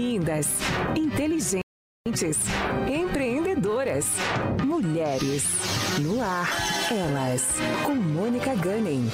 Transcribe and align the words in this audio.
Lindas, 0.00 0.48
inteligentes, 0.96 2.38
empreendedoras, 2.88 4.06
mulheres. 4.64 5.44
No 6.00 6.22
ar, 6.22 6.48
elas, 6.90 7.58
com 7.84 7.94
Mônica 7.96 8.54
Gunning. 8.54 9.10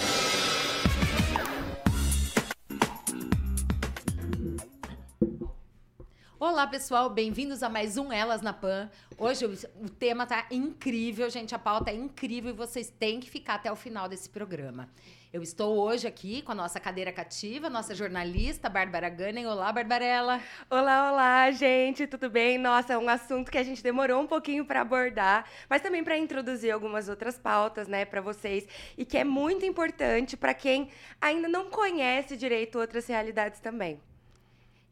Olá, 6.38 6.68
pessoal, 6.68 7.10
bem-vindos 7.10 7.64
a 7.64 7.68
mais 7.68 7.98
um 7.98 8.12
Elas 8.12 8.40
na 8.40 8.52
Pan. 8.52 8.88
Hoje 9.18 9.44
o, 9.44 9.90
tema 9.90 10.24
tá 10.24 10.46
incrível, 10.52 11.28
gente, 11.28 11.52
a 11.52 11.58
pauta 11.58 11.90
é 11.90 11.94
incrível 11.96 12.50
e 12.50 12.56
vocês 12.56 12.88
têm 12.88 13.18
que 13.18 13.28
ficar 13.28 13.54
até 13.56 13.72
o 13.72 13.76
final 13.76 14.08
desse 14.08 14.30
programa. 14.30 14.88
Eu 15.36 15.42
estou 15.42 15.76
hoje 15.76 16.08
aqui 16.08 16.40
com 16.40 16.52
a 16.52 16.54
nossa 16.54 16.80
cadeira 16.80 17.12
cativa, 17.12 17.68
nossa 17.68 17.94
jornalista, 17.94 18.70
Bárbara 18.70 19.10
Gunning. 19.10 19.44
Olá, 19.44 19.70
Barbarella. 19.70 20.40
Olá, 20.70 21.12
olá, 21.12 21.50
gente, 21.50 22.06
tudo 22.06 22.30
bem? 22.30 22.56
Nossa, 22.56 22.94
é 22.94 22.98
um 22.98 23.06
assunto 23.06 23.50
que 23.50 23.58
a 23.58 23.62
gente 23.62 23.82
demorou 23.82 24.22
um 24.22 24.26
pouquinho 24.26 24.64
para 24.64 24.80
abordar, 24.80 25.46
mas 25.68 25.82
também 25.82 26.02
para 26.02 26.16
introduzir 26.16 26.70
algumas 26.70 27.06
outras 27.10 27.36
pautas, 27.36 27.86
né, 27.86 28.06
para 28.06 28.22
vocês, 28.22 28.66
e 28.96 29.04
que 29.04 29.18
é 29.18 29.24
muito 29.24 29.66
importante 29.66 30.38
para 30.38 30.54
quem 30.54 30.88
ainda 31.20 31.48
não 31.48 31.68
conhece 31.68 32.34
direito 32.34 32.78
outras 32.78 33.06
realidades 33.06 33.60
também. 33.60 34.00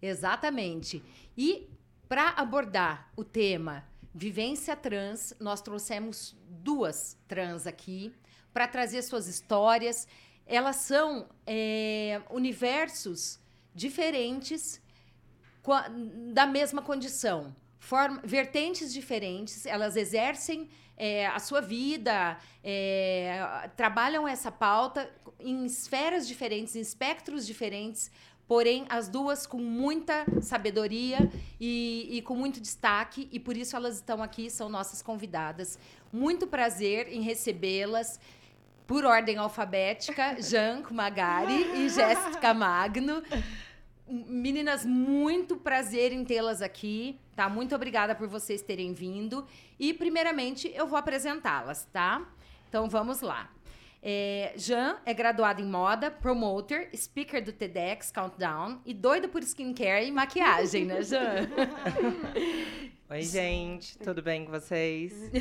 Exatamente. 0.03 1.03
E 1.39 1.71
para 2.07 2.35
abordar 2.37 3.11
o 3.17 3.25
tema 3.25 3.83
vivência 4.15 4.77
trans, 4.77 5.35
nós 5.41 5.63
trouxemos 5.63 6.37
duas 6.47 7.17
trans 7.27 7.67
aqui 7.67 8.15
para 8.55 8.69
trazer 8.69 9.03
suas 9.03 9.27
histórias. 9.27 10.07
Elas 10.47 10.77
são 10.77 11.29
é, 11.47 12.21
universos 12.31 13.41
diferentes 13.75 14.81
da 16.33 16.47
mesma 16.47 16.83
condição, 16.83 17.55
vertentes 18.23 18.93
diferentes. 18.93 19.65
Elas 19.65 19.97
exercem 19.97 20.69
é, 20.97 21.27
a 21.27 21.39
sua 21.39 21.61
vida, 21.61 22.39
é, 22.63 23.71
trabalham 23.77 24.29
essa 24.29 24.53
pauta 24.53 25.11
em 25.41 25.65
esferas 25.65 26.29
diferentes, 26.29 26.77
em 26.77 26.81
espectros 26.81 27.47
diferentes, 27.47 28.11
Porém, 28.47 28.85
as 28.91 29.09
duas 29.09 29.47
com 29.47 29.57
muita 29.57 30.27
sabedoria 30.43 31.31
e, 31.59 32.09
e, 32.11 32.23
com 32.23 32.37
muito 32.37 32.61
destaque, 32.61 33.27
e 33.33 33.41
por 33.41 33.57
isso 33.57 33.75
elas 33.75 33.97
estão 33.97 34.23
aqui, 34.23 34.51
são 34.51 34.69
nossas 34.69 35.01
convidadas. 35.01 35.79
Muito 36.13 36.47
prazer 36.47 37.09
em 37.09 37.23
recebê-las. 37.23 38.21
Por 38.87 39.05
ordem 39.05 39.39
alfabética, 39.39 40.37
Janco 40.41 40.93
Magari 40.93 41.85
e 41.85 41.89
Jéssica 41.89 42.53
Magno. 42.53 43.23
Meninas, 44.07 44.85
muito 44.85 45.57
prazer 45.57 46.13
em 46.13 46.23
tê-las 46.23 46.61
aqui, 46.61 47.19
tá? 47.35 47.49
Muito 47.49 47.75
obrigada 47.75 48.15
por 48.15 48.29
vocês 48.29 48.61
terem 48.61 48.93
vindo. 48.93 49.47
E, 49.81 49.95
primeiramente, 49.95 50.71
eu 50.75 50.87
vou 50.87 50.99
apresentá-las, 50.99 51.87
tá? 51.91 52.29
Então, 52.69 52.89
vamos 52.89 53.23
lá. 53.23 53.51
É, 54.03 54.53
Jean 54.55 54.99
é 55.07 55.15
graduado 55.15 55.63
em 55.63 55.65
moda, 55.65 56.11
promoter, 56.11 56.91
speaker 56.95 57.43
do 57.43 57.53
TEDx 57.53 58.13
Countdown 58.13 58.83
e 58.85 58.93
doido 58.93 59.31
por 59.31 59.43
skincare 59.43 60.07
e 60.07 60.13
maquiagem, 60.13 60.85
né, 60.85 61.01
Jean? 61.01 61.49
Oi, 63.09 63.23
gente, 63.23 63.97
tudo 63.99 64.21
bem 64.21 64.45
com 64.45 64.51
vocês? 64.51 65.15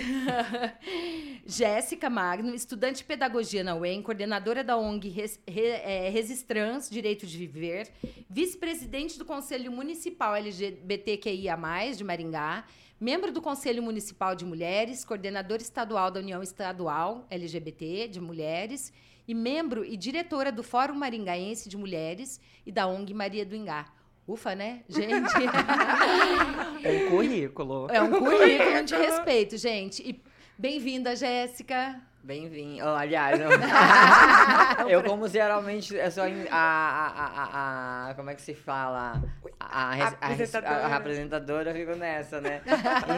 Jéssica 1.53 2.09
Magno, 2.09 2.55
estudante 2.55 2.97
de 2.97 3.03
pedagogia 3.03 3.63
na 3.63 3.75
UEM, 3.75 4.01
coordenadora 4.01 4.63
da 4.63 4.75
ONG 4.75 5.07
Res, 5.07 5.39
Re, 5.47 5.61
é, 5.61 6.09
Resistrans 6.09 6.89
Direito 6.89 7.27
de 7.27 7.37
Viver, 7.37 7.91
vice-presidente 8.27 9.19
do 9.19 9.25
Conselho 9.25 9.71
Municipal 9.71 10.35
LGBTQIA, 10.35 11.55
de 11.95 12.03
Maringá, 12.03 12.65
membro 12.99 13.31
do 13.31 13.39
Conselho 13.39 13.83
Municipal 13.83 14.35
de 14.35 14.43
Mulheres, 14.43 15.05
coordenadora 15.05 15.61
estadual 15.61 16.09
da 16.09 16.19
União 16.19 16.41
Estadual 16.41 17.27
LGBT 17.29 18.07
de 18.07 18.19
Mulheres 18.19 18.91
e 19.27 19.35
membro 19.35 19.85
e 19.85 19.95
diretora 19.95 20.51
do 20.51 20.63
Fórum 20.63 20.95
Maringaense 20.95 21.69
de 21.69 21.77
Mulheres 21.77 22.41
e 22.65 22.71
da 22.71 22.87
ONG 22.87 23.13
Maria 23.13 23.45
do 23.45 23.55
Ingá. 23.55 23.93
Ufa, 24.27 24.55
né, 24.55 24.83
gente? 24.89 25.31
é 26.83 27.05
um 27.05 27.09
currículo. 27.11 27.87
É 27.91 28.01
um 28.01 28.09
currículo 28.09 28.85
de 28.85 28.95
respeito, 28.95 29.55
gente. 29.55 30.01
E 30.01 30.32
bem-vinda, 30.57 31.15
Jéssica. 31.15 31.99
Bem-vindo. 32.23 32.85
Oh, 32.85 32.95
aliás, 32.95 33.37
eu, 33.37 33.49
eu, 34.87 35.03
como 35.03 35.27
geralmente 35.27 35.93
eu 35.93 36.09
sou 36.09 36.23
a, 36.23 36.27
a, 36.51 38.07
a, 38.07 38.09
a, 38.09 38.13
Como 38.13 38.29
é 38.29 38.35
que 38.35 38.41
se 38.41 38.53
fala? 38.53 39.21
A, 39.59 39.93
a, 39.93 40.07
a, 40.21 40.95
apresentadora, 40.95 41.71
eu 41.71 41.75
fico 41.75 41.95
nessa, 41.97 42.39
né? 42.39 42.61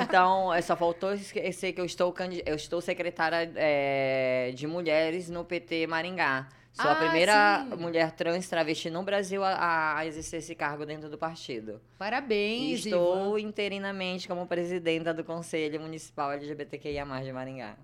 Então, 0.01 0.49
só 0.63 0.75
faltou 0.75 1.13
esquecer 1.13 1.73
que 1.73 1.79
eu 1.79 1.85
estou, 1.85 2.15
eu 2.47 2.55
estou 2.55 2.81
secretária 2.81 3.51
é, 3.55 4.51
de 4.55 4.65
mulheres 4.65 5.29
no 5.29 5.45
PT 5.45 5.85
Maringá. 5.85 6.47
Sou 6.75 6.91
ah, 6.91 6.91
a 6.91 6.95
primeira 6.95 7.65
sim. 7.69 7.75
mulher 7.77 8.11
trans 8.11 8.49
travesti 8.49 8.89
no 8.89 9.01
Brasil 9.01 9.41
a, 9.41 9.97
a, 9.97 10.05
exercer 10.05 10.39
esse 10.39 10.53
cargo 10.53 10.85
dentro 10.85 11.09
do 11.09 11.17
partido. 11.17 11.79
Parabéns, 11.97 12.85
e 12.85 12.89
Estou 12.89 13.39
Ivan. 13.39 13.47
interinamente 13.47 14.27
como 14.27 14.45
presidenta 14.45 15.13
do 15.13 15.23
Conselho 15.23 15.79
Municipal 15.79 16.33
LGBTQIA+, 16.33 17.05
de 17.23 17.31
Maringá. 17.31 17.77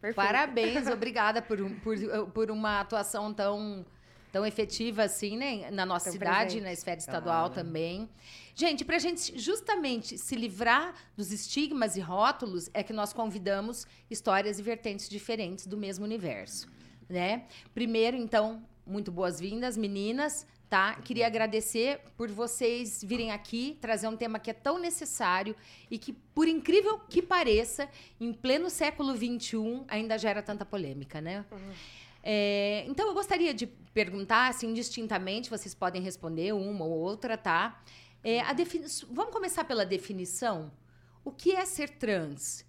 Perfeito. 0.00 0.16
Parabéns, 0.16 0.88
obrigada 0.88 1.40
por, 1.40 1.56
por, 1.84 1.96
por 2.34 2.50
uma 2.50 2.80
atuação 2.80 3.32
tão, 3.32 3.86
tão 4.32 4.44
efetiva 4.44 5.04
assim, 5.04 5.36
né? 5.36 5.70
Na 5.70 5.86
nossa 5.86 6.06
tão 6.06 6.14
cidade, 6.14 6.40
presente. 6.40 6.64
na 6.64 6.72
esfera 6.72 6.98
estadual 6.98 7.48
claro. 7.48 7.54
também. 7.54 8.10
Gente, 8.56 8.84
para 8.84 8.96
a 8.96 8.98
gente 8.98 9.38
justamente 9.38 10.18
se 10.18 10.34
livrar 10.34 10.94
dos 11.16 11.30
estigmas 11.30 11.96
e 11.96 12.00
rótulos, 12.00 12.68
é 12.74 12.82
que 12.82 12.92
nós 12.92 13.12
convidamos 13.12 13.86
histórias 14.10 14.58
e 14.58 14.62
vertentes 14.62 15.08
diferentes 15.08 15.64
do 15.64 15.76
mesmo 15.76 16.04
universo, 16.04 16.68
né? 17.12 17.44
Primeiro, 17.72 18.16
então, 18.16 18.62
muito 18.84 19.12
boas-vindas, 19.12 19.76
meninas 19.76 20.46
tá? 20.72 20.94
Queria 20.94 21.26
agradecer 21.26 22.00
por 22.16 22.30
vocês 22.30 23.04
virem 23.04 23.30
aqui 23.30 23.76
trazer 23.78 24.08
um 24.08 24.16
tema 24.16 24.38
que 24.38 24.48
é 24.50 24.54
tão 24.54 24.78
necessário 24.78 25.54
e 25.90 25.98
que, 25.98 26.14
por 26.14 26.48
incrível 26.48 26.98
que 26.98 27.20
pareça, 27.20 27.86
em 28.18 28.32
pleno 28.32 28.70
século 28.70 29.14
XXI 29.14 29.84
ainda 29.86 30.16
gera 30.16 30.40
tanta 30.40 30.64
polêmica, 30.64 31.20
né? 31.20 31.44
Uhum. 31.52 31.72
É, 32.22 32.86
então, 32.88 33.06
eu 33.06 33.12
gostaria 33.12 33.52
de 33.52 33.66
perguntar, 33.66 34.48
assim, 34.48 34.72
distintamente, 34.72 35.50
vocês 35.50 35.74
podem 35.74 36.00
responder 36.00 36.54
uma 36.54 36.86
ou 36.86 36.92
outra, 36.92 37.36
tá? 37.36 37.82
É, 38.24 38.42
defini... 38.54 38.86
Vamos 39.10 39.30
começar 39.30 39.64
pela 39.64 39.84
definição. 39.84 40.72
O 41.22 41.30
que 41.30 41.52
é 41.52 41.66
ser 41.66 41.90
trans? 41.90 42.64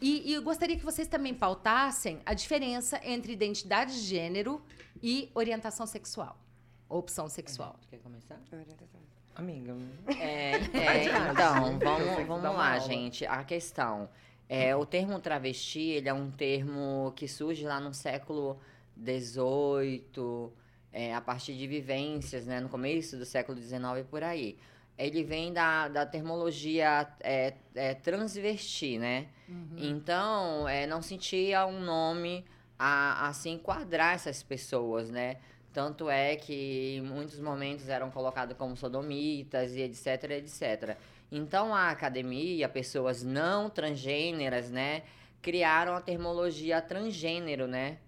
E, 0.00 0.30
e, 0.30 0.34
eu 0.34 0.42
gostaria 0.42 0.76
que 0.76 0.84
vocês 0.84 1.08
também 1.08 1.34
pautassem 1.34 2.20
a 2.24 2.34
diferença 2.34 3.00
entre 3.02 3.32
identidade 3.32 3.92
de 3.92 4.00
gênero 4.00 4.62
e 5.02 5.30
orientação 5.34 5.86
sexual 5.86 6.38
opção 6.88 7.28
sexual. 7.28 7.78
Quer 7.90 7.98
começar? 7.98 8.40
Amiga. 9.34 9.76
É, 10.18 10.52
é 10.52 11.04
então, 11.32 11.78
vamos, 11.78 12.26
vamos 12.26 12.56
lá, 12.56 12.78
gente. 12.78 13.26
A 13.26 13.44
questão. 13.44 14.08
É, 14.48 14.74
o 14.74 14.86
termo 14.86 15.18
travesti, 15.20 15.80
ele 15.80 16.08
é 16.08 16.14
um 16.14 16.30
termo 16.30 17.12
que 17.14 17.28
surge 17.28 17.64
lá 17.64 17.78
no 17.78 17.92
século 17.92 18.58
XVIII, 18.96 20.50
é, 20.90 21.14
a 21.14 21.20
partir 21.20 21.54
de 21.54 21.66
vivências, 21.66 22.46
né, 22.46 22.58
no 22.58 22.70
começo 22.70 23.18
do 23.18 23.26
século 23.26 23.60
XIX 23.60 24.06
por 24.10 24.24
aí. 24.24 24.56
Ele 24.98 25.22
vem 25.22 25.52
da, 25.52 25.88
da 25.88 26.04
termologia 26.04 27.08
é, 27.20 27.54
é, 27.74 27.94
transvesti, 27.94 28.98
né? 28.98 29.28
Uhum. 29.48 29.76
Então, 29.76 30.68
é, 30.68 30.86
não 30.86 31.00
sentia 31.00 31.64
um 31.66 31.80
nome 31.80 32.44
a, 32.78 33.28
a 33.28 33.32
se 33.32 33.48
enquadrar 33.48 34.14
essas 34.14 34.42
pessoas, 34.42 35.10
né? 35.10 35.36
Tanto 35.72 36.08
é 36.08 36.34
que 36.34 36.96
em 36.96 37.02
muitos 37.02 37.38
momentos 37.38 37.88
eram 37.88 38.10
colocados 38.10 38.56
como 38.56 38.76
sodomitas 38.76 39.76
e 39.76 39.82
etc, 39.82 40.30
etc. 40.30 40.96
Então 41.30 41.74
a 41.74 41.90
academia, 41.90 42.68
pessoas 42.68 43.22
não 43.22 43.68
transgêneras, 43.68 44.70
né, 44.70 45.02
criaram 45.42 45.94
a 45.94 46.00
termologia 46.00 46.80
transgênero, 46.80 47.66
né? 47.66 47.98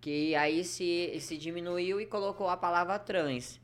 Que 0.00 0.34
aí 0.36 0.64
se, 0.64 1.18
se 1.20 1.36
diminuiu 1.36 2.00
e 2.00 2.06
colocou 2.06 2.48
a 2.48 2.56
palavra 2.56 2.98
trans. 2.98 3.60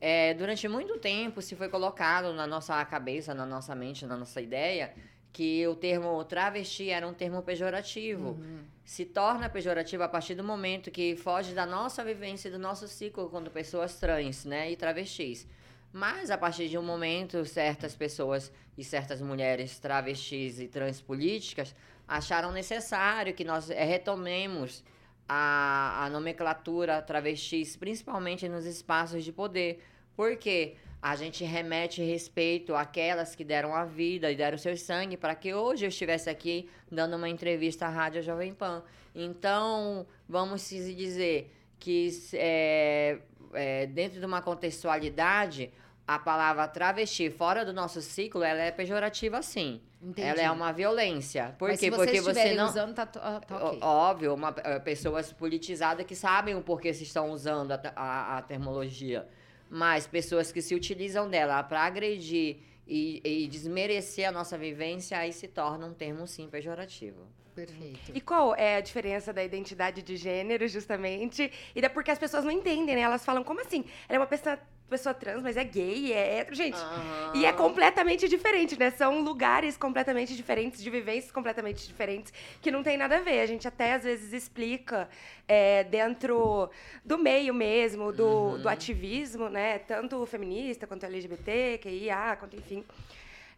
É, 0.00 0.34
durante 0.34 0.68
muito 0.68 0.98
tempo 0.98 1.40
se 1.40 1.56
foi 1.56 1.68
colocado 1.68 2.32
na 2.32 2.46
nossa 2.46 2.84
cabeça, 2.84 3.34
na 3.34 3.46
nossa 3.46 3.74
mente, 3.74 4.04
na 4.04 4.16
nossa 4.16 4.40
ideia, 4.40 4.92
que 5.32 5.66
o 5.66 5.74
termo 5.74 6.22
travesti 6.24 6.90
era 6.90 7.06
um 7.06 7.14
termo 7.14 7.42
pejorativo. 7.42 8.30
Uhum. 8.30 8.64
Se 8.84 9.04
torna 9.04 9.48
pejorativo 9.48 10.02
a 10.02 10.08
partir 10.08 10.34
do 10.34 10.44
momento 10.44 10.90
que 10.90 11.16
foge 11.16 11.52
da 11.54 11.66
nossa 11.66 12.04
vivência, 12.04 12.50
do 12.50 12.58
nosso 12.58 12.86
ciclo 12.88 13.28
quando 13.28 13.50
pessoas 13.50 13.98
trans, 13.98 14.44
né, 14.44 14.70
e 14.70 14.76
travestis. 14.76 15.46
Mas 15.92 16.30
a 16.30 16.38
partir 16.38 16.68
de 16.68 16.76
um 16.78 16.82
momento, 16.82 17.44
certas 17.44 17.94
pessoas 17.94 18.52
e 18.76 18.84
certas 18.84 19.20
mulheres 19.20 19.78
travestis 19.78 20.60
e 20.60 20.68
transpolíticas 20.68 21.74
acharam 22.06 22.52
necessário 22.52 23.34
que 23.34 23.44
nós 23.44 23.68
retomemos 23.68 24.84
a, 25.28 26.04
a 26.04 26.10
nomenclatura 26.10 27.02
travestis, 27.02 27.76
principalmente 27.76 28.48
nos 28.48 28.64
espaços 28.64 29.24
de 29.24 29.32
poder. 29.32 29.82
Porque 30.16 30.76
a 31.00 31.14
gente 31.14 31.44
remete 31.44 32.02
respeito 32.02 32.74
àquelas 32.74 33.34
que 33.34 33.44
deram 33.44 33.74
a 33.74 33.84
vida 33.84 34.30
e 34.30 34.36
deram 34.36 34.56
seu 34.58 34.76
sangue 34.76 35.16
para 35.16 35.34
que 35.34 35.54
hoje 35.54 35.84
eu 35.84 35.88
estivesse 35.88 36.28
aqui 36.30 36.68
dando 36.90 37.16
uma 37.16 37.28
entrevista 37.28 37.86
à 37.86 37.88
Rádio 37.88 38.22
Jovem 38.22 38.54
Pan. 38.54 38.82
Então, 39.14 40.06
vamos 40.28 40.68
dizer 40.68 41.52
que 41.78 42.08
é, 42.32 43.18
é, 43.52 43.86
dentro 43.86 44.18
de 44.18 44.26
uma 44.26 44.42
contextualidade, 44.42 45.70
a 46.06 46.18
palavra 46.18 46.66
travesti 46.68 47.30
fora 47.30 47.64
do 47.64 47.72
nosso 47.72 48.00
ciclo, 48.00 48.42
ela 48.42 48.60
é 48.60 48.70
pejorativa 48.70 49.42
sim. 49.42 49.80
Entendi. 50.06 50.28
Ela 50.28 50.40
é 50.40 50.50
uma 50.52 50.72
violência. 50.72 51.56
Por 51.58 51.68
Mas 51.68 51.80
quê? 51.80 51.90
Se 51.90 51.96
Porque 51.96 52.20
você 52.20 52.54
não 52.54 52.68
usando, 52.68 52.94
tá, 52.94 53.04
tá 53.06 53.40
okay. 53.40 53.80
Óbvio, 53.82 54.34
uma, 54.34 54.54
eh, 54.62 54.78
pessoas 54.78 55.32
politizadas 55.32 56.06
que 56.06 56.14
sabem 56.14 56.54
o 56.54 56.62
porquê 56.62 56.94
se 56.94 57.02
estão 57.02 57.32
usando 57.32 57.72
a, 57.72 57.80
a, 57.96 58.38
a 58.38 58.42
termologia. 58.42 59.26
Mas 59.68 60.06
pessoas 60.06 60.52
que 60.52 60.62
se 60.62 60.76
utilizam 60.76 61.28
dela 61.28 61.60
para 61.64 61.82
agredir 61.82 62.58
e, 62.86 63.20
e 63.24 63.48
desmerecer 63.48 64.28
a 64.28 64.30
nossa 64.30 64.56
vivência, 64.56 65.18
aí 65.18 65.32
se 65.32 65.48
torna 65.48 65.84
um 65.84 65.92
termo 65.92 66.24
sim 66.24 66.48
pejorativo. 66.48 67.26
Perfeito. 67.52 68.12
E 68.14 68.20
qual 68.20 68.54
é 68.54 68.76
a 68.76 68.80
diferença 68.80 69.32
da 69.32 69.42
identidade 69.42 70.02
de 70.02 70.16
gênero, 70.16 70.68
justamente? 70.68 71.50
E 71.74 71.80
da 71.80 71.90
porque 71.90 72.12
as 72.12 72.18
pessoas 72.18 72.44
não 72.44 72.52
entendem, 72.52 72.94
né? 72.94 73.00
Elas 73.00 73.24
falam, 73.24 73.42
como 73.42 73.60
assim? 73.60 73.84
Ela 74.08 74.18
é 74.18 74.20
uma 74.20 74.26
pessoa, 74.26 74.56
pessoa 74.88 75.14
trans, 75.14 75.42
mas 75.42 75.56
é 75.56 75.64
gay, 75.64 76.12
é 76.12 76.38
hétero, 76.38 76.56
gente. 76.56 76.78
Uhum. 76.78 77.36
E 77.36 77.44
é 77.44 77.52
completamente 77.52 78.28
diferente, 78.28 78.78
né? 78.78 78.90
São 78.90 79.20
lugares 79.20 79.76
completamente 79.76 80.36
diferentes, 80.36 80.82
de 80.82 80.90
vivências 80.90 81.32
completamente 81.32 81.86
diferentes, 81.86 82.32
que 82.60 82.70
não 82.70 82.82
tem 82.82 82.96
nada 82.96 83.18
a 83.18 83.20
ver. 83.20 83.40
A 83.40 83.46
gente 83.46 83.66
até 83.66 83.94
às 83.94 84.04
vezes 84.04 84.32
explica 84.32 85.08
é, 85.48 85.84
dentro 85.84 86.70
do 87.04 87.18
meio 87.18 87.52
mesmo, 87.52 88.12
do, 88.12 88.26
uhum. 88.26 88.62
do 88.62 88.68
ativismo, 88.68 89.48
né? 89.48 89.78
Tanto 89.80 90.24
feminista 90.26 90.86
quanto 90.86 91.04
LGBT, 91.04 91.78
QIA, 91.82 92.36
quanto 92.38 92.56
enfim 92.56 92.84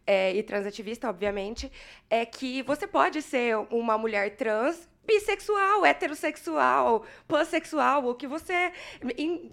é, 0.08 0.34
e 0.34 0.42
transativista, 0.42 1.06
obviamente, 1.10 1.70
é 2.08 2.24
que 2.24 2.62
você 2.62 2.86
pode 2.86 3.20
ser 3.20 3.58
uma 3.70 3.98
mulher 3.98 4.36
trans 4.36 4.88
bissexual, 5.08 5.86
heterossexual, 5.86 7.04
pansexual, 7.26 8.06
o 8.06 8.14
que 8.14 8.26
você 8.26 8.72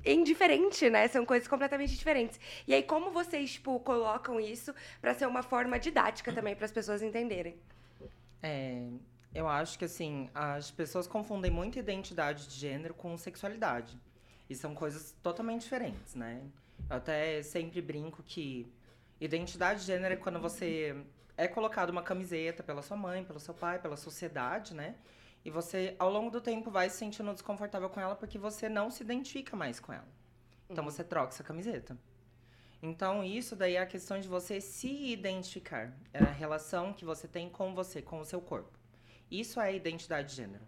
indiferente, 0.05 0.89
né? 0.89 1.07
São 1.07 1.25
coisas 1.25 1.47
completamente 1.47 1.95
diferentes. 1.95 2.39
E 2.67 2.73
aí 2.73 2.83
como 2.83 3.09
vocês 3.09 3.53
tipo 3.53 3.79
colocam 3.79 4.39
isso 4.39 4.75
para 5.01 5.13
ser 5.13 5.25
uma 5.25 5.41
forma 5.41 5.79
didática 5.79 6.33
também 6.33 6.55
para 6.55 6.65
as 6.65 6.71
pessoas 6.71 7.01
entenderem? 7.01 7.55
É, 8.43 8.87
eu 9.33 9.47
acho 9.47 9.79
que 9.79 9.85
assim, 9.85 10.29
as 10.35 10.69
pessoas 10.69 11.07
confundem 11.07 11.49
muito 11.49 11.79
identidade 11.79 12.47
de 12.47 12.55
gênero 12.55 12.93
com 12.93 13.17
sexualidade. 13.17 13.97
E 14.49 14.53
são 14.53 14.75
coisas 14.75 15.15
totalmente 15.23 15.61
diferentes, 15.61 16.13
né? 16.13 16.43
Eu 16.89 16.97
até 16.97 17.41
sempre 17.41 17.81
brinco 17.81 18.21
que 18.21 18.71
Identidade 19.19 19.81
de 19.81 19.85
gênero 19.85 20.13
é 20.13 20.17
quando 20.17 20.39
você 20.39 20.95
é 21.37 21.47
colocado 21.47 21.89
uma 21.89 22.03
camiseta 22.03 22.61
pela 22.61 22.81
sua 22.81 22.97
mãe, 22.97 23.23
pelo 23.23 23.39
seu 23.39 23.53
pai, 23.53 23.79
pela 23.79 23.95
sociedade, 23.95 24.73
né? 24.73 24.95
E 25.45 25.51
você, 25.51 25.95
ao 25.99 26.09
longo 26.09 26.31
do 26.31 26.41
tempo, 26.41 26.71
vai 26.71 26.89
se 26.89 26.97
sentindo 26.97 27.31
desconfortável 27.31 27.87
com 27.87 28.01
ela 28.01 28.15
porque 28.15 28.39
você 28.39 28.67
não 28.67 28.89
se 28.89 29.03
identifica 29.03 29.55
mais 29.55 29.79
com 29.79 29.93
ela. 29.93 30.07
Então 30.67 30.83
uhum. 30.83 30.89
você 30.89 31.03
troca 31.03 31.29
essa 31.29 31.43
camiseta. 31.43 31.95
Então, 32.81 33.23
isso 33.23 33.55
daí 33.55 33.75
é 33.75 33.81
a 33.81 33.85
questão 33.85 34.19
de 34.19 34.27
você 34.27 34.59
se 34.59 35.11
identificar. 35.11 35.93
É 36.11 36.19
a 36.19 36.31
relação 36.31 36.93
que 36.93 37.05
você 37.05 37.27
tem 37.27 37.49
com 37.49 37.73
você, 37.73 38.01
com 38.01 38.19
o 38.19 38.25
seu 38.25 38.41
corpo. 38.41 38.77
Isso 39.29 39.59
é 39.61 39.73
identidade 39.73 40.29
de 40.29 40.35
gênero. 40.35 40.63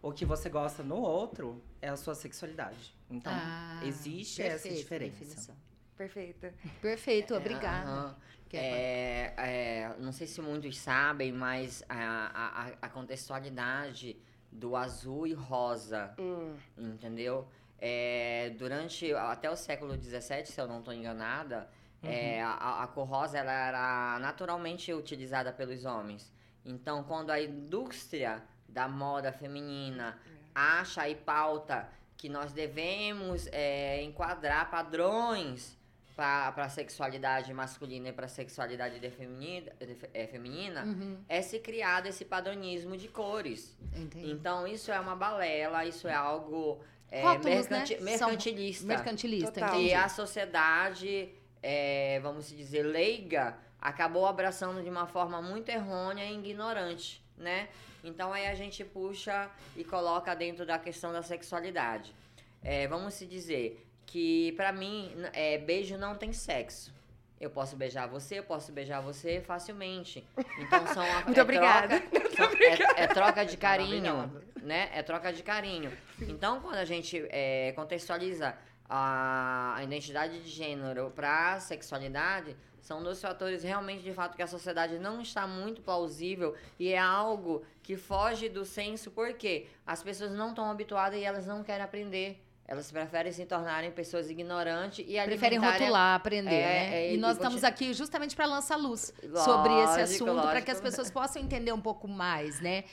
O 0.00 0.12
que 0.12 0.24
você 0.24 0.48
gosta 0.48 0.82
no 0.82 0.96
outro 0.96 1.62
é 1.82 1.88
a 1.88 1.96
sua 1.96 2.14
sexualidade. 2.14 2.96
Então, 3.10 3.32
ah, 3.34 3.80
existe 3.84 4.42
essa 4.42 4.68
diferença. 4.68 5.18
Definição. 5.18 5.56
Perfeita. 5.96 6.54
Perfeito, 6.80 7.34
obrigada. 7.34 8.16
É, 8.16 8.37
é, 8.56 9.94
não 9.98 10.12
sei 10.12 10.26
se 10.26 10.40
muitos 10.40 10.78
sabem, 10.78 11.32
mas 11.32 11.84
a, 11.88 12.72
a, 12.82 12.86
a 12.86 12.88
contextualidade 12.88 14.16
do 14.50 14.74
azul 14.76 15.26
e 15.26 15.34
rosa, 15.34 16.14
hum. 16.18 16.54
entendeu? 16.76 17.46
É, 17.78 18.52
durante 18.58 19.12
até 19.12 19.50
o 19.50 19.56
século 19.56 19.94
XVII, 19.96 20.46
se 20.46 20.60
eu 20.60 20.66
não 20.66 20.80
estou 20.80 20.92
enganada, 20.92 21.68
uhum. 22.02 22.10
é, 22.10 22.42
a, 22.42 22.82
a, 22.82 22.86
cor 22.88 23.06
rosa 23.06 23.38
ela 23.38 23.52
era 23.52 24.18
naturalmente 24.20 24.92
utilizada 24.92 25.52
pelos 25.52 25.84
homens. 25.84 26.32
Então, 26.64 27.04
quando 27.04 27.30
a 27.30 27.40
indústria 27.40 28.42
da 28.68 28.88
moda 28.88 29.32
feminina 29.32 30.18
é. 30.26 30.30
acha 30.54 31.08
e 31.08 31.14
pauta 31.14 31.88
que 32.16 32.28
nós 32.28 32.52
devemos 32.52 33.46
é, 33.52 34.02
enquadrar 34.02 34.70
padrões 34.70 35.78
para 36.18 36.64
a 36.64 36.68
sexualidade 36.68 37.54
masculina 37.54 38.08
e 38.08 38.12
para 38.12 38.26
a 38.26 38.28
sexualidade 38.28 38.98
de 38.98 39.08
feminina, 39.08 39.70
de, 39.78 39.96
é, 40.12 40.26
feminina 40.26 40.82
uhum. 40.82 41.16
é 41.28 41.40
se 41.40 41.60
criado 41.60 42.06
esse 42.06 42.24
padronismo 42.24 42.96
de 42.96 43.06
cores. 43.06 43.78
Entendi. 43.94 44.28
Então, 44.28 44.66
isso 44.66 44.90
é 44.90 44.98
uma 44.98 45.14
balela, 45.14 45.84
isso 45.84 46.08
é 46.08 46.14
algo 46.14 46.80
é, 47.08 47.22
Rótulos, 47.22 47.68
mercanti 47.68 47.94
né? 47.94 48.00
mercantilista. 48.00 48.80
São 48.80 48.88
mercantilista. 48.88 49.76
E 49.76 49.94
a 49.94 50.08
sociedade, 50.08 51.28
é, 51.62 52.18
vamos 52.18 52.48
dizer, 52.48 52.82
leiga, 52.82 53.56
acabou 53.80 54.26
abraçando 54.26 54.82
de 54.82 54.90
uma 54.90 55.06
forma 55.06 55.40
muito 55.40 55.68
errônea 55.68 56.24
e 56.24 56.34
ignorante, 56.34 57.24
né? 57.36 57.68
Então, 58.02 58.32
aí 58.32 58.48
a 58.48 58.56
gente 58.56 58.84
puxa 58.84 59.48
e 59.76 59.84
coloca 59.84 60.34
dentro 60.34 60.66
da 60.66 60.80
questão 60.80 61.12
da 61.12 61.22
sexualidade. 61.22 62.12
É, 62.60 62.88
vamos 62.88 63.14
se 63.14 63.24
dizer, 63.24 63.87
que 64.08 64.52
para 64.52 64.72
mim 64.72 65.12
é, 65.32 65.58
beijo 65.58 65.96
não 65.96 66.14
tem 66.14 66.32
sexo. 66.32 66.92
Eu 67.40 67.50
posso 67.50 67.76
beijar 67.76 68.08
você, 68.08 68.40
eu 68.40 68.42
posso 68.42 68.72
beijar 68.72 69.00
você 69.00 69.40
facilmente. 69.40 70.26
Então 70.58 70.86
são 70.88 71.04
a, 71.16 71.24
Muito 71.24 71.38
é 71.38 71.42
obrigada. 71.42 72.00
Troca, 72.00 72.30
são, 72.34 72.46
é, 72.46 73.04
é, 73.04 73.06
troca 73.06 73.44
de 73.44 73.56
carinho, 73.56 74.42
né? 74.60 74.90
É 74.92 75.02
troca 75.02 75.32
de 75.32 75.42
carinho. 75.42 75.92
Então 76.22 76.60
quando 76.60 76.76
a 76.76 76.84
gente 76.84 77.24
é, 77.28 77.72
contextualiza 77.76 78.56
a, 78.88 79.74
a 79.76 79.84
identidade 79.84 80.40
de 80.40 80.48
gênero 80.48 81.12
para 81.14 81.60
sexualidade, 81.60 82.56
são 82.80 83.02
dois 83.02 83.20
fatores 83.20 83.62
realmente 83.62 84.02
de 84.02 84.14
fato 84.14 84.34
que 84.34 84.42
a 84.42 84.46
sociedade 84.46 84.98
não 84.98 85.20
está 85.20 85.46
muito 85.46 85.82
plausível 85.82 86.56
e 86.78 86.88
é 86.88 86.98
algo 86.98 87.62
que 87.82 87.96
foge 87.98 88.48
do 88.48 88.64
senso 88.64 89.10
porque 89.10 89.66
as 89.86 90.02
pessoas 90.02 90.32
não 90.32 90.48
estão 90.48 90.70
habituadas 90.70 91.20
e 91.20 91.24
elas 91.24 91.46
não 91.46 91.62
querem 91.62 91.84
aprender. 91.84 92.42
Elas 92.68 92.92
preferem 92.92 93.32
se 93.32 93.46
tornarem 93.46 93.90
pessoas 93.90 94.28
ignorantes 94.28 95.02
e 95.08 95.18
Preferem 95.24 95.58
rotular, 95.58 96.14
aprender, 96.16 96.50
é, 96.50 96.90
né? 96.90 96.96
É, 96.96 97.14
e 97.14 97.16
nós 97.16 97.38
estamos 97.38 97.64
aqui 97.64 97.94
justamente 97.94 98.36
para 98.36 98.44
lançar 98.44 98.76
luz 98.76 99.14
lógico, 99.22 99.38
sobre 99.42 99.72
esse 99.84 100.00
assunto, 100.02 100.42
para 100.42 100.60
que 100.60 100.70
as 100.70 100.78
pessoas 100.78 101.10
possam 101.10 101.40
entender 101.40 101.72
um 101.72 101.80
pouco 101.80 102.06
mais, 102.06 102.60
né? 102.60 102.84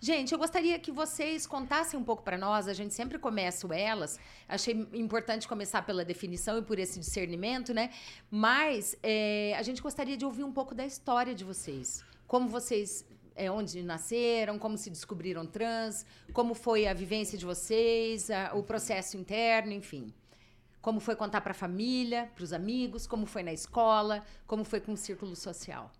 Gente, 0.00 0.32
eu 0.32 0.38
gostaria 0.38 0.76
que 0.80 0.90
vocês 0.90 1.46
contassem 1.46 2.00
um 2.00 2.02
pouco 2.02 2.24
para 2.24 2.36
nós. 2.36 2.66
A 2.66 2.72
gente 2.72 2.92
sempre 2.92 3.18
começa 3.18 3.72
elas. 3.72 4.18
Achei 4.48 4.74
importante 4.94 5.46
começar 5.46 5.82
pela 5.82 6.04
definição 6.04 6.58
e 6.58 6.62
por 6.62 6.78
esse 6.78 6.98
discernimento, 6.98 7.72
né? 7.72 7.90
Mas 8.30 8.96
é, 9.00 9.54
a 9.56 9.62
gente 9.62 9.80
gostaria 9.80 10.16
de 10.16 10.24
ouvir 10.24 10.42
um 10.42 10.52
pouco 10.52 10.74
da 10.74 10.84
história 10.84 11.34
de 11.34 11.44
vocês. 11.44 12.02
Como 12.26 12.48
vocês 12.48 13.04
é, 13.40 13.50
onde 13.50 13.82
nasceram, 13.82 14.58
como 14.58 14.76
se 14.76 14.90
descobriram 14.90 15.46
trans, 15.46 16.04
como 16.34 16.52
foi 16.54 16.86
a 16.86 16.92
vivência 16.92 17.38
de 17.38 17.46
vocês, 17.46 18.30
a, 18.30 18.52
o 18.54 18.62
processo 18.62 19.16
interno, 19.16 19.72
enfim. 19.72 20.12
Como 20.82 21.00
foi 21.00 21.16
contar 21.16 21.40
para 21.40 21.52
a 21.52 21.54
família, 21.54 22.30
para 22.34 22.44
os 22.44 22.52
amigos, 22.52 23.06
como 23.06 23.24
foi 23.24 23.42
na 23.42 23.52
escola, 23.52 24.22
como 24.46 24.62
foi 24.62 24.80
com 24.80 24.92
o 24.92 24.96
círculo 24.96 25.34
social. 25.34 25.90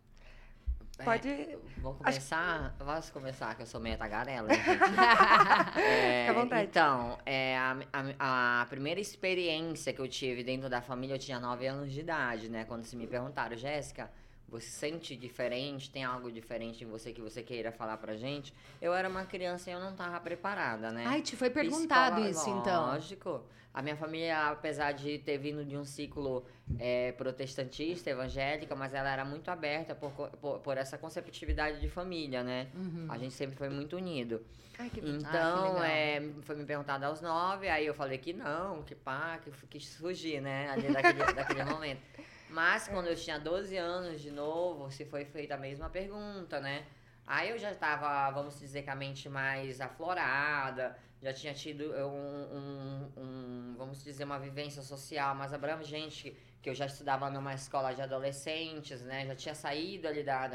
É, 0.99 1.05
Pode. 1.05 1.29
É, 1.29 1.59
vou 1.79 1.95
começar. 1.95 2.75
Acho... 2.79 2.85
Posso 2.85 3.13
começar, 3.13 3.55
que 3.55 3.63
eu 3.63 3.67
sou 3.67 3.81
meio 3.81 3.97
tagarela. 3.97 4.49
é, 5.81 6.27
Fica 6.27 6.31
à 6.31 6.43
vontade. 6.43 6.69
Então, 6.69 7.19
é, 7.25 7.57
a, 7.57 7.77
a, 8.19 8.63
a, 8.63 8.67
primeira 8.67 9.01
experiência 9.01 9.95
que 9.95 10.01
eu 10.01 10.09
tive 10.09 10.45
dentro 10.45 10.69
da 10.69 10.83
família, 10.83 11.15
eu 11.15 11.19
tinha 11.19 11.41
9 11.41 11.67
anos 11.67 11.91
de 11.91 12.01
idade, 12.01 12.51
né? 12.51 12.67
Quando 12.67 12.85
se 12.85 12.97
me 12.97 13.07
perguntaram, 13.07 13.57
Jéssica, 13.57 14.11
você 14.51 14.69
sente 14.69 15.17
diferente, 15.17 15.91
tem 15.91 16.03
algo 16.03 16.31
diferente 16.31 16.83
em 16.83 16.87
você 16.87 17.13
que 17.13 17.21
você 17.21 17.43
queira 17.43 17.71
falar 17.71 17.97
pra 17.99 18.17
gente. 18.17 18.53
Eu 18.83 18.93
era 18.93 19.09
uma 19.09 19.25
criança 19.25 19.71
e 19.71 19.73
eu 19.73 19.81
não 19.81 19.95
tava 19.95 20.19
preparada, 20.21 20.91
né? 20.91 21.05
Ai, 21.07 21.23
te 21.23 21.37
foi 21.37 21.51
perguntado 21.51 22.21
Escola, 22.21 22.31
isso, 22.31 22.51
então. 22.61 22.87
Lógico. 22.87 23.45
A 23.73 23.81
minha 23.81 23.97
família, 23.97 24.49
apesar 24.49 24.91
de 24.91 25.19
ter 25.19 25.39
vindo 25.39 25.65
de 25.65 25.77
um 25.77 25.85
ciclo 25.85 26.45
é, 26.77 27.13
protestantista, 27.13 28.11
evangélica, 28.11 28.75
mas 28.75 28.93
ela 28.93 29.09
era 29.09 29.25
muito 29.25 29.49
aberta 29.49 29.95
por, 29.95 30.11
por, 30.11 30.59
por 30.59 30.77
essa 30.77 30.99
conceptividade 30.99 31.81
de 31.81 31.89
família, 31.89 32.43
né? 32.43 32.67
Uhum. 32.75 33.07
A 33.09 33.17
gente 33.17 33.33
sempre 33.33 33.57
foi 33.57 33.69
muito 33.69 33.97
unido. 33.97 34.45
Ai, 34.77 34.91
que... 34.91 34.99
Então, 34.99 35.77
ah, 35.77 35.81
que 35.81 35.87
é, 35.87 36.33
foi 36.43 36.57
me 36.57 36.65
perguntado 36.65 37.05
aos 37.05 37.21
nove, 37.21 37.69
aí 37.69 37.87
eu 37.87 37.95
falei 37.95 38.19
que 38.19 38.33
não, 38.33 38.83
que 38.83 38.97
pá, 38.97 39.39
que 39.39 39.53
quis 39.69 39.95
fugir, 39.95 40.41
né? 40.41 40.69
Ali 40.71 40.93
daquele, 40.93 41.23
daquele 41.33 41.65
momento. 41.65 42.03
Mas 42.51 42.89
quando 42.89 43.07
eu 43.07 43.17
tinha 43.17 43.39
12 43.39 43.77
anos 43.77 44.21
de 44.21 44.31
novo, 44.31 44.91
se 44.91 45.05
foi 45.05 45.25
feita 45.25 45.55
a 45.55 45.57
mesma 45.57 45.89
pergunta, 45.89 46.61
né? 46.61 46.85
Aí 47.27 47.51
eu 47.51 47.59
já 47.59 47.73
tava, 47.75 48.29
vamos 48.33 48.59
dizer, 48.59 48.83
com 48.83 48.91
a 48.91 48.95
mente 48.97 49.29
mais 49.29 49.81
aflorada, 49.81 50.97
já 51.23 51.33
tinha 51.33 51.55
tido 51.55 51.85
um, 51.93 52.57
um, 52.57 53.13
um 53.17 53.75
vamos 53.79 54.03
dizer, 54.03 54.25
uma 54.25 54.39
vivência 54.39 54.83
social 54.83 55.33
mais 55.35 55.53
abrangente, 55.53 56.37
que 56.61 56.69
eu 56.69 56.75
já 56.75 56.87
estudava 56.87 57.31
numa 57.31 57.55
escola 57.55 57.93
de 57.95 58.03
adolescentes, 58.03 59.01
né? 59.03 59.27
Já 59.27 59.37
tinha 59.37 59.55
saído 59.55 60.09
ali 60.09 60.25
da, 60.25 60.49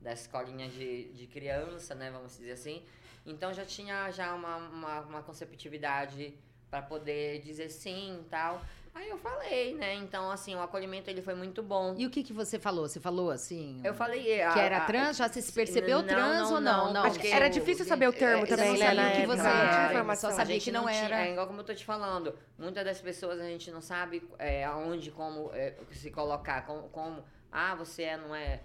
da 0.00 0.12
escolinha 0.12 0.68
de, 0.68 1.12
de 1.12 1.26
criança, 1.26 1.94
né? 1.94 2.10
Vamos 2.10 2.38
dizer 2.38 2.52
assim. 2.52 2.82
Então 3.26 3.52
já 3.52 3.66
tinha 3.66 4.10
já 4.10 4.34
uma, 4.34 4.56
uma, 4.56 5.00
uma 5.00 5.22
conceptividade 5.22 6.34
para 6.70 6.80
poder 6.80 7.40
dizer 7.40 7.68
sim 7.68 8.20
e 8.20 8.24
tal. 8.24 8.62
Aí 8.94 9.08
eu 9.08 9.18
falei, 9.18 9.74
né? 9.74 9.94
Então, 9.96 10.30
assim, 10.30 10.54
o 10.54 10.62
acolhimento 10.62 11.10
ele 11.10 11.20
foi 11.20 11.34
muito 11.34 11.62
bom. 11.64 11.94
E 11.98 12.06
o 12.06 12.10
que 12.10 12.22
que 12.22 12.32
você 12.32 12.60
falou? 12.60 12.86
Você 12.88 13.00
falou 13.00 13.28
assim? 13.30 13.80
Eu 13.82 13.92
falei... 13.92 14.22
Que 14.22 14.58
era 14.60 14.80
trans? 14.82 15.16
Já 15.16 15.28
se 15.28 15.52
percebeu 15.52 15.98
não, 15.98 16.06
trans 16.06 16.48
não, 16.48 16.54
ou 16.54 16.60
não? 16.60 16.86
não, 16.86 16.92
não 16.94 17.02
Acho 17.04 17.18
que 17.18 17.26
era 17.26 17.48
difícil 17.48 17.84
saber 17.84 18.08
o 18.08 18.12
termo 18.12 18.44
É, 18.44 18.46
também, 18.46 18.76
você 18.76 18.84
né? 18.84 18.94
não 18.94 19.10
que 19.20 19.26
você 19.26 19.42
Não 19.42 19.50
tinha 19.50 19.62
era, 19.64 19.90
informação. 19.90 20.30
só 20.30 20.36
sabia 20.36 20.56
A 20.56 20.60
que 20.60 20.70
não 20.70 20.86
tinha- 20.86 21.04
era. 21.04 21.26
É 21.26 21.32
igual 21.32 21.46
como 21.48 21.60
eu 21.60 21.64
tô 21.64 21.74
te 21.74 21.84
falando. 21.84 22.38
Muitas 22.56 22.84
das 22.84 23.00
pessoas 23.00 23.40
a 23.40 23.44
gente 23.44 23.68
não 23.72 23.80
sabe 23.80 24.22
é, 24.38 24.64
aonde, 24.64 25.10
como 25.10 25.50
é, 25.52 25.74
se 25.90 26.10
colocar. 26.12 26.64
Como, 26.64 26.82
como, 26.90 27.24
ah, 27.50 27.74
você 27.74 28.04
é, 28.04 28.16
não 28.16 28.32
é. 28.34 28.60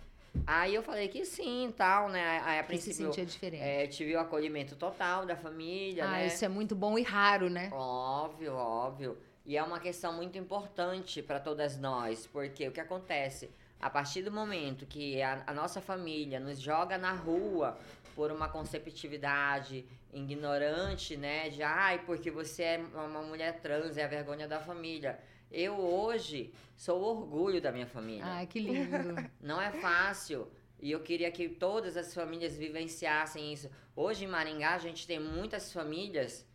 Aí 0.45 0.75
eu 0.75 0.83
falei 0.83 1.07
que 1.07 1.25
sim 1.25 1.74
tal, 1.75 2.07
né? 2.07 2.39
Aí 2.45 2.59
a 2.59 2.63
Que 2.63 2.77
se 2.77 2.83
princípio 2.83 3.07
sentia 3.07 3.25
diferente. 3.25 3.63
é, 3.63 3.88
tive 3.88 4.15
o 4.15 4.19
acolhimento 4.19 4.75
total 4.75 5.25
da 5.25 5.36
família, 5.36 6.05
ah, 6.05 6.12
né? 6.12 6.27
isso 6.27 6.45
é 6.45 6.48
muito 6.48 6.75
bom 6.75 7.00
e 7.00 7.01
raro, 7.01 7.50
né? 7.50 7.69
Óbvio, 7.74 8.53
óbvio. 8.53 9.17
E 9.50 9.58
é 9.58 9.63
uma 9.63 9.79
questão 9.79 10.13
muito 10.13 10.38
importante 10.38 11.24
para 11.24 11.39
todas 11.39 11.75
nós, 11.75 12.27
porque 12.27 12.68
o 12.68 12.72
que 12.72 12.79
acontece? 12.79 13.50
A 13.82 13.89
partir 13.89 14.22
do 14.22 14.32
momento 14.32 14.86
que 14.86 15.20
a, 15.24 15.44
a 15.48 15.51
nossa 15.56 15.82
família 15.82 16.39
nos 16.39 16.62
joga 16.62 17.00
na 17.00 17.13
rua 17.13 17.75
por 18.15 18.32
uma 18.32 18.48
conceptividade 18.48 19.88
ignorante, 20.13 21.18
né? 21.18 21.50
De 21.50 21.63
ai, 21.63 21.98
porque 22.06 22.29
você 22.29 22.62
é 22.62 22.77
uma 22.94 23.24
mulher 23.24 23.60
trans, 23.60 23.98
é 23.98 24.03
a 24.03 24.08
vergonha 24.08 24.48
da 24.48 24.60
família. 24.60 25.20
Eu 25.51 25.79
hoje 25.79 26.53
sou 26.77 27.01
o 27.01 27.06
orgulho 27.06 27.60
da 27.60 27.72
minha 27.72 27.88
família. 27.88 28.24
Ai, 28.24 28.46
que 28.46 28.60
lindo. 28.60 29.15
Não 29.41 29.60
é 29.60 29.72
fácil. 29.72 30.48
E 30.79 30.91
eu 30.91 31.00
queria 31.00 31.32
que 31.32 31.50
todas 31.50 31.98
as 31.98 32.13
famílias 32.13 32.56
vivenciassem 32.56 33.51
isso. 33.51 33.68
Hoje 33.96 34.25
em 34.25 34.27
Maringá, 34.27 34.75
a 34.75 34.77
gente 34.77 35.08
tem 35.08 35.20
muitas 35.20 35.74
famílias 35.74 36.46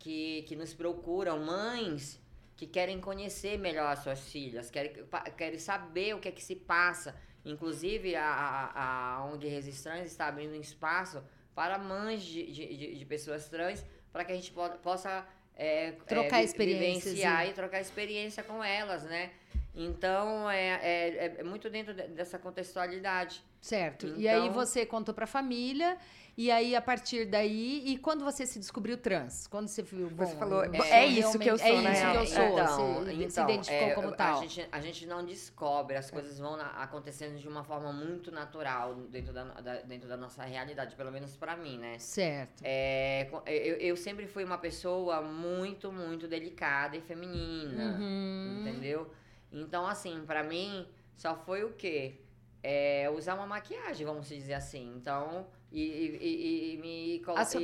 que, 0.00 0.42
que 0.48 0.56
nos 0.56 0.74
procuram, 0.74 1.38
mães 1.38 2.20
que 2.60 2.66
querem 2.66 3.00
conhecer 3.00 3.58
melhor 3.58 3.90
as 3.90 4.00
suas 4.00 4.20
filhas, 4.28 4.70
querem, 4.70 4.92
querem 5.34 5.58
saber 5.58 6.14
o 6.14 6.18
que 6.20 6.28
é 6.28 6.30
que 6.30 6.44
se 6.44 6.54
passa. 6.54 7.16
Inclusive, 7.42 8.14
a, 8.14 8.22
a, 8.22 9.16
a 9.16 9.24
ONG 9.24 9.48
Resistência 9.48 10.02
está 10.04 10.26
abrindo 10.26 10.52
um 10.54 10.60
espaço 10.60 11.24
para 11.54 11.78
mães 11.78 12.22
de, 12.22 12.52
de, 12.52 12.98
de- 12.98 13.04
pessoas 13.06 13.48
trans, 13.48 13.82
para 14.12 14.26
que 14.26 14.32
a 14.32 14.34
gente 14.34 14.50
po- 14.52 14.68
possa 14.82 15.26
é, 15.56 15.92
Trocar 16.06 16.40
é, 16.40 16.44
experiências 16.44 17.04
vivenciar 17.14 17.46
e- 17.46 17.50
e 17.50 17.52
trocar 17.54 17.80
experiência 17.80 18.42
com 18.42 18.62
elas, 18.62 19.04
né? 19.04 19.30
Então, 19.74 20.50
é, 20.50 20.68
é, 20.82 21.34
é 21.38 21.42
muito 21.42 21.70
dentro 21.70 21.94
de- 21.94 22.08
dessa 22.08 22.38
contextualidade. 22.38 23.42
Certo. 23.58 24.06
E 24.18 24.28
aí 24.28 24.40
Então- 24.48 24.52
você 24.52 24.84
contou 24.84 25.14
pra 25.14 25.26
família, 25.26 25.96
e 26.44 26.50
aí 26.50 26.74
a 26.74 26.80
partir 26.80 27.26
daí. 27.26 27.82
E 27.86 27.98
quando 27.98 28.24
você 28.24 28.46
se 28.46 28.58
descobriu 28.58 28.96
trans? 28.96 29.46
Quando 29.46 29.68
você 29.68 29.82
viu. 29.82 30.08
Bom, 30.10 30.24
Você 30.24 30.36
falou, 30.36 30.64
eu 30.64 30.74
"É 30.74 30.78
sou 31.02 31.10
isso 31.10 31.38
que 31.38 31.48
eu 31.50 31.58
sou, 31.58 31.66
É 31.66 31.72
isso 31.74 31.82
que 31.82 31.90
real." 31.90 32.14
eu 32.16 32.26
sou. 32.26 32.44
Então, 32.50 32.94
você 33.04 33.10
se 33.16 33.22
então, 33.24 33.44
identificou 33.44 33.88
é, 33.88 33.94
como 33.94 34.08
a 34.08 34.12
tal. 34.12 34.40
gente, 34.40 34.68
a 34.72 34.80
gente 34.80 35.06
não 35.06 35.24
descobre, 35.24 35.96
as 35.96 36.10
coisas 36.10 36.38
vão 36.38 36.56
na- 36.56 36.70
acontecendo 36.82 37.38
de 37.38 37.46
uma 37.48 37.62
forma 37.64 37.92
muito 37.92 38.30
natural 38.32 38.94
dentro 38.94 39.32
da, 39.32 39.44
da- 39.44 39.82
dentro 39.82 40.08
da 40.08 40.16
nossa 40.16 40.42
realidade, 40.44 40.96
pelo 40.96 41.12
menos 41.12 41.36
pra 41.36 41.56
mim, 41.56 41.78
né? 41.78 41.98
Certo. 41.98 42.62
É, 42.64 43.26
co- 43.30 43.42
eu, 43.46 43.76
eu 43.76 43.96
sempre 43.96 44.26
fui 44.26 44.42
uma 44.44 44.58
pessoa 44.58 45.20
muito, 45.22 45.92
muito 45.92 46.26
delicada 46.26 46.96
e 46.96 47.00
feminina, 47.00 47.96
Uhum. 47.98 48.58
entendeu? 48.60 49.12
Então, 49.52 49.86
assim, 49.86 50.22
pra 50.26 50.42
mim, 50.42 50.86
só 51.16 51.34
foi 51.36 51.64
o 51.64 51.72
quê? 51.72 52.14
É, 52.62 53.10
usar 53.16 53.34
uma 53.34 53.46
maquiagem, 53.46 54.06
vamos 54.06 54.28
dizer 54.28 54.54
assim. 54.54 54.92
Então, 54.96 55.46
e, 55.72 55.80
e- 55.82 56.18
e- 56.20 56.74
e 56.74 56.76
me 56.78 57.10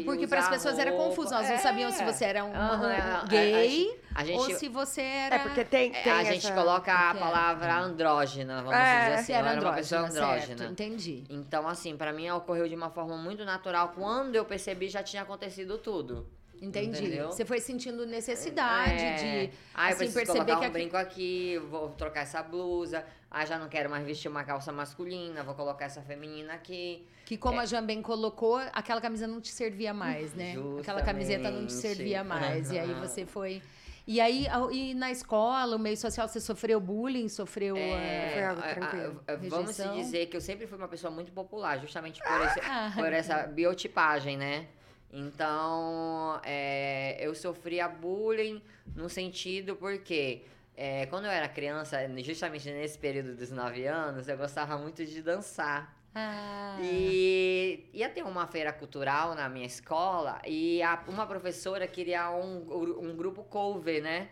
porque 0.04 0.26
para 0.26 0.40
as 0.40 0.48
pessoas 0.48 0.78
era 0.78 0.92
confuso, 0.92 1.34
elas 1.34 1.48
não 1.48 1.58
sabiam 1.58 1.90
se 1.90 2.02
É. 2.02 2.06
você 2.12 2.24
era 2.24 2.44
um, 2.44 2.54
Aham, 2.54 2.82
um 2.82 2.84
a- 2.86 2.94
a- 2.94 3.22
a 3.22 3.24
gay 3.26 4.00
gente, 4.24 4.38
ou 4.38 4.50
se 4.50 4.68
você 4.68 5.00
era. 5.02 5.36
É, 5.36 5.38
porque 5.40 5.64
tem, 5.64 5.90
é, 5.94 6.02
tem 6.02 6.12
a 6.12 6.24
gente 6.24 6.46
essa- 6.46 6.54
coloca 6.54 6.92
a 6.92 7.08
Porque- 7.08 7.18
palavra 7.24 7.78
andrógena, 7.78 8.62
vamos 8.62 8.72
É, 8.78 9.00
dizer 9.08 9.14
assim. 9.20 9.32
era 9.32 9.50
era 9.50 9.60
uma 9.60 9.72
pessoa 9.72 10.00
andrógena, 10.02 10.58
certo, 10.58 10.72
entendi. 10.72 11.24
Então, 11.28 11.66
assim, 11.66 11.96
pra 11.96 12.12
mim 12.12 12.30
ocorreu 12.30 12.68
de 12.68 12.74
uma 12.74 12.90
forma 12.90 13.16
muito 13.16 13.44
natural. 13.44 13.92
Quando 13.96 14.36
eu 14.36 14.44
percebi, 14.44 14.88
já 14.88 15.02
tinha 15.02 15.22
acontecido 15.22 15.76
tudo. 15.78 16.26
Entendi. 16.60 16.98
Entendeu? 17.04 17.26
Você 17.30 17.44
foi 17.44 17.60
sentindo 17.60 18.06
necessidade 18.06 19.02
É. 19.02 19.14
de 19.46 19.52
Ah, 19.74 19.88
assim, 19.88 19.98
perceber 20.10 20.26
colocar 20.26 20.44
que 20.44 20.52
um 20.52 20.56
aqui- 20.64 20.70
brinco 20.70 20.96
aqui, 20.96 21.58
vou 21.70 21.90
trocar 21.90 22.22
essa 22.22 22.42
blusa. 22.42 23.04
Ah, 23.30 23.44
já 23.44 23.58
não 23.58 23.68
quero 23.68 23.90
mais 23.90 24.04
vestir 24.06 24.28
uma 24.28 24.44
calça 24.44 24.72
masculina, 24.72 25.42
vou 25.42 25.54
colocar 25.54 25.84
essa 25.86 26.00
feminina 26.02 26.54
aqui. 26.54 27.06
Que 27.26 27.36
como 27.36 27.58
a 27.60 27.66
Jan 27.66 27.84
bem 27.84 28.00
colocou, 28.00 28.56
aquela 28.72 29.00
camisa 29.00 29.26
não 29.26 29.40
te 29.40 29.48
servia 29.52 29.92
mais, 29.92 30.32
né? 30.32 30.54
Aquela 30.80 31.02
camiseta 31.02 31.50
não 31.50 31.66
te 31.66 31.72
Justamente. 31.72 31.96
servia 31.96 32.24
mais. 32.24 32.70
E 32.70 32.78
aí 32.78 32.94
você 32.94 33.26
foi. 33.26 33.60
E 34.08 34.20
aí, 34.20 34.46
a- 34.46 34.68
e 34.70 34.94
na 34.94 35.10
escola, 35.10 35.74
o 35.74 35.78
meio 35.80 35.96
social, 35.96 36.28
você 36.28 36.38
sofreu 36.40 36.78
bullying, 36.78 37.28
sofreu. 37.28 37.76
É, 37.76 38.30
Foi 38.34 38.44
algo 38.44 38.60
a- 38.60 38.64
a- 38.64 38.74
tranquilo. 38.74 39.20
a- 39.26 39.34
vamos 39.48 39.76
dizer 39.76 40.26
que 40.26 40.36
eu 40.36 40.40
sempre 40.40 40.64
fui 40.68 40.78
uma 40.78 40.86
pessoa 40.86 41.10
muito 41.10 41.32
popular, 41.32 41.80
justamente 41.80 42.22
por, 42.22 42.40
esse- 42.46 42.60
Ah, 42.70 42.92
por 42.94 43.12
essa 43.12 43.42
biotipagem, 43.48 44.36
né? 44.36 44.66
Então, 45.12 46.40
é, 46.44 47.16
eu 47.20 47.34
sofria 47.34 47.88
bullying 47.88 48.62
no 48.94 49.08
sentido 49.08 49.76
porque 49.76 50.42
é, 50.76 51.06
quando 51.06 51.24
eu 51.24 51.30
era 51.30 51.48
criança, 51.48 51.98
justamente 52.22 52.70
nesse 52.70 52.98
período 52.98 53.34
dos 53.34 53.50
9 53.50 53.86
anos, 53.86 54.28
eu 54.28 54.36
gostava 54.36 54.76
muito 54.76 55.04
de 55.06 55.22
dançar. 55.22 55.96
ah, 56.14 56.78
E 56.82 57.88
ia 57.94 58.08
ter 58.10 58.22
uma 58.22 58.46
feira 58.46 58.72
cultural 58.72 59.34
na 59.34 59.48
minha 59.48 59.66
escola 59.66 60.40
e 60.46 60.82
a- 60.82 61.02
uma 61.08 61.26
professora 61.26 61.86
queria 61.86 62.30
um, 62.30 63.08
um 63.10 63.16
grupo 63.16 63.42
cover, 63.44 64.02
né? 64.02 64.28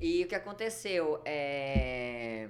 E 0.00 0.24
o 0.24 0.28
que 0.28 0.34
aconteceu? 0.34 1.20
É... 1.24 2.48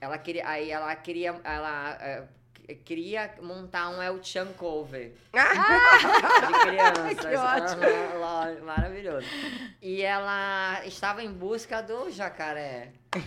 Ela 0.00 0.16
queria, 0.18 0.48
aí 0.48 0.70
ela 0.70 0.94
queria, 0.94 1.40
ela 1.42 1.98
é, 2.00 2.28
queria 2.74 3.34
montar 3.40 3.88
um 3.88 4.02
El 4.02 4.22
Chan 4.22 4.48
cover 4.56 5.12
de 5.32 6.60
crianças. 6.60 7.18
Que 7.28 7.36
ótimo. 7.36 8.18
Lógico, 8.20 8.66
Maravilhoso. 8.66 9.26
E 9.80 10.02
ela 10.02 10.82
estava 10.84 11.22
em 11.22 11.32
busca 11.32 11.80
do 11.82 12.10
jacaré. 12.10 12.92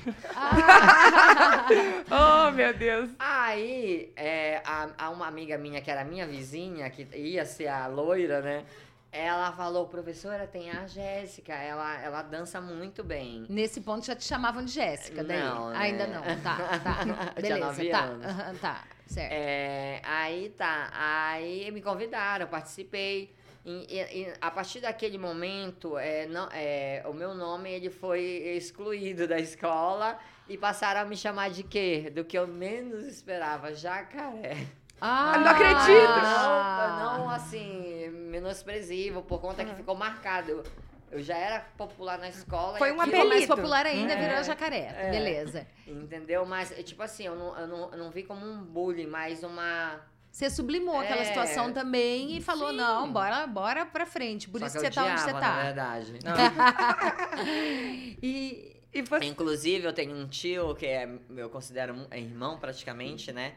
Oh, 2.10 2.52
meu 2.52 2.74
Deus. 2.74 3.10
Aí, 3.18 4.12
é, 4.16 4.62
a, 4.66 4.90
a 4.98 5.10
uma 5.10 5.28
amiga 5.28 5.58
minha, 5.58 5.82
que 5.82 5.90
era 5.90 6.04
minha 6.04 6.26
vizinha, 6.28 6.90
que 6.90 7.08
ia 7.16 7.46
ser 7.46 7.68
a 7.68 7.88
loira, 7.88 8.42
né? 8.42 8.66
Ela 9.12 9.52
falou, 9.52 9.88
professora, 9.88 10.48
tem 10.48 10.72
a 10.72 10.88
Jéssica, 10.88 11.54
ela, 11.54 12.02
ela 12.02 12.22
dança 12.22 12.62
muito 12.62 13.04
bem. 13.04 13.46
Nesse 13.50 13.82
ponto 13.82 14.06
já 14.06 14.16
te 14.16 14.24
chamavam 14.24 14.64
de 14.64 14.72
Jéssica, 14.72 15.24
daí? 15.24 15.40
Não, 15.40 15.70
né? 15.70 15.78
Ainda 15.78 16.08
não. 16.08 16.22
Tá, 16.42 16.80
tá. 16.80 16.96
Tinha 17.36 17.38
Beleza, 17.58 17.60
nove 17.60 17.90
tá. 17.90 18.00
anos. 18.00 18.26
aham, 18.26 18.56
tá, 18.56 18.84
certo. 19.14 19.32
É, 19.34 20.02
aí 20.04 20.50
tá, 20.58 20.90
aí 20.94 21.70
me 21.72 21.82
convidaram, 21.82 22.48
participei. 22.48 23.34
E, 23.64 23.72
e- 23.96 24.22
e 24.24 24.34
a 24.42 24.50
partir 24.50 24.80
daquele 24.80 25.18
momento, 25.20 25.98
é, 25.98 26.26
não, 26.26 26.48
é, 26.52 27.04
o 27.06 27.14
meu 27.14 27.36
nome 27.36 27.70
ele 27.72 27.90
foi 27.92 28.22
excluído 28.58 29.28
da 29.28 29.38
escola 29.40 30.18
e 30.50 30.58
passaram 30.58 31.02
a 31.02 31.06
me 31.06 31.16
chamar 31.16 31.50
de 31.52 31.62
quê? 31.64 32.12
Do 32.14 32.26
que 32.26 32.38
eu 32.38 32.48
menos 32.48 33.06
esperava, 33.06 33.74
jacaré. 33.74 34.66
Ah, 35.00 35.38
não 35.38 35.52
acredito! 35.52 36.22
Não, 36.24 37.18
não 37.18 37.30
assim, 37.30 38.10
menospresivo, 38.10 39.22
por 39.24 39.40
conta 39.40 39.64
que 39.66 39.74
ficou 39.76 39.96
marcado. 39.96 40.64
Eu, 41.12 41.22
já 41.22 41.36
era 41.38 41.60
popular 41.78 42.18
na 42.18 42.30
escola. 42.30 42.78
Foi 42.78 42.90
e 42.90 42.92
um 42.94 43.00
Ficou 43.02 43.18
mais 43.20 43.28
apelido. 43.30 43.56
popular 43.56 43.86
ainda, 43.86 44.14
É, 44.14 44.28
virou 44.30 44.44
jacaré. 44.44 44.94
é. 44.98 45.12
Beleza. 45.12 45.68
Entendeu? 45.86 46.46
Mas, 46.46 46.72
é, 46.72 46.82
tipo 46.84 47.04
assim, 47.04 47.26
eu 47.26 47.36
não, 47.36 47.58
eu, 47.60 47.68
não, 47.68 47.92
eu 47.92 47.98
não 47.98 48.12
vi 48.12 48.24
como 48.24 48.46
um 48.46 48.64
bullying, 48.64 49.08
mas 49.08 49.44
uma. 49.44 50.00
Você 50.32 50.50
sublimou 50.50 50.98
aquela 50.98 51.22
É. 51.22 51.26
situação 51.26 51.74
também 51.74 52.38
e 52.38 52.42
falou: 52.42 52.70
Sim. 52.70 52.78
não, 52.78 53.12
bora, 53.12 53.46
bora 53.46 53.86
pra 53.86 54.06
frente. 54.06 54.48
Por 54.48 54.60
Só 54.62 54.68
isso 54.68 54.76
que 54.80 54.86
você 54.86 54.90
tá 54.92 55.04
onde 55.04 55.20
você 55.20 55.30
odiava, 55.32 55.40
na 55.42 55.54
tá. 55.56 55.64
verdade. 55.64 56.14
E. 58.24 58.78
E 58.94 59.02
você... 59.04 59.24
Inclusive, 59.26 59.86
eu 59.88 59.94
tenho 59.94 60.14
um 60.14 60.28
tio 60.28 60.76
que 60.76 60.86
é, 60.86 61.08
eu 61.38 61.50
considero 61.50 61.94
um 61.94 62.14
irmão 62.14 62.58
praticamente, 62.60 63.32
né? 63.32 63.54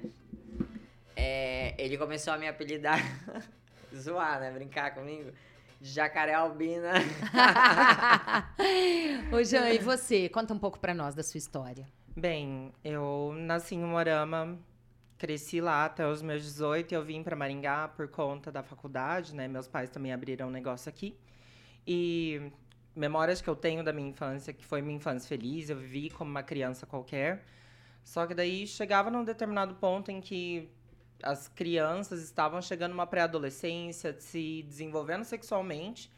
É, 1.16 1.74
ele 1.76 1.98
começou 1.98 2.32
a 2.32 2.38
me 2.38 2.46
apelidar, 2.46 3.00
zoar, 3.94 4.38
né? 4.38 4.52
Brincar 4.52 4.94
comigo. 4.94 5.32
Jacaré 5.84 6.32
Albina. 6.32 6.92
Ô, 9.30 9.44
Jean, 9.44 9.68
e 9.68 9.78
você? 9.78 10.30
Conta 10.30 10.54
um 10.54 10.58
pouco 10.58 10.80
pra 10.80 10.94
nós 10.94 11.14
da 11.14 11.22
sua 11.22 11.36
história. 11.36 11.86
Bem, 12.16 12.72
eu 12.82 13.34
nasci 13.36 13.74
em 13.74 13.84
Morama, 13.84 14.58
cresci 15.18 15.60
lá 15.60 15.84
até 15.84 16.08
os 16.08 16.22
meus 16.22 16.42
18 16.42 16.90
e 16.90 16.94
eu 16.94 17.04
vim 17.04 17.22
para 17.22 17.36
Maringá 17.36 17.88
por 17.88 18.08
conta 18.08 18.50
da 18.50 18.62
faculdade, 18.62 19.34
né? 19.34 19.46
Meus 19.46 19.68
pais 19.68 19.90
também 19.90 20.10
abriram 20.10 20.48
um 20.48 20.50
negócio 20.50 20.88
aqui. 20.88 21.14
E 21.86 22.50
memórias 22.96 23.42
que 23.42 23.48
eu 23.48 23.54
tenho 23.54 23.84
da 23.84 23.92
minha 23.92 24.08
infância, 24.08 24.54
que 24.54 24.64
foi 24.64 24.80
minha 24.80 24.96
infância 24.96 25.28
feliz, 25.28 25.68
eu 25.68 25.76
vivi 25.76 26.08
como 26.08 26.30
uma 26.30 26.42
criança 26.42 26.86
qualquer. 26.86 27.44
Só 28.02 28.26
que 28.26 28.32
daí 28.32 28.66
chegava 28.66 29.10
num 29.10 29.22
determinado 29.22 29.74
ponto 29.74 30.10
em 30.10 30.22
que 30.22 30.70
as 31.22 31.48
crianças 31.48 32.22
estavam 32.22 32.60
chegando 32.60 32.92
numa 32.92 33.06
pré-adolescência, 33.06 34.14
se 34.18 34.62
desenvolvendo 34.62 35.24
sexualmente, 35.24 36.10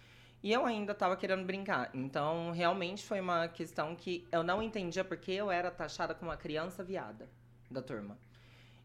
e 0.42 0.52
eu 0.52 0.64
ainda 0.64 0.92
estava 0.92 1.16
querendo 1.16 1.44
brincar. 1.44 1.90
Então, 1.94 2.50
realmente 2.52 3.04
foi 3.04 3.20
uma 3.20 3.48
questão 3.48 3.94
que 3.96 4.26
eu 4.30 4.42
não 4.42 4.62
entendia 4.62 5.04
porque 5.04 5.32
eu 5.32 5.50
era 5.50 5.70
taxada 5.70 6.14
como 6.14 6.30
uma 6.30 6.36
criança 6.36 6.84
viada 6.84 7.28
da 7.70 7.82
turma. 7.82 8.18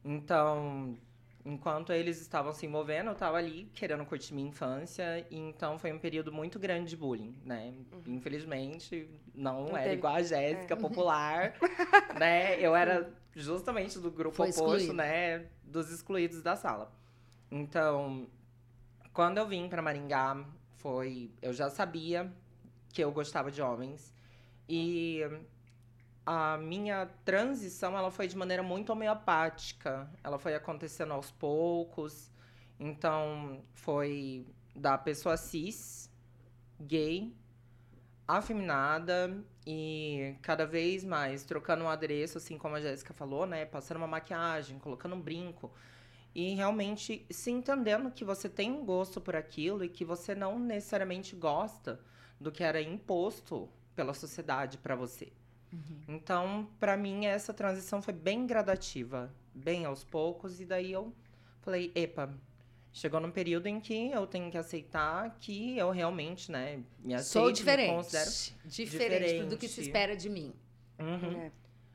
Então, 0.04 0.98
enquanto 1.46 1.92
eles 1.92 2.22
estavam 2.22 2.54
se 2.54 2.66
envolvendo, 2.66 3.08
eu 3.08 3.14
estava 3.14 3.38
ali 3.38 3.70
querendo 3.74 4.06
curtir 4.06 4.34
minha 4.34 4.48
infância. 4.48 5.26
E 5.30 5.38
então 5.38 5.78
foi 5.78 5.92
um 5.92 6.00
período 6.00 6.32
muito 6.32 6.60
grande 6.60 6.90
de 6.90 6.98
bullying, 6.98 7.36
né? 7.44 7.74
Uhum. 7.92 8.16
Infelizmente, 8.16 9.10
não, 9.34 9.66
não 9.66 9.78
era 9.78 9.84
teve... 9.84 9.96
igual 9.96 10.16
a 10.16 10.22
Jéssica, 10.22 10.74
é. 10.74 10.78
popular, 10.78 11.54
né? 12.20 12.60
Eu 12.60 12.76
era 12.76 13.12
justamente 13.36 14.00
do 14.00 14.12
grupo 14.12 14.36
foi 14.36 14.50
oposto, 14.50 14.76
excluído. 14.76 14.94
né? 14.94 15.46
Dos 15.64 15.92
excluídos 15.92 16.42
da 16.42 16.56
sala. 16.56 16.92
Então, 17.50 18.28
quando 19.14 19.38
eu 19.38 19.48
vim 19.48 19.68
para 19.68 19.82
Maringá, 19.82 20.46
foi. 20.78 21.32
Eu 21.42 21.54
já 21.54 21.70
sabia 21.70 22.32
que 22.94 23.04
eu 23.04 23.12
gostava 23.12 23.52
de 23.52 23.62
homens. 23.62 24.14
E 24.68 25.22
a 26.26 26.58
minha 26.58 27.08
transição 27.26 27.98
ela 27.98 28.12
foi 28.12 28.28
de 28.28 28.38
maneira 28.38 28.64
muito 28.64 28.92
homeopática. 28.92 30.10
Ela 30.24 30.38
foi 30.38 30.56
acontecendo 30.56 31.14
aos 31.14 31.32
poucos. 31.32 32.32
Então, 32.80 33.64
foi 33.74 34.46
da 34.76 34.98
pessoa 34.98 35.38
cis, 35.38 36.10
gay, 36.80 37.36
afeminada 38.28 39.44
e 39.66 40.36
cada 40.42 40.66
vez 40.66 41.04
mais 41.04 41.44
trocando 41.44 41.84
um 41.84 41.90
adereço, 41.90 42.38
assim 42.38 42.58
como 42.58 42.76
a 42.76 42.82
Jéssica 42.82 43.14
falou, 43.14 43.46
né? 43.46 43.66
Passando 43.66 43.98
uma 43.98 44.08
maquiagem, 44.08 44.80
colocando 44.80 45.16
um 45.16 45.22
brinco. 45.22 45.72
E 46.34 46.54
realmente 46.56 47.26
se 47.30 47.52
entendendo 47.52 48.10
que 48.12 48.24
você 48.24 48.48
tem 48.48 48.72
um 48.72 48.86
gosto 48.86 49.20
por 49.20 49.36
aquilo 49.36 49.84
e 49.84 49.90
que 49.90 50.06
você 50.06 50.34
não 50.34 50.58
necessariamente 50.58 51.36
gosta 51.36 52.00
do 52.40 52.52
que 52.52 52.64
era 52.64 52.82
imposto 52.82 53.70
pela 53.94 54.14
sociedade 54.14 54.78
para 54.78 54.96
você. 54.96 55.32
Uhum. 55.72 56.02
Então, 56.08 56.68
para 56.80 56.98
mim, 56.98 57.26
essa 57.26 57.54
transição 57.54 58.02
foi 58.02 58.14
bem 58.14 58.46
gradativa, 58.46 59.34
bem 59.54 59.86
aos 59.86 60.04
poucos, 60.04 60.60
e 60.60 60.66
daí 60.66 60.92
eu 60.92 61.14
falei, 61.62 61.92
epa, 61.96 62.34
chegou 62.92 63.20
num 63.20 63.32
período 63.32 63.68
em 63.68 63.80
que 63.80 64.12
eu 64.12 64.28
tenho 64.28 64.52
que 64.52 64.58
aceitar 64.58 65.38
que 65.40 65.78
eu 65.78 65.92
realmente, 65.92 66.52
né, 66.52 66.84
me 67.00 67.14
aceito, 67.14 67.32
Sou 67.32 67.52
diferente. 67.52 67.90
me 67.90 67.96
considero 67.96 68.30
diferente, 68.66 68.90
diferente 68.92 69.50
do 69.50 69.58
que 69.58 69.68
se 69.68 69.82
espera 69.82 70.16
de 70.16 70.30
mim. 70.30 70.54
Uhum. 71.00 71.42
É. 71.42 71.52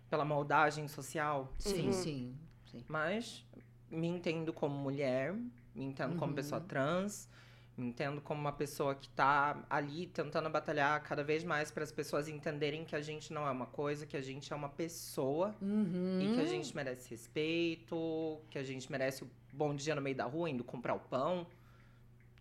Pela 0.09 0.25
moldagem 0.25 0.88
social. 0.88 1.52
Sim, 1.59 1.87
uhum. 1.87 1.92
sim, 1.92 2.35
sim. 2.64 2.85
Mas 2.88 3.45
me 3.90 4.06
entendo 4.06 4.52
como 4.52 4.76
mulher, 4.76 5.35
me 5.75 5.85
entendo 5.85 6.16
como 6.16 6.33
pessoa 6.33 6.61
uhum. 6.61 6.66
trans, 6.66 7.28
me 7.76 7.88
entendo 7.88 8.21
como 8.21 8.40
uma 8.40 8.52
pessoa 8.52 8.95
que 8.95 9.06
está 9.06 9.64
ali 9.68 10.06
tentando 10.06 10.49
batalhar 10.49 11.02
cada 11.02 11.23
vez 11.23 11.45
mais 11.45 11.71
para 11.71 11.85
as 11.85 11.92
pessoas 11.92 12.26
entenderem 12.26 12.85
que 12.85 12.97
a 12.97 13.00
gente 13.00 13.33
não 13.33 13.47
é 13.47 13.50
uma 13.50 13.66
coisa, 13.66 14.06
que 14.06 14.16
a 14.16 14.23
gente 14.23 14.52
é 14.52 14.56
uma 14.56 14.68
pessoa 14.68 15.54
uhum. 15.61 16.18
e 16.21 16.35
que 16.35 16.40
a 16.40 16.47
gente 16.47 16.75
merece 16.75 17.11
respeito, 17.11 18.40
que 18.49 18.59
a 18.59 18.62
gente 18.62 18.90
merece 18.90 19.25
o 19.25 19.30
bom 19.52 19.75
dia 19.75 19.95
no 19.95 20.00
meio 20.00 20.16
da 20.16 20.25
rua, 20.25 20.49
indo 20.49 20.64
comprar 20.64 20.95
o 20.95 21.00
pão. 21.00 21.47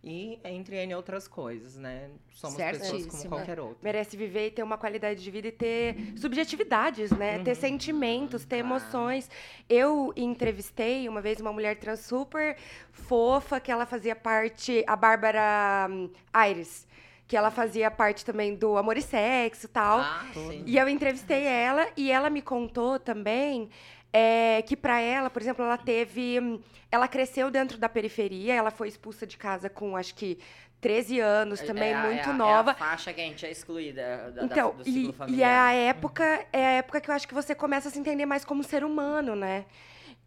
E 0.08 0.38
entre 0.44 0.76
N 0.76 0.94
outras 0.94 1.26
coisas, 1.26 1.76
né? 1.76 2.10
Somos 2.30 2.56
pessoas 2.56 3.06
como 3.06 3.28
qualquer 3.28 3.58
outra. 3.58 3.78
Merece 3.82 4.16
viver 4.16 4.46
e 4.46 4.50
ter 4.52 4.62
uma 4.62 4.78
qualidade 4.78 5.20
de 5.20 5.28
vida 5.32 5.48
e 5.48 5.52
ter 5.52 5.96
subjetividades, 6.16 7.10
né? 7.10 7.38
Uhum. 7.38 7.44
Ter 7.44 7.56
sentimentos, 7.56 8.44
ter 8.44 8.58
emoções. 8.58 9.28
Eu 9.68 10.12
entrevistei 10.16 11.08
uma 11.08 11.20
vez 11.20 11.40
uma 11.40 11.52
mulher 11.52 11.76
trans 11.80 12.00
super 12.00 12.56
fofa, 12.92 13.58
que 13.58 13.72
ela 13.72 13.84
fazia 13.84 14.14
parte, 14.14 14.84
a 14.86 14.94
Bárbara 14.94 15.88
hum, 15.90 16.08
Aires 16.32 16.86
que 17.28 17.36
ela 17.36 17.50
fazia 17.50 17.90
parte 17.90 18.24
também 18.24 18.54
do 18.54 18.76
Amor 18.76 18.96
e 18.96 19.02
Sexo 19.02 19.66
e 19.66 19.68
tal. 19.68 19.98
Ah, 19.98 20.24
sim. 20.32 20.62
E 20.64 20.78
eu 20.78 20.88
entrevistei 20.88 21.42
ela 21.42 21.88
e 21.96 22.10
ela 22.10 22.30
me 22.30 22.40
contou 22.40 23.00
também 23.00 23.68
é, 24.18 24.62
que 24.62 24.74
para 24.74 24.98
ela, 24.98 25.28
por 25.28 25.42
exemplo, 25.42 25.62
ela 25.62 25.76
teve. 25.76 26.62
Ela 26.90 27.06
cresceu 27.06 27.50
dentro 27.50 27.76
da 27.76 27.88
periferia, 27.88 28.54
ela 28.54 28.70
foi 28.70 28.88
expulsa 28.88 29.26
de 29.26 29.36
casa 29.36 29.68
com 29.68 29.94
acho 29.94 30.14
que 30.14 30.38
13 30.80 31.20
anos 31.20 31.60
é, 31.60 31.66
também, 31.66 31.92
é, 31.92 32.02
muito 32.02 32.30
é, 32.30 32.32
nova. 32.32 32.70
É 32.70 32.72
a 32.72 32.76
faixa 32.76 33.12
que 33.12 33.20
a 33.20 33.24
gente 33.24 33.44
é 33.44 33.50
excluída 33.50 34.30
da, 34.30 34.44
então, 34.44 34.70
da, 34.70 34.76
do 34.76 34.84
ciclo 34.84 35.10
e, 35.10 35.12
familiar. 35.12 35.38
E 35.38 35.42
é 35.42 35.58
a 35.58 35.72
época, 35.90 36.46
é 36.50 36.66
a 36.66 36.70
época 36.70 37.00
que 37.02 37.10
eu 37.10 37.14
acho 37.14 37.28
que 37.28 37.34
você 37.34 37.54
começa 37.54 37.88
a 37.88 37.92
se 37.92 37.98
entender 37.98 38.24
mais 38.24 38.42
como 38.42 38.64
ser 38.64 38.84
humano, 38.84 39.36
né? 39.36 39.66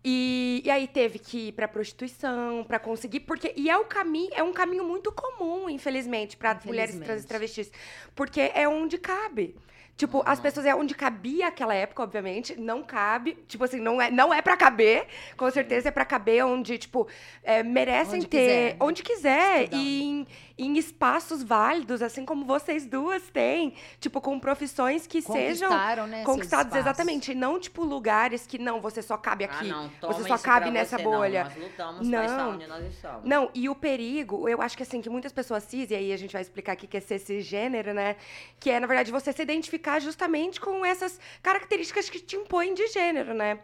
E, 0.04 0.62
e 0.64 0.70
aí 0.70 0.88
teve 0.88 1.18
que 1.18 1.48
ir 1.48 1.54
para 1.54 1.68
prostituição 1.68 2.64
para 2.64 2.78
conseguir 2.78 3.22
porque 3.22 3.54
e 3.58 3.70
é 3.70 3.78
o 3.78 3.84
caminho 3.84 4.32
é 4.34 4.42
um 4.42 4.54
caminho 4.54 4.86
muito 4.86 5.12
comum 5.12 5.70
infelizmente 5.70 6.38
para 6.38 6.58
mulheres 6.64 6.98
trans 7.00 7.26
e 7.26 7.28
travestis 7.28 7.70
porque 8.16 8.50
é 8.56 8.66
onde 8.66 8.98
cabe 8.98 9.58
Tipo, 10.00 10.24
as 10.26 10.40
pessoas 10.40 10.66
é 10.66 10.74
onde 10.74 10.96
cabia 10.96 11.50
aquela 11.50 11.76
época, 11.76 12.02
obviamente, 12.02 12.58
não 12.58 12.82
cabe. 12.82 13.38
Tipo 13.50 13.66
assim, 13.66 13.82
não 13.82 14.02
é, 14.02 14.10
não 14.10 14.34
é 14.34 14.42
para 14.42 14.56
caber. 14.56 15.06
Com 15.36 15.52
certeza 15.52 15.90
é 15.90 15.92
para 15.92 16.06
caber 16.06 16.46
onde, 16.46 16.78
tipo, 16.78 17.06
é, 17.44 17.62
merecem 17.64 18.20
onde 18.20 18.28
ter. 18.28 18.38
Quiser, 18.38 18.78
onde 18.80 19.04
quiser. 19.04 19.74
E 19.74 20.04
em, 20.04 20.28
em, 20.60 20.78
espaços 20.78 21.42
válidos, 21.42 22.02
assim 22.02 22.26
como 22.26 22.46
vocês 22.46 22.86
duas 22.86 23.24
têm. 23.30 23.74
Tipo, 24.00 24.20
com 24.20 24.40
profissões 24.40 25.08
que 25.08 25.22
sejam. 25.22 25.70
Né, 26.08 26.24
conquistados, 26.24 26.76
exatamente. 26.76 27.34
Não, 27.34 27.60
tipo, 27.60 27.84
lugares 27.84 28.46
que 28.46 28.58
não, 28.58 28.82
você 28.82 29.02
só 29.02 29.18
cabe 29.18 29.46
ah, 29.46 29.48
aqui. 29.48 29.72
Ah, 29.72 29.90
não, 30.02 30.14
você 30.14 30.28
só 30.28 30.38
cabe 30.38 30.70
nessa 30.70 30.98
você, 30.98 31.04
bolha. 31.04 31.44
Não, 31.44 31.50
nós 31.50 31.64
lutamos 31.64 32.08
não. 32.08 32.52
onde 32.52 32.68
nós 32.68 32.86
estamos. 32.86 33.24
Não, 33.24 33.50
e 33.54 33.70
o 33.70 33.76
perigo, 33.76 34.48
eu 34.48 34.62
acho 34.62 34.76
que 34.76 34.84
assim, 34.84 35.02
que 35.02 35.10
muitas 35.10 35.32
pessoas 35.32 35.64
cis, 35.64 35.90
e 35.92 35.96
aí 35.96 36.12
a 36.14 36.18
gente 36.18 36.34
vai 36.34 36.42
explicar 36.42 36.74
aqui 36.74 36.88
que 36.88 36.98
é 36.98 37.00
ser 37.00 37.20
cisgênero, 37.20 37.94
né? 37.94 38.16
Que 38.60 38.70
é, 38.70 38.80
na 38.80 38.88
verdade, 38.88 39.12
você 39.12 39.32
se 39.32 39.42
identificar 39.42 40.00
justamente 40.00 40.60
com 40.60 40.86
essas 40.86 41.20
características 41.42 42.10
que 42.10 42.20
te 42.20 42.36
impõem 42.36 42.74
de 42.74 42.88
gênero, 42.88 43.34
né? 43.34 43.60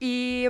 E. 0.00 0.46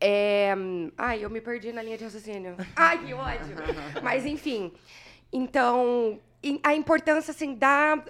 É... 0.00 0.54
Ai, 0.96 1.24
eu 1.24 1.30
me 1.30 1.40
perdi 1.40 1.72
na 1.72 1.82
linha 1.82 1.98
de 1.98 2.04
raciocínio. 2.04 2.56
Ai, 2.74 3.04
que 3.04 3.12
ódio! 3.12 3.56
Mas, 4.02 4.24
enfim. 4.24 4.72
Então, 5.32 6.18
a 6.62 6.74
importância, 6.74 7.30
assim, 7.30 7.54
da. 7.54 8.02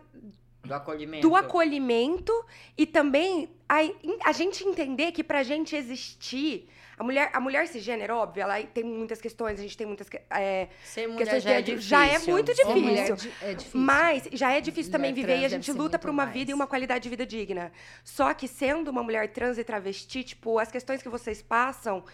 Do 0.70 0.74
acolhimento. 0.74 1.28
Do 1.28 1.36
acolhimento 1.36 2.46
e 2.78 2.86
também 2.86 3.50
a, 3.68 3.78
a 4.24 4.32
gente 4.32 4.64
entender 4.64 5.12
que 5.12 5.24
pra 5.24 5.42
gente 5.42 5.74
existir 5.74 6.68
a 6.96 7.02
mulher, 7.02 7.30
a 7.32 7.40
mulher 7.40 7.66
cisgênero, 7.66 8.14
óbvio, 8.14 8.42
ela 8.42 8.62
tem 8.62 8.84
muitas 8.84 9.22
questões, 9.22 9.58
a 9.58 9.62
gente 9.62 9.74
tem 9.74 9.86
muitas 9.86 10.06
é, 10.28 10.68
Ser 10.84 11.08
mulher 11.08 11.40
já 11.40 11.50
é, 11.52 11.62
difícil. 11.62 11.88
já 11.88 12.06
é 12.06 12.18
muito 12.18 12.52
difícil. 12.54 13.32
É 13.40 13.54
difícil. 13.54 13.80
Mas 13.80 14.28
já 14.32 14.52
é 14.52 14.60
difícil 14.60 14.92
mulher 14.92 14.98
também 14.98 15.14
viver 15.14 15.38
e 15.38 15.44
a 15.46 15.48
gente 15.48 15.72
luta 15.72 15.98
por 15.98 16.10
uma 16.10 16.24
mais. 16.24 16.36
vida 16.36 16.50
e 16.50 16.54
uma 16.54 16.66
qualidade 16.66 17.02
de 17.02 17.08
vida 17.08 17.24
digna. 17.24 17.72
Só 18.04 18.34
que 18.34 18.46
sendo 18.46 18.90
uma 18.90 19.02
mulher 19.02 19.32
trans 19.32 19.56
e 19.56 19.64
travesti, 19.64 20.22
tipo, 20.22 20.58
as 20.58 20.70
questões 20.70 21.02
que 21.02 21.08
vocês 21.08 21.40
passam 21.40 22.04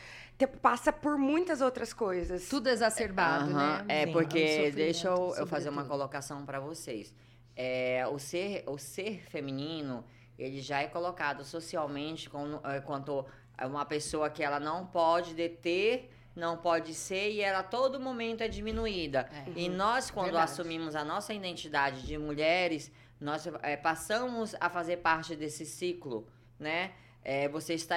passa 0.63 0.93
por 0.93 1.19
muitas 1.19 1.61
outras 1.61 1.93
coisas. 1.93 2.47
Tudo 2.49 2.69
exacerbado, 2.69 3.53
né? 3.55 3.85
É, 3.89 4.07
Sim, 4.07 4.13
porque 4.13 4.71
deixa 4.71 5.09
eu, 5.09 5.35
eu 5.37 5.47
fazer 5.49 5.69
uma 5.69 5.85
colocação 5.85 6.45
para 6.47 6.61
vocês. 6.61 7.13
É, 7.57 8.07
o, 8.07 8.19
ser, 8.19 8.65
o 8.67 8.77
ser 8.77 9.23
feminino, 9.31 10.05
ele 10.39 10.61
já 10.61 10.83
é 10.83 10.87
colocado 10.87 11.43
socialmente 11.43 12.29
como, 12.29 12.61
é, 12.65 12.81
quanto 12.81 13.25
uma 13.65 13.87
pessoa 13.87 14.29
que 14.29 14.43
ela 14.43 14.61
não 14.61 14.87
pode 14.87 15.35
deter, 15.35 16.11
não 16.35 16.59
pode 16.59 16.93
ser 16.93 17.31
e 17.31 17.41
ela 17.41 17.61
a 17.61 17.63
todo 17.63 17.99
momento 17.99 18.43
é 18.43 18.49
diminuída. 18.49 19.29
É. 19.33 19.53
E 19.59 19.69
nós, 19.69 20.11
quando 20.11 20.27
Verdade. 20.27 20.53
assumimos 20.53 20.95
a 20.95 21.03
nossa 21.03 21.33
identidade 21.33 22.07
de 22.07 22.19
mulheres, 22.19 22.93
nós 23.19 23.47
é, 23.63 23.77
passamos 23.77 24.55
a 24.61 24.69
fazer 24.69 24.99
parte 24.99 25.35
desse 25.35 25.65
ciclo, 25.65 26.29
né? 26.59 26.93
É, 27.25 27.49
você 27.49 27.75
está 27.75 27.97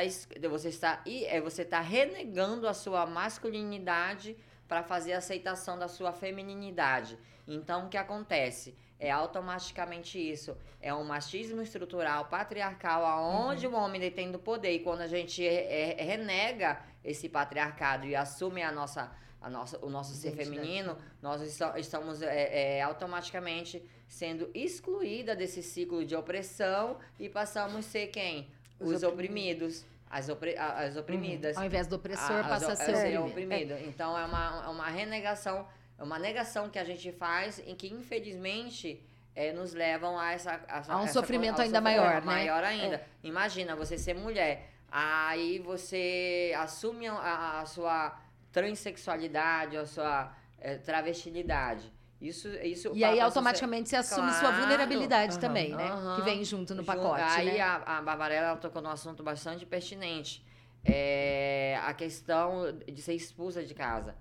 você 0.50 0.70
está 0.70 1.04
é, 1.06 1.40
você 1.40 1.62
está 1.62 1.82
renegando 1.82 2.68
a 2.68 2.74
sua 2.74 3.06
masculinidade 3.06 4.36
para 4.68 4.82
fazer 4.82 5.14
a 5.14 5.18
aceitação 5.18 5.78
da 5.78 5.88
sua 5.88 6.14
femininidade. 6.14 7.18
Então, 7.48 7.86
o 7.86 7.90
que 7.90 7.98
acontece? 7.98 8.76
É 9.00 9.10
automaticamente 9.10 10.20
isso. 10.20 10.58
É 10.82 10.94
um 10.94 11.04
machismo 11.04 11.62
estrutural, 11.62 12.26
patriarcal, 12.26 13.06
aonde 13.06 13.66
uhum. 13.66 13.74
o 13.74 13.78
homem 13.78 14.00
detém 14.00 14.34
o 14.36 14.40
poder. 14.40 14.74
E 14.74 14.80
quando 14.80 15.02
a 15.02 15.08
gente 15.08 15.46
é, 15.46 15.98
é, 15.98 16.04
renega 16.04 16.82
esse 17.04 17.30
patriarcado 17.30 18.06
e 18.06 18.16
assume 18.16 18.62
a 18.62 18.72
nossa, 18.72 19.10
a 19.42 19.50
nossa, 19.50 19.84
o 19.84 19.90
nosso 19.90 20.14
ser 20.16 20.32
feminino, 20.32 20.98
nós 21.22 21.42
estamos 21.78 22.22
é, 22.22 22.78
é, 22.78 22.82
automaticamente 22.82 23.82
sendo 24.08 24.50
excluída 24.54 25.36
desse 25.36 25.64
ciclo 25.64 26.04
de 26.04 26.16
opressão 26.16 26.98
e 27.18 27.30
passamos 27.30 27.78
a 27.78 27.82
ser 27.82 28.08
quem? 28.08 28.50
Os, 28.80 28.92
Os 28.92 29.04
oprimidos. 29.04 29.86
oprimidos. 29.86 29.86
as, 30.10 30.30
opri 30.30 30.58
as 30.58 30.98
oprimidas. 30.98 31.58
Ao 31.58 31.64
invés 31.66 31.88
do 31.88 31.96
opressor, 31.96 32.38
a- 32.38 32.44
passa 32.50 32.70
a 32.70 32.72
as- 32.74 32.80
ser 32.80 33.14
é, 33.14 33.20
oprimido. 33.20 33.74
oprimido. 33.74 33.74
Então 33.88 34.18
é 34.18 34.26
uma, 34.26 34.64
é 34.66 34.68
uma 34.70 34.90
renegação, 34.90 35.68
é 36.00 36.04
uma 36.04 36.18
negação 36.18 36.70
que 36.70 36.80
a 36.80 36.84
gente 36.84 37.12
faz 37.12 37.60
em 37.68 37.76
que, 37.76 37.88
infelizmente, 37.94 39.02
é, 39.36 39.52
nos 39.52 39.74
levam 39.74 40.18
a 40.18 40.32
essa. 40.32 40.60
A 40.68 40.98
um 40.98 41.04
essa- 41.04 41.14
sofrimento 41.14 41.62
ainda 41.62 41.78
sofrimento 41.80 41.84
maior, 41.84 42.14
né? 42.16 42.22
Maior 42.22 42.64
ainda. 42.64 43.02
Imagina 43.24 43.76
você 43.76 43.98
ser 43.98 44.16
mulher, 44.16 44.70
aí 44.90 45.60
você 45.60 46.54
assume 46.58 47.08
a, 47.08 47.60
a 47.60 47.66
sua 47.66 48.18
transexualidade, 48.52 49.78
a 49.78 49.86
sua 49.86 50.34
é, 50.60 50.76
travestilidade. 50.78 51.92
Isso, 52.22 52.50
isso 52.50 52.92
E 52.94 53.04
aí, 53.04 53.18
a 53.20 53.26
automaticamente, 53.26 53.88
você 53.88 53.96
assume 53.96 54.30
sua 54.32 54.40
Claro. 54.50 54.58
vulnerabilidade 54.58 55.34
Aham. 55.34 55.40
também, 55.42 55.74
né? 55.74 55.88
Aham. 55.90 56.16
Que 56.18 56.22
vem 56.24 56.44
junto 56.44 56.76
no 56.76 56.84
pacote, 56.84 57.22
Aí 57.22 57.54
né? 57.54 57.62
a, 57.62 57.98
a 57.98 58.02
Barbarella 58.02 58.58
tocou 58.58 58.82
num 58.82 58.90
assunto 58.90 59.24
bastante 59.24 59.66
pertinente. 59.66 60.44
É, 60.84 61.80
a 61.84 61.94
questão 61.94 62.78
de 62.88 63.02
ser 63.02 63.14
expulsa 63.14 63.64
de 63.64 63.74
casa. 63.74 64.16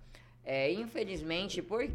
É, 0.50 0.72
infelizmente, 0.72 1.60
por 1.60 1.86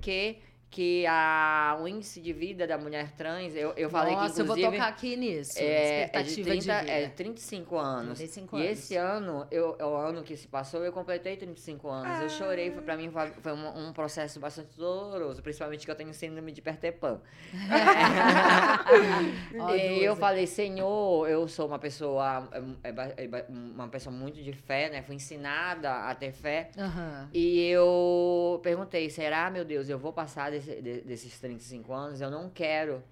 que 0.73 1.05
a, 1.05 1.77
o 1.79 1.87
índice 1.87 2.19
de 2.19 2.33
vida 2.33 2.65
da 2.65 2.79
mulher 2.79 3.11
trans, 3.11 3.55
eu, 3.55 3.73
eu 3.77 3.91
falei 3.91 4.15
Nossa, 4.15 4.33
que 4.33 4.41
eu 4.41 4.45
vou 4.45 4.57
inclusive... 4.57 4.77
tocar 4.77 4.89
aqui 4.89 5.15
nisso. 5.15 5.59
é, 5.59 6.09
é 6.11 6.23
de 6.23 6.29
expectativa 6.29 6.49
30, 6.49 6.63
de 6.63 6.71
é 6.89 7.01
vida. 7.01 7.13
35 7.15 7.77
anos. 7.77 8.17
35 8.17 8.57
e 8.57 8.61
anos. 8.65 8.71
esse 8.71 8.95
ano, 8.95 9.47
eu, 9.51 9.77
o 9.79 9.95
ano 9.95 10.23
que 10.23 10.35
se 10.35 10.47
passou, 10.47 10.83
eu 10.83 10.91
completei 10.91 11.37
35 11.37 11.87
anos. 11.87 12.21
Eu 12.21 12.29
chorei, 12.29 12.71
foi, 12.71 12.81
pra 12.81 12.97
mim 12.97 13.11
foi, 13.11 13.53
um, 13.53 13.89
um 13.89 13.93
processo 13.93 14.39
bastante 14.39 14.75
doloroso, 14.75 15.43
principalmente 15.43 15.85
que 15.85 15.91
eu 15.91 15.95
tenho 15.95 16.11
síndrome 16.11 16.51
de 16.51 16.63
Pan. 16.99 17.21
Ó, 19.59 19.75
e 19.75 20.03
eu 20.03 20.15
falei, 20.15 20.47
Senhor, 20.47 21.29
eu 21.29 21.47
sou 21.47 21.67
uma 21.67 21.77
pessoa, 21.77 22.49
é, 22.83 22.89
é 22.89 23.25
é 23.25 23.45
uma 23.49 23.87
pessoa 23.89 24.15
muito 24.15 24.41
de 24.41 24.53
fé, 24.53 24.89
né? 24.89 25.03
Fui 25.03 25.15
ensinada 25.15 26.09
a 26.09 26.15
ter 26.15 26.31
fé. 26.31 26.71
Aham. 26.75 27.29
E 27.31 27.63
eu 27.67 28.59
perguntei, 28.63 29.07
será, 29.11 29.51
meu 29.51 29.63
Deus, 29.63 29.87
eu 29.87 29.99
vou 29.99 30.11
passar 30.11 30.49
desse- 30.49 30.62
de- 30.65 31.01
desses 31.01 31.37
35 31.39 31.93
anos? 31.93 32.21
Eu 32.21 32.29
não 32.31 32.49
quero. 32.49 33.03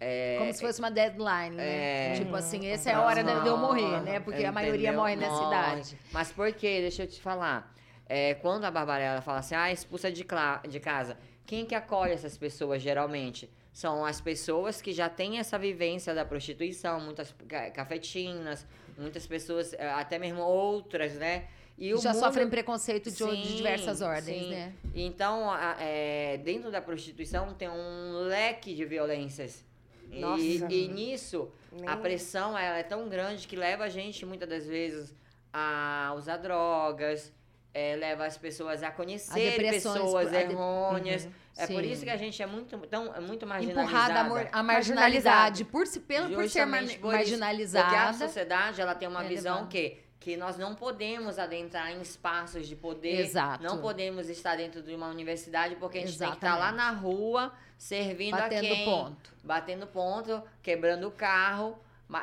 É, 0.00 0.36
Como 0.38 0.52
se 0.52 0.60
fosse 0.60 0.80
uma 0.80 0.90
deadline, 0.90 1.54
né? 1.56 2.10
É. 2.10 2.14
Tipo 2.14 2.34
assim, 2.34 2.66
essa 2.66 2.90
é 2.90 2.94
a 2.94 3.02
hora 3.02 3.22
de 3.22 3.46
eu 3.46 3.56
morrer, 3.56 4.00
né? 4.02 4.18
Porque 4.20 4.44
a 4.44 4.50
maioria 4.50 4.92
morre 4.92 5.14
nessa 5.14 5.30
Morre. 5.32 5.46
idade. 5.46 5.98
Mas 6.10 6.32
por 6.32 6.52
quê? 6.52 6.80
Deixa 6.80 7.04
eu 7.04 7.06
te 7.06 7.20
falar. 7.20 7.72
É, 8.08 8.34
quando 8.34 8.64
a 8.64 8.70
Barbarella 8.70 9.20
fala 9.22 9.38
assim, 9.38 9.54
ah, 9.54 9.70
expulsa 9.70 10.10
de, 10.10 10.26
de 10.68 10.80
casa, 10.80 11.16
quem 11.46 11.64
que 11.64 11.74
acolhe 11.74 12.12
essas 12.12 12.36
pessoas 12.36 12.82
geralmente? 12.82 13.48
São 13.72 14.04
as 14.04 14.20
pessoas 14.20 14.82
que 14.82 14.92
já 14.92 15.08
têm 15.08 15.38
essa 15.38 15.56
vivência 15.58 16.12
da 16.14 16.24
prostituição, 16.24 17.00
muitas 17.00 17.32
ca- 17.48 17.70
cafetinas, 17.70 18.66
muitas 18.98 19.26
pessoas, 19.26 19.72
eh, 19.74 19.88
até 19.92 20.18
mesmo 20.18 20.42
outras, 20.42 21.14
né? 21.14 21.44
E 21.78 21.96
Já 21.96 22.12
mundo- 22.12 22.20
sofrem 22.22 22.48
preconceito 22.48 23.10
de, 23.10 23.16
de 23.16 23.24
Sim, 23.24 23.56
diversas 23.56 24.00
ordens, 24.00 24.42
sim. 24.44 24.50
né? 24.50 24.72
Então, 24.94 25.50
a- 25.50 25.76
é, 25.80 26.36
dentro 26.38 26.70
da 26.70 26.80
prostituição 26.80 27.54
tem 27.54 27.68
um 27.68 28.12
leque 28.28 28.74
de 28.74 28.84
violências. 28.84 29.64
E- 30.10 30.20
Nossa. 30.20 30.42
E, 30.42 30.88
nisso, 30.88 31.50
a 31.86 31.94
Nem- 31.94 32.02
pressão 32.02 32.56
ela 32.56 32.78
é 32.78 32.82
tão 32.82 33.08
grande 33.08 33.48
que 33.48 33.56
leva 33.56 33.84
a 33.84 33.88
gente, 33.88 34.24
muitas 34.26 34.48
das 34.48 34.66
vezes, 34.66 35.14
a 35.52 36.12
usar 36.16 36.36
drogas, 36.36 37.32
é, 37.74 37.96
leva 37.96 38.26
as 38.26 38.36
pessoas 38.36 38.82
a 38.82 38.90
conhecer 38.90 39.56
pessoas 39.58 40.26
a 40.32 40.42
de- 40.42 40.54
Uhum. 40.54 40.60
errôneas. 40.60 41.26
É 41.56 41.66
por 41.66 41.82
Sim. 41.82 41.90
isso 41.90 42.04
que 42.04 42.10
a 42.10 42.16
gente 42.16 42.42
é 42.42 42.46
muito, 42.46 42.78
tão, 42.86 43.14
é 43.14 43.20
muito 43.20 43.44
Empurrada 43.46 43.64
marginalizada. 43.74 44.24
mor- 44.28 44.48
à 44.52 44.62
marginalidade. 44.62 45.64
Por, 45.64 45.86
se- 45.86 46.00
pelo, 46.00 46.34
por 46.34 46.48
ser 46.48 46.64
mar- 46.66 46.80
por 46.82 46.90
isso. 46.90 47.06
marginalizada. 47.06 47.84
Porque 47.88 47.96
a 47.98 48.12
sociedade 48.12 48.80
ela 48.80 48.94
tem 48.94 49.08
uma 49.08 49.24
É 49.24 49.28
visão 49.28 49.66
que 49.66 49.98
que 50.22 50.36
nós 50.36 50.56
não 50.56 50.74
podemos 50.74 51.36
adentrar 51.36 51.90
em 51.90 52.00
espaços 52.00 52.68
de 52.68 52.76
poder. 52.76 53.20
Exato. 53.20 53.62
Não 53.64 53.80
podemos 53.80 54.28
estar 54.28 54.56
dentro 54.56 54.80
de 54.80 54.94
uma 54.94 55.08
universidade 55.08 55.74
porque 55.76 55.98
a 55.98 56.06
gente 56.06 56.16
tem 56.16 56.28
que 56.28 56.34
estar 56.36 56.56
lá 56.56 56.68
Exatamente. 56.68 56.94
na 56.94 57.00
rua 57.00 57.52
servindo 57.76 58.36
Batendo 58.36 58.58
a 58.58 58.60
quem? 58.60 58.84
ponto. 58.84 59.32
Batendo 59.42 59.86
ponto, 59.88 60.42
quebrando 60.62 61.08
o 61.08 61.10
carro 61.10 61.76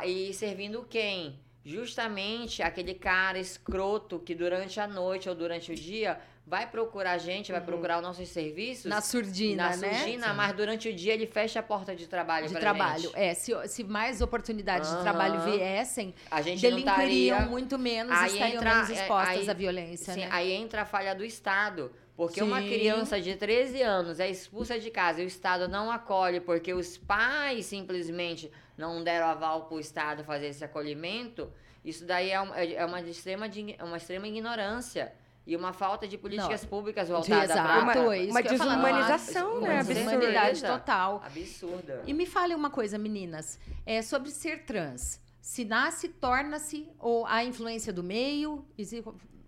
e 0.05 0.33
servindo 0.33 0.85
quem? 0.89 1.37
Justamente 1.65 2.63
aquele 2.63 2.93
cara 2.93 3.37
escroto 3.37 4.17
que 4.19 4.33
durante 4.33 4.79
a 4.79 4.87
noite 4.87 5.27
ou 5.27 5.35
durante 5.35 5.73
o 5.73 5.75
dia 5.75 6.19
vai 6.49 6.65
procurar 6.67 7.11
a 7.11 7.17
gente, 7.19 7.51
vai 7.51 7.61
procurar 7.61 7.97
os 7.97 8.03
nossos 8.03 8.27
serviços. 8.27 8.85
Na 8.85 9.01
surdina, 9.01 9.69
na 9.69 9.77
né? 9.77 9.93
surdina, 9.93 10.33
mas 10.33 10.51
durante 10.55 10.89
o 10.89 10.93
dia 10.95 11.13
ele 11.13 11.27
fecha 11.27 11.59
a 11.59 11.63
porta 11.63 11.95
de 11.95 12.07
trabalho 12.07 12.47
De 12.47 12.55
trabalho. 12.55 13.03
gente. 13.03 13.15
É, 13.15 13.35
se, 13.35 13.51
se 13.67 13.83
mais 13.83 14.19
oportunidades 14.19 14.89
de 14.89 14.95
Aham. 14.95 15.03
trabalho 15.03 15.41
viessem, 15.41 16.15
A 16.31 16.41
gente 16.41 16.59
delinquiriam 16.59 17.37
estaria... 17.37 17.41
muito 17.41 17.77
menos, 17.77 18.17
Aí 18.17 18.31
estariam 18.33 18.57
entra- 18.57 18.73
menos 18.73 18.89
é, 18.89 18.93
expostas 18.93 19.37
aí- 19.37 19.49
à 19.49 19.53
violência, 19.53 20.13
Sim, 20.15 20.21
né? 20.21 20.29
aí 20.31 20.51
entra 20.51 20.81
a 20.81 20.85
falha 20.85 21.13
do 21.13 21.23
Estado. 21.23 21.91
Porque 22.17 22.43
uma 22.43 22.59
Sim. 22.61 22.67
criança 22.67 23.21
de 23.21 23.33
13 23.35 23.81
anos 23.81 24.19
é 24.19 24.29
expulsa 24.29 24.77
de 24.77 24.89
casa 24.91 25.21
e 25.21 25.23
o 25.23 25.27
Estado 25.27 25.69
não 25.69 25.89
acolhe 25.89 26.41
porque 26.41 26.73
os 26.73 26.97
pais 26.97 27.65
simplesmente 27.67 28.51
não 28.77 29.01
deram 29.01 29.27
aval 29.27 29.65
para 29.67 29.75
o 29.77 29.79
Estado 29.79 30.23
fazer 30.25 30.47
esse 30.47 30.61
acolhimento, 30.65 31.49
isso 31.85 32.05
daí 32.05 32.29
é 32.31 32.41
uma, 32.41 32.57
é 32.59 32.83
uma, 32.85 33.01
de 33.01 33.11
extrema, 33.11 33.47
de- 33.47 33.73
é 33.77 33.83
uma 33.85 33.95
extrema 33.95 34.27
ignorância 34.27 35.13
e 35.49 35.55
uma 35.55 35.73
falta 35.73 36.07
de 36.07 36.15
políticas 36.15 36.63
públicas 36.63 37.09
voltadas 37.09 37.51
para... 37.51 37.81
Uma- 37.81 38.15
é 38.15 38.19
isso 38.21 38.29
uma 38.31 38.41
não 38.41 38.49
desumanização, 38.51 39.59
né? 39.61 39.69
Uma 39.69 39.79
Absurda. 39.79 39.93
desumanidade 39.95 40.61
total. 40.61 41.23
Absurda. 41.25 42.03
E 42.05 42.13
me 42.13 42.27
fale 42.27 42.53
uma 42.53 42.69
coisa, 42.69 42.99
meninas, 42.99 43.59
é 43.83 44.03
sobre 44.03 44.29
ser 44.29 44.63
trans. 44.65 45.19
Se 45.41 45.65
nasce, 45.65 46.07
torna-se, 46.07 46.87
ou 46.99 47.25
a 47.25 47.43
influência 47.43 47.91
do 47.91 48.03
meio, 48.03 48.63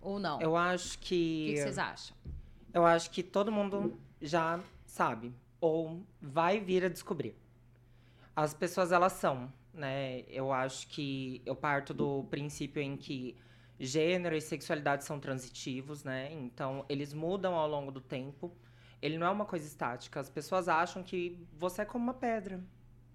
ou 0.01 0.19
não? 0.19 0.41
Eu 0.41 0.55
acho 0.57 0.95
O 0.95 0.99
que. 0.99 1.05
que 1.49 1.53
que 1.53 1.61
vocês 1.61 1.77
acham? 1.77 2.17
Eu 2.73 2.83
acho 2.83 3.11
que 3.11 3.21
todo 3.21 3.51
mundo 3.51 3.99
já 4.19 4.59
sabe 4.87 5.31
ou 5.59 6.01
vai 6.19 6.59
vir 6.59 6.83
a 6.83 6.89
descobrir. 6.89 7.35
As 8.35 8.55
pessoas 8.55 8.91
elas 8.91 9.13
são, 9.13 9.53
né? 9.71 10.21
Eu 10.29 10.51
acho 10.51 10.87
que 10.87 11.43
eu 11.45 11.55
parto 11.55 11.93
do 11.93 12.23
princípio 12.31 12.81
em 12.81 12.97
que 12.97 13.37
gênero 13.83 14.35
e 14.35 14.41
sexualidade 14.41 15.03
são 15.03 15.19
transitivos, 15.19 16.03
né? 16.03 16.31
Então 16.31 16.85
eles 16.87 17.13
mudam 17.13 17.55
ao 17.55 17.67
longo 17.67 17.91
do 17.91 17.99
tempo. 17.99 18.55
Ele 19.01 19.17
não 19.17 19.25
é 19.25 19.29
uma 19.31 19.45
coisa 19.45 19.65
estática. 19.65 20.19
As 20.19 20.29
pessoas 20.29 20.69
acham 20.69 21.01
que 21.01 21.35
você 21.57 21.81
é 21.81 21.85
como 21.85 22.03
uma 22.03 22.13
pedra. 22.13 22.63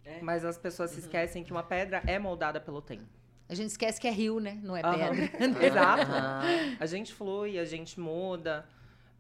É. 0.04 0.20
Mas 0.20 0.44
as 0.44 0.58
pessoas 0.58 0.90
se 0.90 0.98
esquecem 0.98 1.44
que 1.44 1.52
uma 1.52 1.62
pedra 1.62 2.02
é 2.04 2.18
moldada 2.18 2.60
pelo 2.60 2.82
tempo. 2.82 3.06
A 3.48 3.54
gente 3.54 3.68
esquece 3.70 4.00
que 4.00 4.08
é 4.08 4.10
rio, 4.10 4.40
né? 4.40 4.58
Não 4.60 4.76
é 4.76 4.82
pedra. 4.82 5.30
Exato. 5.64 6.10
Aham. 6.10 6.42
A 6.80 6.86
gente 6.86 7.14
flui, 7.14 7.60
a 7.60 7.64
gente 7.64 8.00
muda. 8.00 8.68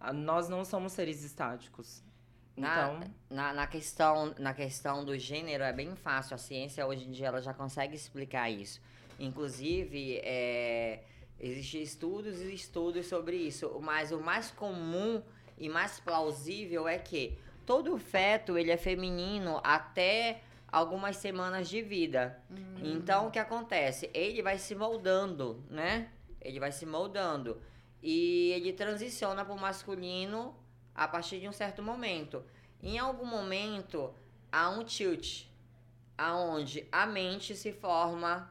Ah, 0.00 0.12
Nós 0.12 0.48
não 0.48 0.64
somos 0.64 0.92
seres 0.92 1.22
estáticos. 1.22 2.02
Na, 2.56 2.72
Então, 2.72 3.10
na, 3.30 3.52
na 3.52 3.66
questão, 3.68 4.34
na 4.38 4.52
questão 4.52 5.04
do 5.04 5.16
gênero 5.16 5.62
é 5.62 5.72
bem 5.72 5.94
fácil. 5.94 6.34
A 6.34 6.38
ciência 6.38 6.84
hoje 6.84 7.06
em 7.06 7.12
dia 7.12 7.28
ela 7.28 7.40
já 7.40 7.54
consegue 7.54 7.94
explicar 7.94 8.50
isso. 8.50 8.80
Inclusive, 9.20 10.20
é, 10.24 11.04
existem 11.38 11.82
estudos 11.82 12.40
e 12.40 12.54
estudos 12.54 13.06
sobre 13.06 13.36
isso. 13.36 13.78
Mas 13.80 14.12
o 14.12 14.20
mais 14.20 14.50
comum 14.50 15.22
e 15.58 15.68
mais 15.68 16.00
plausível 16.00 16.86
é 16.86 16.98
que 16.98 17.38
todo 17.64 17.96
feto 17.98 18.58
ele 18.58 18.70
é 18.70 18.76
feminino 18.76 19.60
até 19.64 20.42
algumas 20.70 21.16
semanas 21.16 21.68
de 21.68 21.82
vida. 21.82 22.42
Então, 22.82 23.28
o 23.28 23.30
que 23.30 23.38
acontece? 23.38 24.10
Ele 24.12 24.42
vai 24.42 24.58
se 24.58 24.74
moldando, 24.74 25.64
né? 25.70 26.10
Ele 26.40 26.60
vai 26.60 26.72
se 26.72 26.84
moldando. 26.84 27.60
E 28.02 28.52
ele 28.52 28.72
transiciona 28.72 29.44
para 29.44 29.54
o 29.54 29.58
masculino 29.58 30.54
a 30.94 31.08
partir 31.08 31.40
de 31.40 31.48
um 31.48 31.52
certo 31.52 31.82
momento. 31.82 32.44
Em 32.82 32.98
algum 32.98 33.26
momento, 33.26 34.12
há 34.52 34.68
um 34.70 34.84
tilt, 34.84 35.46
aonde 36.16 36.86
a 36.92 37.06
mente 37.06 37.56
se 37.56 37.72
forma, 37.72 38.50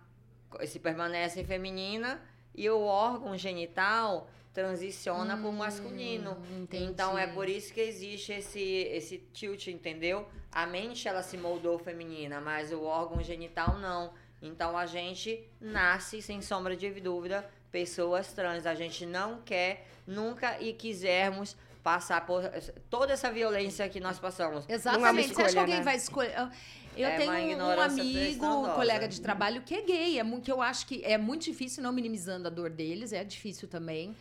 se 0.65 0.79
permanece 0.79 1.43
feminina 1.43 2.21
e 2.57 2.69
o 2.69 2.81
órgão 2.81 3.37
genital 3.37 4.29
transiciona 4.53 5.35
para 5.35 5.47
o 5.47 5.53
masculino. 5.53 6.31
Hum, 6.31 6.63
entendi. 6.63 6.85
Então 6.85 7.17
é 7.17 7.27
por 7.27 7.49
isso 7.49 7.73
que 7.73 7.81
existe 7.81 8.31
esse 8.31 8.61
esse 8.61 9.17
tilt, 9.33 9.67
entendeu? 9.67 10.27
A 10.51 10.65
mente 10.65 11.07
ela 11.07 11.21
se 11.21 11.37
moldou 11.37 11.77
feminina, 11.77 12.39
mas 12.39 12.71
o 12.71 12.83
órgão 12.83 13.21
genital 13.21 13.77
não. 13.77 14.13
Então 14.41 14.77
a 14.77 14.85
gente 14.85 15.45
nasce 15.59 16.21
sem 16.21 16.41
sombra 16.41 16.75
de 16.75 16.89
dúvida 17.01 17.47
pessoas 17.71 18.31
trans. 18.31 18.65
A 18.65 18.73
gente 18.73 19.05
não 19.05 19.41
quer 19.41 19.85
nunca 20.07 20.59
e 20.61 20.71
quisermos 20.73 21.57
passar 21.83 22.25
por 22.25 22.41
toda 22.89 23.13
essa 23.13 23.29
violência 23.29 23.87
que 23.89 23.99
nós 23.99 24.17
passamos. 24.17 24.65
Exatamente. 24.67 25.33
Você 25.35 25.41
acha 25.41 25.43
que 25.43 25.43
escolha, 25.43 25.61
alguém 25.61 25.77
né? 25.77 25.83
vai 25.83 25.95
escolher? 25.95 26.49
Eu 26.97 27.07
É 27.07 27.17
tenho 27.17 27.31
um 27.31 27.79
amigo, 27.81 28.19
estrondosa. 28.19 28.73
colega 28.73 29.07
de 29.07 29.19
trabalho 29.21 29.61
que 29.61 29.73
é 29.75 29.81
gay, 29.81 30.19
é 30.19 30.23
que 30.41 30.51
eu 30.51 30.61
acho 30.61 30.85
que 30.87 31.03
é 31.03 31.17
muito 31.17 31.43
difícil, 31.43 31.81
não 31.83 31.91
minimizando 31.91 32.47
a 32.47 32.51
dor 32.51 32.69
deles, 32.69 33.11
é 33.13 33.23
difícil 33.23 33.67
também. 33.67 34.15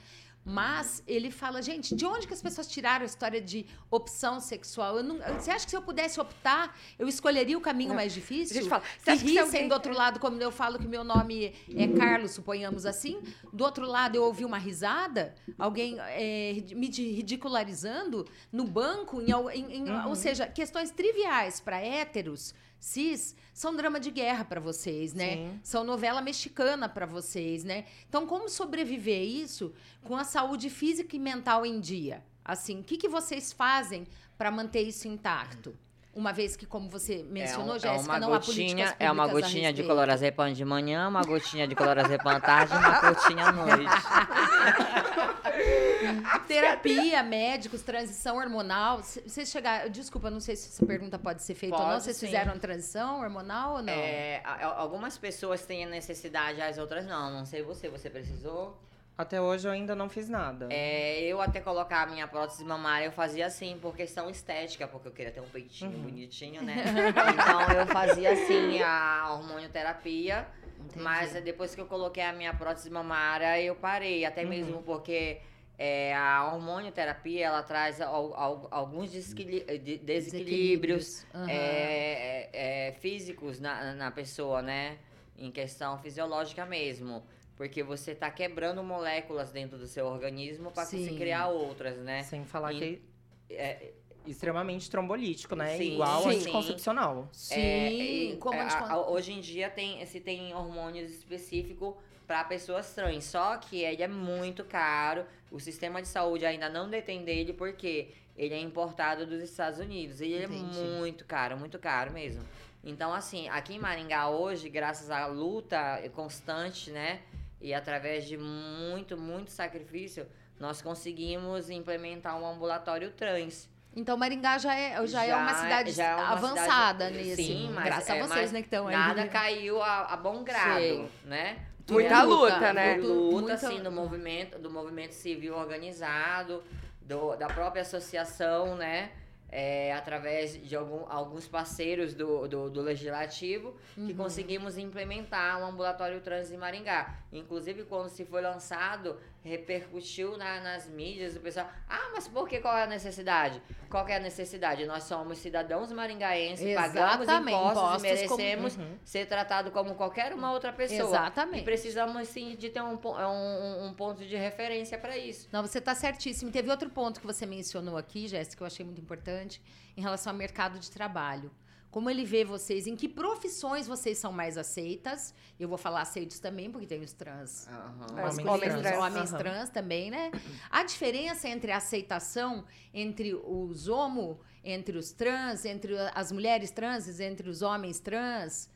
Mas 0.46 1.02
ele 1.06 1.30
fala, 1.30 1.62
gente, 1.62 1.94
de 1.96 2.04
onde 2.04 2.26
que 2.28 2.34
as 2.34 2.42
pessoas 2.42 2.66
tiraram 2.66 3.02
a 3.02 3.06
história 3.06 3.40
de 3.40 3.64
opção 3.90 4.40
sexual? 4.40 5.02
Não, 5.02 5.16
você 5.40 5.50
acha 5.50 5.64
que 5.64 5.70
se 5.70 5.76
eu 5.76 5.80
pudesse 5.80 6.20
optar, 6.20 6.76
eu 6.98 7.08
escolheria 7.08 7.56
o 7.56 7.62
caminho 7.62 7.94
mais 7.94 8.12
difícil? 8.12 8.54
A 8.54 8.60
gente 8.60 8.68
fala, 8.68 8.82
você 8.98 9.04
que 9.04 9.10
acha 9.10 9.22
que 9.22 9.28
se 9.30 9.34
rissem 9.38 9.42
alguém- 9.42 9.68
do 9.68 9.72
outro 9.72 9.94
lado, 9.94 10.20
como 10.20 10.38
eu 10.42 10.52
falo 10.52 10.78
que 10.78 10.86
meu 10.86 11.02
nome 11.02 11.54
é 11.74 11.88
Carlos, 11.88 12.32
suponhamos 12.32 12.84
assim. 12.84 13.22
Do 13.54 13.64
outro 13.64 13.86
lado, 13.86 14.16
eu 14.16 14.22
ouvi 14.24 14.44
uma 14.44 14.58
risada, 14.58 15.34
alguém 15.58 15.96
é, 16.00 16.56
me 16.76 16.88
di- 16.88 17.10
ridicularizando 17.12 18.26
no 18.52 18.64
banco, 18.64 19.22
em, 19.22 19.30
em- 19.58 19.76
em- 19.78 19.88
Uhum. 19.90 20.08
ou 20.08 20.14
seja, 20.14 20.46
questões 20.46 20.90
triviais 20.90 21.58
para 21.58 21.78
héteros, 21.80 22.54
cis, 22.84 23.34
são 23.52 23.74
drama 23.74 23.98
de 23.98 24.10
guerra 24.10 24.44
para 24.44 24.60
vocês, 24.60 25.14
né? 25.14 25.36
Sim. 25.36 25.60
São 25.62 25.84
novela 25.84 26.20
mexicana 26.20 26.86
para 26.88 27.06
vocês, 27.06 27.64
né? 27.64 27.86
Então, 28.08 28.26
como 28.26 28.48
sobreviver 28.48 29.22
isso 29.22 29.72
com 30.02 30.14
a 30.16 30.22
saúde 30.24 30.68
física 30.68 31.16
e 31.16 31.18
mental 31.18 31.64
em 31.64 31.80
dia? 31.80 32.22
Assim, 32.44 32.80
o 32.80 32.84
que, 32.84 32.98
que 32.98 33.08
vocês 33.08 33.52
fazem 33.54 34.06
para 34.36 34.50
manter 34.50 34.82
isso 34.82 35.08
intacto? 35.08 35.74
Uma 36.14 36.32
vez 36.32 36.54
que, 36.56 36.66
como 36.66 36.88
você 36.88 37.24
mencionou, 37.28 37.74
é, 37.74 37.76
um- 37.76 37.80
Jéssica, 37.80 38.12
uma 38.12 38.20
não 38.20 38.32
há 38.34 38.38
gotinha, 38.38 38.54
políticas 38.66 38.96
É 39.00 39.10
uma 39.10 39.26
gotinha 39.26 39.50
de 39.72 39.80
respeito. 39.80 39.88
colorazepam 39.88 40.52
de 40.52 40.64
manhã, 40.64 41.08
uma 41.08 41.22
gotinha 41.22 41.66
de 41.66 41.74
colorazepam 41.74 42.36
à 42.36 42.40
tarde 42.40 42.72
e 42.72 42.76
uma 42.76 43.00
gotinha 43.00 43.46
à 43.46 43.52
noite. 43.52 43.90
Terapia, 46.46 47.22
médicos, 47.22 47.82
transição 47.82 48.36
hormonal. 48.36 49.02
Vocês 49.02 49.50
chegaram. 49.50 49.90
Desculpa, 49.90 50.30
não 50.30 50.40
sei 50.40 50.56
se 50.56 50.68
essa 50.68 50.86
pergunta 50.86 51.18
pode 51.18 51.42
ser 51.42 51.54
feita 51.54 51.76
ou 51.76 51.82
não. 51.82 51.90
Pode, 51.90 52.04
Vocês 52.04 52.16
sim. 52.16 52.26
fizeram 52.26 52.58
transição 52.58 53.20
hormonal 53.20 53.76
ou 53.76 53.82
não? 53.82 53.92
É, 53.92 54.42
algumas 54.44 55.18
pessoas 55.18 55.64
têm 55.64 55.84
a 55.84 55.88
necessidade, 55.88 56.60
as 56.60 56.78
outras 56.78 57.06
não. 57.06 57.30
Não 57.30 57.44
sei 57.44 57.62
você, 57.62 57.88
você 57.88 58.10
precisou? 58.10 58.78
Até 59.16 59.40
hoje 59.40 59.68
eu 59.68 59.72
ainda 59.72 59.94
não 59.94 60.08
fiz 60.08 60.28
nada. 60.28 60.66
É, 60.70 61.20
eu 61.20 61.40
até 61.40 61.60
colocar 61.60 62.02
a 62.02 62.06
minha 62.06 62.26
prótese 62.26 62.64
mamária, 62.64 63.06
eu 63.06 63.12
fazia 63.12 63.46
assim, 63.46 63.78
por 63.80 63.94
questão 63.94 64.28
estética, 64.28 64.88
porque 64.88 65.06
eu 65.06 65.12
queria 65.12 65.30
ter 65.30 65.40
um 65.40 65.48
peitinho 65.48 65.96
bonitinho, 65.98 66.60
né? 66.62 66.82
então 67.32 67.78
eu 67.78 67.86
fazia 67.86 68.32
assim 68.32 68.82
a 68.82 69.28
hormonioterapia. 69.32 70.48
Entendi. 70.80 71.02
Mas 71.02 71.32
depois 71.44 71.74
que 71.74 71.80
eu 71.80 71.86
coloquei 71.86 72.24
a 72.24 72.32
minha 72.32 72.52
prótese 72.52 72.90
mamária, 72.90 73.60
eu 73.62 73.76
parei. 73.76 74.24
Até 74.24 74.44
mesmo 74.44 74.82
porque 74.82 75.40
é, 75.78 76.14
a 76.14 76.52
hormonioterapia, 76.52 77.46
ela 77.46 77.62
traz 77.62 78.00
al- 78.00 78.34
al- 78.34 78.68
alguns 78.70 79.10
desquili- 79.10 79.64
de- 79.78 79.98
desequilíbrios 79.98 81.24
Aham. 81.34 81.50
é, 81.50 82.48
é, 82.52 82.88
é, 82.88 82.92
físicos 82.92 83.58
na, 83.60 83.92
na 83.94 84.10
pessoa, 84.10 84.62
né? 84.62 84.98
Em 85.36 85.50
questão 85.50 85.98
fisiológica 85.98 86.64
mesmo. 86.64 87.24
Porque 87.56 87.82
você 87.82 88.14
tá 88.14 88.30
quebrando 88.30 88.82
moléculas 88.82 89.50
dentro 89.52 89.78
do 89.78 89.86
seu 89.86 90.06
organismo 90.06 90.70
para 90.70 90.84
se 90.84 91.14
criar 91.16 91.48
outras, 91.48 91.98
né? 91.98 92.22
Sem 92.22 92.44
falar 92.44 92.72
E- 92.72 92.78
que 92.78 93.02
É, 93.50 93.92
extremamente 94.26 94.90
trombolítico, 94.90 95.54
né? 95.54 95.76
Sim, 95.76 95.92
Igual 95.94 96.22
sim. 96.22 96.28
anticoncepcional. 96.30 97.28
Sim, 97.32 97.60
É, 97.60 97.92
e, 97.92 98.36
como 98.38 98.58
é, 98.58 98.62
a- 98.62 99.06
hoje 99.08 99.32
em 99.32 99.40
dia 99.40 99.68
tem, 99.68 100.04
se 100.06 100.18
tem 100.18 100.54
hormônios 100.54 101.10
específicos 101.12 101.94
para 102.26 102.42
pessoas 102.44 102.92
trans, 102.94 103.24
só 103.24 103.58
que 103.58 103.82
ele 103.84 104.02
é 104.02 104.08
muito 104.08 104.64
caro. 104.64 105.26
O 105.54 105.60
sistema 105.60 106.02
de 106.02 106.08
saúde 106.08 106.44
ainda 106.44 106.68
não 106.68 106.90
detém 106.90 107.24
dele 107.24 107.52
porque 107.52 108.12
ele 108.36 108.52
é 108.52 108.60
importado 108.60 109.24
dos 109.24 109.40
Estados 109.40 109.78
Unidos. 109.78 110.20
Ele 110.20 110.42
Entendi. 110.42 110.80
é 110.80 110.82
muito 110.98 111.24
caro, 111.24 111.56
muito 111.56 111.78
caro 111.78 112.12
mesmo. 112.12 112.42
Então, 112.82 113.14
assim, 113.14 113.48
aqui 113.48 113.74
em 113.74 113.78
Maringá 113.78 114.28
hoje, 114.28 114.68
graças 114.68 115.12
à 115.12 115.26
luta 115.26 115.78
constante, 116.12 116.90
né? 116.90 117.20
E 117.60 117.72
através 117.72 118.24
de 118.26 118.36
muito, 118.36 119.16
muito 119.16 119.52
sacrifício, 119.52 120.26
nós 120.58 120.82
conseguimos 120.82 121.70
implementar 121.70 122.36
um 122.36 122.44
ambulatório 122.44 123.12
trans. 123.12 123.70
Então, 123.94 124.16
Maringá 124.16 124.58
já 124.58 124.74
é, 124.74 125.06
já 125.06 125.24
é 125.24 125.28
Já 125.28 125.36
uma 125.38 125.50
é- 125.52 125.54
cidade 125.54 125.92
já 125.92 126.04
é 126.04 126.14
uma 126.16 126.28
avançada 126.32 127.06
cidade- 127.06 127.16
nisso. 127.28 127.36
Sim, 127.36 127.70
mas 127.72 127.84
Graças 127.84 128.08
é, 128.10 128.20
a 128.20 128.26
vocês, 128.26 128.50
né, 128.50 128.60
que 128.60 128.66
estão 128.66 128.88
aí. 128.88 128.96
Nada 128.96 129.28
caiu 129.28 129.80
a, 129.80 130.12
a 130.12 130.16
bom 130.16 130.42
grado, 130.42 130.80
Sei. 130.80 131.08
né? 131.24 131.64
Muita 131.90 132.14
É, 132.20 132.22
luta, 132.22 132.72
né? 132.72 132.96
Luta, 132.96 133.32
Muita- 133.40 133.54
assim, 133.54 133.82
do 133.82 133.92
movimento, 133.92 134.58
do 134.58 134.70
movimento 134.70 135.12
civil 135.12 135.54
organizado, 135.56 136.62
do- 137.02 137.36
da 137.36 137.46
própria 137.46 137.82
associação, 137.82 138.74
né? 138.76 139.10
É, 139.56 139.92
através 139.92 140.60
de 140.66 140.74
algum- 140.74 141.04
alguns 141.08 141.46
parceiros 141.46 142.12
do, 142.12 142.48
do, 142.48 142.68
do 142.70 142.80
Legislativo, 142.80 143.76
que 143.94 144.00
Uhum. 144.00 144.14
conseguimos 144.16 144.76
implementar 144.76 145.60
um 145.60 145.66
ambulatório 145.66 146.20
trans 146.20 146.50
em 146.50 146.56
Maringá. 146.56 147.14
Inclusive, 147.32 147.84
quando 147.84 148.08
se 148.08 148.24
foi 148.24 148.40
lançado, 148.42 149.16
repercutiu 149.44 150.36
na- 150.38 150.60
nas 150.60 150.88
mídias, 150.88 151.36
o 151.36 151.40
pessoal, 151.40 151.68
ah, 151.88 152.10
mas 152.14 152.26
por 152.26 152.48
que, 152.48 152.60
qual 152.60 152.76
é 152.76 152.84
a 152.84 152.86
necessidade? 152.86 153.60
Qual 153.90 154.06
é 154.08 154.16
a 154.16 154.20
necessidade? 154.20 154.86
Nós 154.86 155.04
somos 155.04 155.38
cidadãos 155.38 155.92
maringaenses, 155.92 156.74
pagamos 156.74 157.28
impostos, 157.28 157.48
impostos 157.48 158.22
e 158.22 158.28
como- 158.28 158.42
merecemos 158.42 158.76
Uhum. 158.76 158.98
ser 159.04 159.26
tratado 159.26 159.70
como 159.70 159.94
qualquer 159.94 160.32
uma 160.32 160.50
outra 160.52 160.72
pessoa. 160.72 161.08
Exatamente. 161.08 161.60
E 161.60 161.64
precisamos, 161.64 162.26
sim, 162.28 162.56
de 162.56 162.70
ter 162.70 162.82
um, 162.82 162.96
po- 162.96 163.16
um, 163.16 163.86
um 163.86 163.94
ponto 163.94 164.24
de 164.24 164.34
referência 164.36 164.98
para 164.98 165.16
isso. 165.16 165.48
Não, 165.52 165.62
você 165.62 165.78
está 165.78 165.94
certíssimo. 165.94 166.50
Teve 166.50 166.70
outro 166.70 166.88
ponto 166.90 167.20
que 167.20 167.26
você 167.26 167.44
mencionou 167.46 167.96
aqui, 167.96 168.26
Jéssica, 168.26 168.56
que 168.56 168.62
eu 168.62 168.66
achei 168.66 168.84
muito 168.84 169.00
importante, 169.00 169.60
em 169.96 170.00
relação 170.00 170.32
ao 170.32 170.36
mercado 170.38 170.78
de 170.78 170.90
trabalho. 170.90 171.50
Como 171.94 172.10
ele 172.10 172.24
vê 172.24 172.44
vocês, 172.44 172.88
em 172.88 172.96
que 172.96 173.08
profissões 173.08 173.86
vocês 173.86 174.18
são 174.18 174.32
mais 174.32 174.58
aceitas. 174.58 175.32
Eu 175.60 175.68
vou 175.68 175.78
falar 175.78 176.02
aceitos 176.02 176.40
também, 176.40 176.68
porque 176.68 176.88
tem 176.88 177.00
os 177.00 177.12
trans 177.12 177.68
masculinos, 178.16 178.52
homens 178.52 178.74
os 178.74 178.82
trans. 178.82 178.98
homens 178.98 179.30
trans 179.30 179.70
também, 179.70 180.10
né? 180.10 180.32
A 180.68 180.82
diferença 180.82 181.48
entre 181.48 181.70
a 181.70 181.76
aceitação 181.76 182.64
entre 182.92 183.32
os 183.32 183.86
homo, 183.86 184.40
entre 184.64 184.98
os 184.98 185.12
trans, 185.12 185.64
entre 185.64 185.94
as 186.12 186.32
mulheres 186.32 186.72
trans, 186.72 187.20
entre 187.20 187.48
os 187.48 187.62
homens 187.62 188.00
trans. 188.00 188.68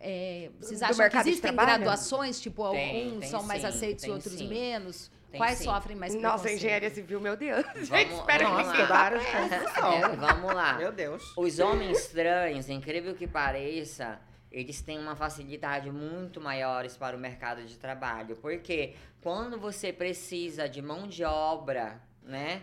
é, 0.00 0.50
vocês 0.58 0.80
acham 0.80 1.10
que 1.10 1.16
existem 1.18 1.54
graduações? 1.54 2.40
Tipo, 2.40 2.70
Tem, 2.70 3.08
alguns 3.08 3.20
tem 3.20 3.28
são 3.28 3.42
mais 3.42 3.60
sim, 3.60 3.68
aceitos 3.68 4.02
e 4.02 4.06
tem 4.06 4.14
outros 4.14 4.32
sim. 4.32 4.48
menos? 4.48 5.10
Tem 5.30 5.38
Quais 5.40 5.58
sim. 5.58 5.64
sofrem 5.64 5.96
mais 5.96 6.14
Nossa, 6.14 6.50
engenharia 6.50 6.88
civil, 6.90 7.20
meu 7.20 7.36
Deus. 7.36 7.64
Gente, 7.84 7.88
Vamos- 8.10 8.20
espera 8.20 8.44
que 8.44 8.50
vamos 8.50 8.66
ninguém 8.68 8.86
de 8.86 9.58
construção. 9.58 9.92
É, 9.92 10.16
vamos 10.16 10.54
lá. 10.54 10.72
Meu 10.74 10.92
Deus. 10.92 11.32
Os 11.36 11.58
homens 11.58 12.06
trans, 12.08 12.68
incrível 12.68 13.14
que 13.14 13.26
pareça, 13.26 14.20
eles 14.52 14.80
têm 14.80 14.98
uma 14.98 15.16
facilidade 15.16 15.90
muito 15.90 16.40
maiores 16.40 16.96
para 16.96 17.16
o 17.16 17.18
mercado 17.20 17.64
de 17.64 17.76
trabalho. 17.76 18.36
Porque 18.36 18.94
quando 19.20 19.58
você 19.58 19.92
precisa 19.92 20.68
de 20.68 20.80
mão 20.80 21.06
de 21.08 21.24
obra, 21.24 22.00
né? 22.22 22.62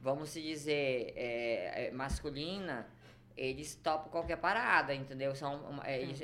Vamos 0.00 0.30
se 0.30 0.40
dizer, 0.42 1.12
é, 1.16 1.86
é, 1.86 1.90
masculina, 1.90 2.86
eles 3.36 3.74
topam 3.74 4.10
qualquer 4.10 4.36
parada, 4.36 4.94
entendeu? 4.94 5.34
São, 5.34 5.80
é, 5.82 6.00
eles- 6.00 6.22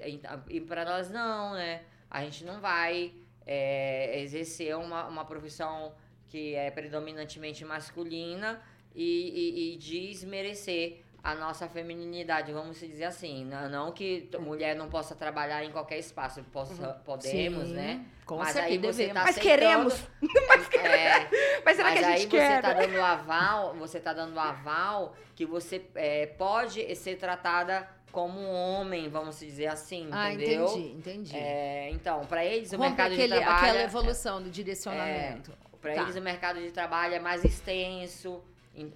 e 0.48 0.60
para 0.60 0.84
nós 0.84 1.10
não, 1.10 1.54
né? 1.54 1.82
A 2.10 2.22
gente 2.24 2.44
não 2.44 2.60
vai 2.60 3.12
é, 3.50 4.20
exercer 4.20 4.76
uma, 4.76 5.08
uma 5.08 5.24
profissão 5.24 5.92
que 6.28 6.54
é 6.54 6.70
predominantemente 6.70 7.64
masculina 7.64 8.62
e, 8.94 9.02
e, 9.02 9.74
e 9.74 9.76
desmerecer 9.76 11.02
a 11.22 11.34
nossa 11.34 11.68
feminilidade, 11.68 12.52
vamos 12.52 12.78
dizer 12.78 13.04
assim. 13.04 13.44
Não, 13.44 13.68
não 13.68 13.92
que 13.92 14.30
mulher 14.38 14.76
não 14.76 14.88
possa 14.88 15.16
trabalhar 15.16 15.64
em 15.64 15.72
qualquer 15.72 15.98
espaço, 15.98 16.42
possa, 16.44 16.94
podemos, 17.04 17.68
Sim, 17.68 17.74
né? 17.74 18.06
Com 18.24 18.36
Mas 18.36 18.52
certeza, 18.52 18.72
aí 18.72 18.78
você 18.78 19.08
tá 19.08 19.24
Mas 19.24 19.38
queremos. 19.38 20.08
É, 20.82 21.28
Mas 21.64 21.76
será 21.76 21.90
mas 21.90 21.98
que 21.98 22.04
a 22.04 22.08
aí 22.08 22.18
gente 22.18 22.30
você 22.30 22.36
quer? 22.36 22.62
tá 22.62 22.72
dando 22.72 23.00
aval, 23.02 23.74
você 23.74 24.00
tá 24.00 24.12
dando 24.12 24.38
aval 24.38 25.14
que 25.34 25.44
você 25.44 25.84
é, 25.94 26.26
pode 26.26 26.94
ser 26.94 27.16
tratada 27.16 27.88
como 28.12 28.38
um 28.40 28.50
homem, 28.52 29.08
vamos 29.08 29.38
dizer 29.38 29.66
assim, 29.68 30.08
Ah, 30.12 30.32
entendeu? 30.32 30.66
entendi, 30.66 30.88
entendi. 30.96 31.36
É, 31.36 31.90
então, 31.90 32.24
para 32.26 32.44
eles 32.44 32.72
o 32.72 32.78
mercado 32.78 33.12
aquele, 33.12 33.34
de 33.34 33.40
trabalho, 33.40 33.56
aquela 33.68 33.82
evolução 33.82 34.42
do 34.42 34.50
direcionamento. 34.50 35.52
para 35.80 35.94
Tá. 35.94 36.02
eles 36.02 36.16
o 36.16 36.20
mercado 36.20 36.60
de 36.60 36.70
trabalho 36.70 37.14
é 37.14 37.18
mais 37.18 37.42
extenso, 37.44 38.42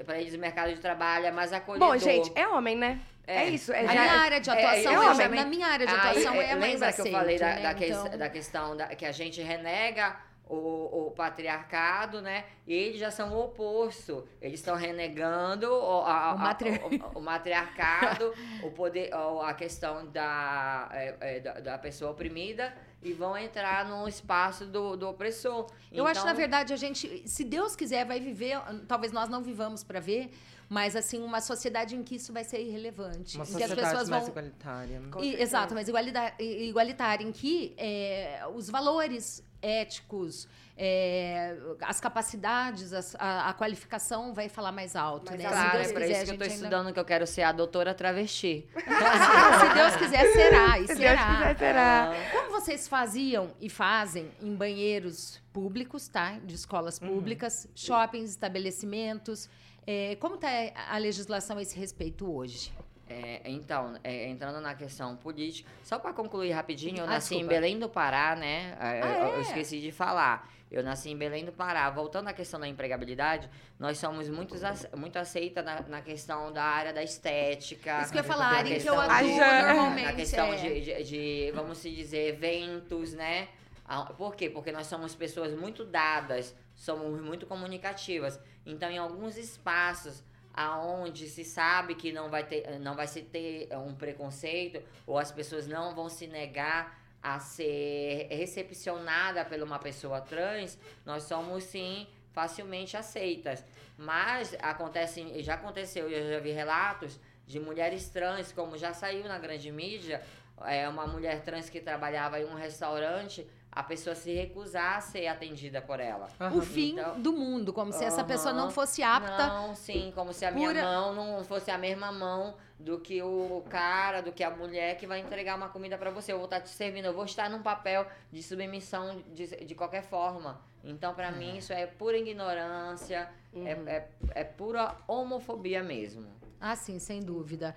para 0.04 0.20
eles 0.20 0.34
o 0.34 0.38
mercado 0.38 0.74
de 0.74 0.80
trabalho 0.80 1.26
é 1.26 1.30
mais 1.30 1.52
acolhedor. 1.52 1.88
Bom, 1.88 1.96
gente, 1.96 2.30
é 2.34 2.46
homem, 2.46 2.76
né? 2.76 3.00
É, 3.26 3.48
isso. 3.48 3.72
É, 3.72 3.80
A 3.80 3.86
já- 3.86 3.92
minha 4.02 4.12
área 4.20 4.38
de 4.40 4.50
é, 4.50 4.52
atuação, 4.52 4.92
é 4.92 4.98
homem. 4.98 5.16
já- 5.16 5.28
na 5.30 5.44
minha 5.46 5.66
área 5.66 5.86
de 5.86 5.92
Aí, 5.94 5.98
atuação 5.98 6.34
é, 6.34 6.44
é, 6.50 6.54
mais 6.56 6.72
lembra 6.72 6.88
aceito, 6.88 7.02
que 7.08 7.08
eu 7.14 7.18
falei 7.18 7.38
da, 7.38 7.46
né? 7.46 7.62
da, 7.62 7.74
que- 7.74 7.86
Então- 7.86 8.18
da 8.18 8.28
questão 8.28 8.76
da, 8.76 8.86
que 8.88 9.06
a 9.06 9.12
gente 9.12 9.40
renega 9.40 10.14
o, 10.48 11.06
o 11.06 11.10
patriarcado, 11.12 12.20
né? 12.20 12.44
E 12.66 12.72
eles 12.74 12.98
já 13.00 13.10
são 13.10 13.32
o 13.32 13.44
oposto. 13.44 14.26
Eles 14.40 14.60
estão 14.60 14.76
renegando 14.76 15.70
o, 15.72 16.00
a- 16.02 16.34
O 16.34 16.38
matri- 16.38 16.80
o- 17.14 17.18
o 17.18 17.22
matriarcado, 17.22 18.32
o 18.62 18.70
poder, 18.70 19.10
a 19.14 19.54
questão 19.54 20.06
da, 20.06 20.88
é, 20.92 21.16
é, 21.20 21.40
da, 21.40 21.52
da 21.60 21.78
pessoa 21.78 22.10
oprimida 22.10 22.74
e 23.02 23.12
vão 23.12 23.36
entrar 23.36 23.86
no 23.86 24.08
espaço 24.08 24.66
do, 24.66 24.96
do 24.96 25.08
opressor. 25.08 25.66
Eu 25.92 26.06
acho, 26.06 26.20
Então, 26.20 26.26
na 26.26 26.32
verdade, 26.32 26.72
a 26.72 26.76
gente, 26.76 27.22
se 27.28 27.44
Deus 27.44 27.76
quiser, 27.76 28.04
vai 28.06 28.18
viver. 28.20 28.58
Talvez 28.88 29.12
nós 29.12 29.28
não 29.28 29.42
vivamos 29.42 29.84
para 29.84 30.00
ver, 30.00 30.30
mas 30.70 30.96
assim, 30.96 31.22
uma 31.22 31.40
sociedade 31.42 31.94
em 31.96 32.02
que 32.02 32.14
isso 32.16 32.32
vai 32.32 32.44
ser 32.44 32.60
irrelevante. 32.60 33.36
Uma 33.36 33.44
em 33.44 33.46
que 33.46 33.52
as 33.62 33.68
sociedade 33.68 33.80
pessoas 33.80 34.08
mais 34.08 34.22
vão. 34.22 34.30
igualitária. 34.30 35.02
E- 35.20 35.34
exato, 35.42 35.74
mas 35.74 35.86
igualida- 35.88 36.32
i- 36.38 36.68
igualitária, 36.68 37.22
em 37.24 37.30
que 37.32 37.74
é, 37.76 38.42
os 38.54 38.70
valores 38.70 39.42
éticos, 39.64 40.46
é, 40.76 41.56
as 41.82 42.00
capacidades, 42.00 42.92
as- 42.92 43.14
a, 43.18 43.48
a 43.48 43.54
qualificação 43.54 44.34
vai 44.34 44.48
falar 44.48 44.72
mais 44.72 44.94
alto, 44.96 45.30
Mais 45.30 45.42
né? 45.42 45.48
Se 45.48 45.54
Claro, 45.54 45.70
Deus 45.78 45.90
é 45.90 45.94
quiser, 45.94 46.10
isso 46.10 46.24
que 46.24 46.30
eu 46.30 46.38
tô 46.38 46.44
gente 46.44 46.52
ainda- 46.54 46.54
estudando, 46.66 46.92
que 46.92 47.00
eu 47.00 47.04
quero 47.04 47.26
ser 47.26 47.42
a 47.42 47.52
doutora 47.52 47.94
travesti. 47.94 48.66
Se 48.74 49.74
Deus 49.74 49.96
quiser, 49.96 50.32
será. 50.32 50.78
E 50.78 50.82
Se 50.82 50.94
Deus 50.94 50.98
será. 50.98 51.36
quiser, 51.36 51.58
será. 51.58 52.12
Como 52.32 52.50
vocês 52.50 52.86
faziam 52.88 53.52
e 53.60 53.68
fazem 53.70 54.30
em 54.42 54.54
banheiros 54.54 55.40
públicos, 55.52 56.08
tá? 56.08 56.38
De 56.44 56.54
escolas 56.54 56.98
públicas, 56.98 57.68
shoppings, 57.74 58.30
estabelecimentos. 58.30 59.48
É, 59.86 60.16
como 60.16 60.36
está 60.36 60.48
a 60.90 60.96
legislação 60.98 61.58
a 61.58 61.62
esse 61.62 61.78
respeito 61.78 62.30
hoje? 62.32 62.72
É, 63.14 63.42
então, 63.44 63.94
é, 64.02 64.28
entrando 64.28 64.60
na 64.60 64.74
questão 64.74 65.14
política, 65.16 65.70
só 65.84 65.98
para 66.00 66.12
concluir 66.12 66.50
rapidinho, 66.50 66.98
eu 66.98 67.04
Ah, 67.04 67.06
nasci 67.06 67.34
em 67.34 67.38
desculpa. 67.38 67.54
Belém 67.60 67.78
do 67.78 67.88
Pará, 67.88 68.34
né? 68.34 68.76
É, 68.80 69.00
Ah, 69.02 69.18
eu, 69.18 69.26
eu 69.28 69.38
é? 69.38 69.40
esqueci 69.42 69.80
de 69.80 69.92
falar. 69.92 70.50
Eu 70.70 70.82
nasci 70.82 71.10
em 71.10 71.16
Belém 71.16 71.44
do 71.44 71.52
Pará. 71.52 71.88
Voltando 71.90 72.26
à 72.28 72.32
questão 72.32 72.58
da 72.58 72.66
empregabilidade, 72.66 73.48
nós 73.78 73.96
somos 73.98 74.28
muito, 74.28 74.56
muito 74.96 75.16
aceita 75.16 75.62
na, 75.62 75.82
na 75.82 76.00
questão 76.02 76.52
da 76.52 76.64
área 76.64 76.92
da 76.92 77.02
estética. 77.04 78.00
Isso 78.02 78.10
que 78.10 78.18
eu 78.18 78.22
ia 78.22 78.28
falar, 78.28 78.46
área 78.46 78.76
em 78.76 78.80
que 78.80 78.88
eu 78.88 79.00
atuo 79.00 79.28
de- 79.28 79.34
normalmente. 79.66 80.04
Na 80.06 80.12
questão 80.14 80.46
é. 80.52 80.56
de, 80.56 80.80
de- 80.80 81.04
de, 81.04 81.52
vamos 81.54 81.78
se 81.78 81.90
dizer, 81.94 82.28
eventos, 82.30 83.12
né? 83.12 83.46
Ah, 83.86 84.06
Por 84.06 84.34
quê? 84.34 84.50
Porque 84.50 84.72
nós 84.72 84.88
somos 84.88 85.14
pessoas 85.14 85.52
muito 85.56 85.84
dadas, 85.84 86.52
somos 86.74 87.20
muito 87.20 87.46
comunicativas. 87.46 88.40
Então, 88.66 88.90
em 88.90 88.98
alguns 88.98 89.36
espaços 89.36 90.24
aonde 90.54 91.28
se 91.28 91.44
sabe 91.44 91.94
que 91.96 92.12
não 92.12 92.30
vai 92.30 92.44
ter, 92.44 92.78
não 92.78 92.94
vai 92.94 93.06
se 93.06 93.22
ter 93.22 93.68
um 93.76 93.94
preconceito 93.94 94.82
ou 95.06 95.18
as 95.18 95.32
pessoas 95.32 95.66
não 95.66 95.94
vão 95.94 96.08
se 96.08 96.26
negar 96.26 96.98
a 97.20 97.38
ser 97.40 98.28
recepcionada 98.30 99.44
por 99.44 99.60
uma 99.60 99.78
pessoa 99.78 100.20
trans, 100.20 100.78
nós 101.04 101.24
somos 101.24 101.64
sim 101.64 102.06
facilmente 102.32 102.96
aceitas. 102.96 103.64
Mas 103.96 104.54
acontece, 104.60 105.42
já 105.42 105.54
aconteceu, 105.54 106.08
eu 106.10 106.32
já 106.34 106.40
vi 106.40 106.50
relatos 106.50 107.18
de 107.46 107.58
mulheres 107.58 108.08
trans, 108.08 108.52
como 108.52 108.76
já 108.76 108.92
saiu 108.92 109.24
na 109.24 109.38
grande 109.38 109.70
mídia, 109.72 110.22
é 110.62 110.88
uma 110.88 111.06
mulher 111.06 111.42
trans 111.42 111.68
que 111.68 111.80
trabalhava 111.80 112.40
em 112.40 112.44
um 112.44 112.54
restaurante, 112.54 113.46
a 113.74 113.82
pessoa 113.82 114.14
se 114.14 114.32
recusar 114.32 114.98
a 114.98 115.00
ser 115.00 115.26
atendida 115.26 115.82
por 115.82 115.98
ela. 115.98 116.28
O 116.54 116.60
fim 116.60 116.92
Então- 116.92 117.20
do 117.20 117.32
mundo, 117.32 117.72
como 117.72 117.92
se 117.92 118.04
essa 118.04 118.22
pessoa 118.22 118.52
não 118.54 118.70
fosse 118.70 119.02
apta. 119.02 119.46
Não, 119.48 119.74
sim, 119.74 120.12
como 120.14 120.32
se 120.32 120.44
a 120.44 120.50
minha 120.50 120.68
Pura- 120.68 120.82
mão 120.82 121.14
não 121.14 121.44
fosse 121.44 121.70
a 121.70 121.78
mesma 121.78 122.12
mão 122.12 122.54
do 122.78 122.98
que 123.00 123.22
o 123.22 123.64
cara, 123.68 124.20
do 124.20 124.30
que 124.32 124.42
a 124.44 124.50
mulher 124.50 124.96
que 124.96 125.06
vai 125.06 125.20
entregar 125.20 125.56
uma 125.56 125.68
comida 125.68 125.96
pra 125.98 126.10
você. 126.10 126.32
Eu 126.32 126.36
vou 126.36 126.44
estar 126.44 126.60
te 126.60 126.68
servindo, 126.70 127.06
eu 127.06 127.14
vou 127.14 127.24
estar 127.24 127.48
num 127.50 127.62
papel 127.62 128.06
de 128.30 128.42
submissão 128.42 129.22
de, 129.32 129.46
de 129.64 129.74
qualquer 129.74 130.02
forma. 130.02 130.60
Então, 130.82 131.14
pra 131.14 131.32
mim, 131.32 131.56
isso 131.56 131.72
é 131.72 131.86
pura 131.86 132.16
ignorância, 132.18 133.28
Uhum. 133.52 133.66
é, 133.66 133.72
é, 133.86 134.08
é 134.34 134.44
pura 134.44 134.94
homofobia 135.08 135.82
mesmo. 135.82 136.26
Ah, 136.60 136.76
sim, 136.76 136.98
sem 136.98 137.20
dúvida. 137.20 137.74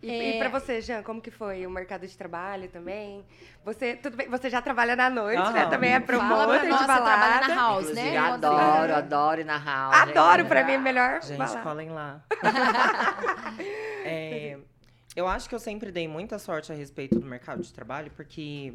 E, 0.00 0.10
É. 0.10 0.36
e 0.36 0.38
pra 0.38 0.48
você, 0.48 0.80
Jean, 0.80 1.02
como 1.02 1.20
que 1.20 1.30
foi 1.30 1.66
o 1.66 1.70
mercado 1.70 2.06
de 2.06 2.16
trabalho 2.16 2.68
também? 2.68 3.24
Você, 3.64 3.96
tudo 3.96 4.16
bem, 4.16 4.28
você 4.28 4.48
já 4.48 4.62
trabalha 4.62 4.94
na 4.94 5.10
noite, 5.10 5.52
né? 5.52 5.66
Também 5.66 5.92
é 5.92 5.98
promotor 6.00 6.60
de 6.60 6.68
nós, 6.68 6.78
você 6.80 6.84
trabalha 6.86 7.16
balada. 7.16 7.48
na 7.48 7.54
house, 7.54 7.82
Inclusive, 7.88 8.10
né? 8.12 8.16
adoro, 8.18 8.94
adoro 8.94 9.40
ir 9.40 9.44
na 9.44 9.58
house. 9.58 9.96
Adoro, 9.96 10.46
pra 10.46 10.62
mim, 10.64 10.72
é 10.72 10.78
melhor 10.78 11.20
Gente, 11.22 11.38
balada. 11.38 11.62
colhem 11.62 11.90
lá. 11.90 12.22
É, 14.04 14.56
eu 15.16 15.26
acho 15.26 15.48
que 15.48 15.54
eu 15.54 15.58
sempre 15.58 15.90
dei 15.90 16.06
muita 16.08 16.38
sorte 16.38 16.72
a 16.72 16.74
respeito 16.74 17.18
do 17.18 17.26
mercado 17.26 17.60
de 17.62 17.72
trabalho, 17.72 18.10
porque 18.14 18.74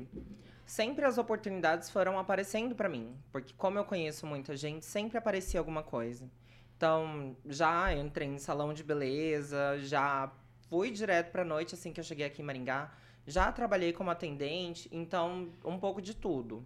sempre 0.66 1.06
as 1.06 1.18
oportunidades 1.18 1.90
foram 1.90 2.20
aparecendo 2.20 2.76
pra 2.76 2.90
mim. 2.90 3.16
Porque 3.32 3.54
como 3.58 3.80
eu 3.80 3.86
conheço 3.86 4.28
muita 4.28 4.56
gente, 4.56 4.86
sempre 4.86 5.18
aparecia 5.18 5.60
alguma 5.60 5.82
coisa. 5.84 6.30
Então, 6.78 7.36
já 7.46 7.94
entrei 7.94 8.28
em 8.28 8.38
salão 8.38 8.74
de 8.74 8.84
beleza, 8.84 9.78
já 9.80 10.30
fui 10.74 10.90
direto 10.90 11.32
pra 11.32 11.46
noite 11.46 11.76
assim 11.76 11.94
que 11.94 12.00
eu 12.00 12.04
cheguei 12.04 12.26
aqui 12.26 12.42
em 12.42 12.46
Maringá. 12.46 12.90
Já 13.28 13.52
trabalhei 13.52 13.94
como 13.94 14.10
atendente, 14.10 14.90
então 14.92 15.50
um 15.64 15.78
pouco 15.78 16.02
de 16.02 16.16
tudo. 16.16 16.66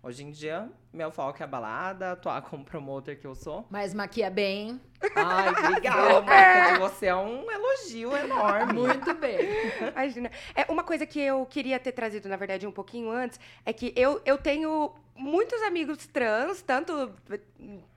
Hoje 0.00 0.22
em 0.22 0.30
dia, 0.30 0.70
meu 0.92 1.10
foco 1.10 1.42
é 1.42 1.44
a 1.44 1.48
balada, 1.48 2.12
atuar 2.12 2.40
como 2.42 2.64
promotor 2.64 3.16
que 3.16 3.26
eu 3.26 3.34
sou. 3.34 3.66
Mas 3.68 3.92
maquia 3.92 4.30
bem. 4.30 4.80
Ai, 5.16 5.48
obrigada, 5.48 6.22
Marta. 6.22 6.78
Você 6.78 7.06
é 7.06 7.16
um 7.16 7.50
elogio 7.50 8.16
enorme. 8.16 8.72
Muito 8.72 9.14
bem. 9.14 9.40
Imagina. 9.90 10.30
É, 10.54 10.70
uma 10.70 10.84
coisa 10.84 11.04
que 11.04 11.20
eu 11.20 11.44
queria 11.44 11.80
ter 11.80 11.90
trazido, 11.90 12.28
na 12.28 12.36
verdade, 12.36 12.68
um 12.68 12.72
pouquinho 12.72 13.10
antes, 13.10 13.40
é 13.66 13.72
que 13.72 13.92
eu, 13.96 14.22
eu 14.24 14.38
tenho 14.38 14.94
muitos 15.16 15.60
amigos 15.62 16.06
trans, 16.06 16.62
tanto 16.62 17.12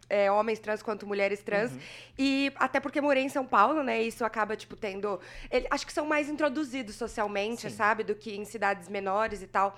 é, 0.09 0.31
homens 0.31 0.59
trans 0.59 0.81
quanto 0.83 1.05
mulheres 1.07 1.41
trans. 1.41 1.71
E 2.17 2.51
até 2.55 2.79
porque 2.79 2.99
morei 3.01 3.23
em 3.23 3.29
São 3.29 3.45
Paulo, 3.45 3.83
né? 3.83 4.01
Isso 4.01 4.23
acaba, 4.25 4.55
tipo, 4.55 4.75
tendo. 4.75 5.19
ele- 5.51 5.67
acho 5.69 5.85
que 5.85 5.93
são 5.93 6.05
mais 6.05 6.29
introduzidos 6.29 6.95
socialmente, 6.95 7.69
Sim. 7.69 7.75
sabe? 7.75 8.03
Do 8.03 8.15
que 8.15 8.35
em 8.35 8.45
cidades 8.45 8.87
menores 8.89 9.41
e 9.41 9.47
tal. 9.47 9.77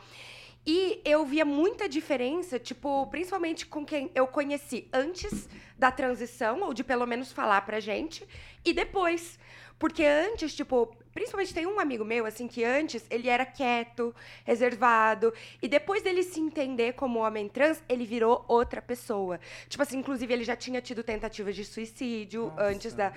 E 0.67 0.99
eu 1.05 1.23
via 1.25 1.45
muita 1.45 1.87
diferença, 1.87 2.57
tipo, 2.57 3.05
principalmente 3.07 3.67
com 3.67 3.85
quem 3.85 4.09
eu 4.15 4.25
conheci 4.25 4.87
antes 4.91 5.47
da 5.77 5.91
transição, 5.91 6.61
ou 6.61 6.73
de 6.73 6.83
pelo 6.83 7.05
menos 7.05 7.31
falar 7.31 7.61
pra 7.61 7.79
gente, 7.79 8.27
e 8.63 8.73
depois. 8.73 9.37
Porque 9.77 10.03
antes, 10.03 10.55
tipo, 10.55 10.95
principalmente 11.13 11.53
tem 11.53 11.65
um 11.65 11.79
amigo 11.79 12.03
meu, 12.03 12.25
assim, 12.25 12.47
que 12.47 12.63
antes 12.63 13.05
ele 13.09 13.29
era 13.29 13.45
quieto, 13.45 14.13
reservado, 14.43 15.33
e 15.61 15.67
depois 15.67 16.03
dele 16.03 16.23
se 16.23 16.39
entender 16.39 16.93
como 16.93 17.19
homem 17.19 17.47
trans, 17.47 17.81
ele 17.87 18.05
virou 18.05 18.43
outra 18.47 18.81
pessoa. 18.81 19.39
Tipo 19.69 19.83
assim, 19.83 19.97
inclusive 19.97 20.33
ele 20.33 20.43
já 20.43 20.55
tinha 20.55 20.81
tido 20.81 21.03
tentativas 21.03 21.55
de 21.55 21.63
suicídio 21.63 22.47
Nossa. 22.47 22.63
antes 22.63 22.93
da. 22.93 23.13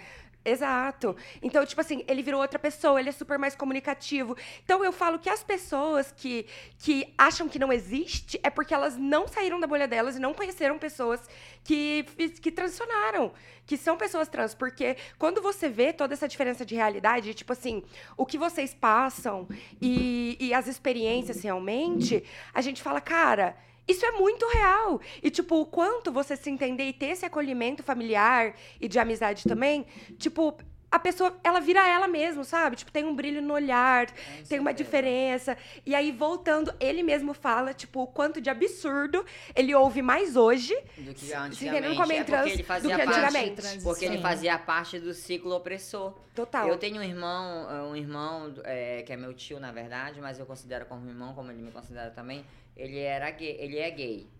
Exato. 0.48 1.16
Então, 1.42 1.64
tipo 1.66 1.80
assim, 1.80 2.04
ele 2.08 2.22
virou 2.22 2.40
outra 2.40 2.58
pessoa, 2.58 2.98
ele 2.98 3.10
é 3.10 3.12
super 3.12 3.38
mais 3.38 3.54
comunicativo. 3.54 4.36
Então, 4.64 4.84
eu 4.84 4.92
falo 4.92 5.18
que 5.18 5.28
as 5.28 5.42
pessoas 5.42 6.12
que, 6.16 6.46
que 6.78 7.12
acham 7.16 7.48
que 7.48 7.58
não 7.58 7.72
existe 7.72 8.40
é 8.42 8.50
porque 8.50 8.72
elas 8.72 8.96
não 8.96 9.28
saíram 9.28 9.60
da 9.60 9.66
bolha 9.66 9.86
delas 9.86 10.16
e 10.16 10.18
não 10.18 10.32
conheceram 10.32 10.78
pessoas 10.78 11.20
que, 11.62 12.04
que 12.40 12.50
transicionaram, 12.50 13.32
que 13.66 13.76
são 13.76 13.96
pessoas 13.96 14.28
trans. 14.28 14.54
Porque 14.54 14.96
quando 15.18 15.42
você 15.42 15.68
vê 15.68 15.92
toda 15.92 16.14
essa 16.14 16.26
diferença 16.26 16.64
de 16.64 16.74
realidade, 16.74 17.34
tipo 17.34 17.52
assim, 17.52 17.82
o 18.16 18.24
que 18.24 18.38
vocês 18.38 18.74
passam 18.74 19.46
e, 19.80 20.36
e 20.40 20.54
as 20.54 20.66
experiências 20.66 21.42
realmente, 21.42 22.24
a 22.54 22.60
gente 22.60 22.82
fala, 22.82 23.00
cara. 23.00 23.56
Isso 23.88 24.04
é 24.04 24.12
muito 24.12 24.46
real. 24.48 25.00
E, 25.22 25.30
tipo, 25.30 25.56
o 25.56 25.66
quanto 25.66 26.12
você 26.12 26.36
se 26.36 26.50
entender 26.50 26.84
e 26.84 26.92
ter 26.92 27.06
esse 27.06 27.24
acolhimento 27.24 27.82
familiar 27.82 28.54
e 28.78 28.86
de 28.86 28.98
amizade 28.98 29.44
também, 29.44 29.86
tipo, 30.18 30.54
a 30.90 30.98
pessoa, 30.98 31.38
ela 31.44 31.60
vira 31.60 31.86
ela 31.86 32.08
mesmo, 32.08 32.44
sabe? 32.44 32.76
Tipo, 32.76 32.90
tem 32.90 33.04
um 33.04 33.14
brilho 33.14 33.42
no 33.42 33.52
olhar, 33.52 34.10
tem 34.48 34.58
uma 34.58 34.72
diferença. 34.72 35.56
E 35.84 35.94
aí, 35.94 36.10
voltando, 36.10 36.74
ele 36.80 37.02
mesmo 37.02 37.34
fala, 37.34 37.74
tipo, 37.74 38.02
o 38.02 38.06
quanto 38.06 38.40
de 38.40 38.48
absurdo 38.48 39.24
ele 39.54 39.74
ouve 39.74 40.00
mais 40.00 40.34
hoje. 40.34 40.74
Do 40.96 41.12
que 41.12 41.32
antigamente. 41.32 41.96
como 41.96 42.12
é 42.12 42.16
é 42.16 42.24
trans 42.24 42.40
porque 42.40 42.54
ele 42.54 42.62
do 42.62 42.66
fazia 42.66 42.96
que 42.96 43.04
parte, 43.04 43.20
antigamente. 43.20 43.82
Porque 43.82 44.04
ele 44.04 44.18
fazia 44.18 44.58
parte 44.58 44.98
do 44.98 45.12
ciclo 45.12 45.54
opressor. 45.54 46.14
Total. 46.34 46.68
Eu 46.68 46.78
tenho 46.78 47.00
um 47.00 47.02
irmão, 47.02 47.90
um 47.90 47.96
irmão 47.96 48.54
é, 48.64 49.02
que 49.02 49.12
é 49.12 49.16
meu 49.16 49.34
tio, 49.34 49.60
na 49.60 49.72
verdade, 49.72 50.20
mas 50.20 50.38
eu 50.38 50.46
considero 50.46 50.86
como 50.86 51.06
irmão, 51.08 51.34
como 51.34 51.50
ele 51.50 51.60
me 51.60 51.70
considera 51.70 52.10
também. 52.10 52.44
Ele 52.76 52.98
era 52.98 53.30
gay, 53.30 53.56
ele 53.58 53.78
é 53.78 53.90
gay. 53.90 54.30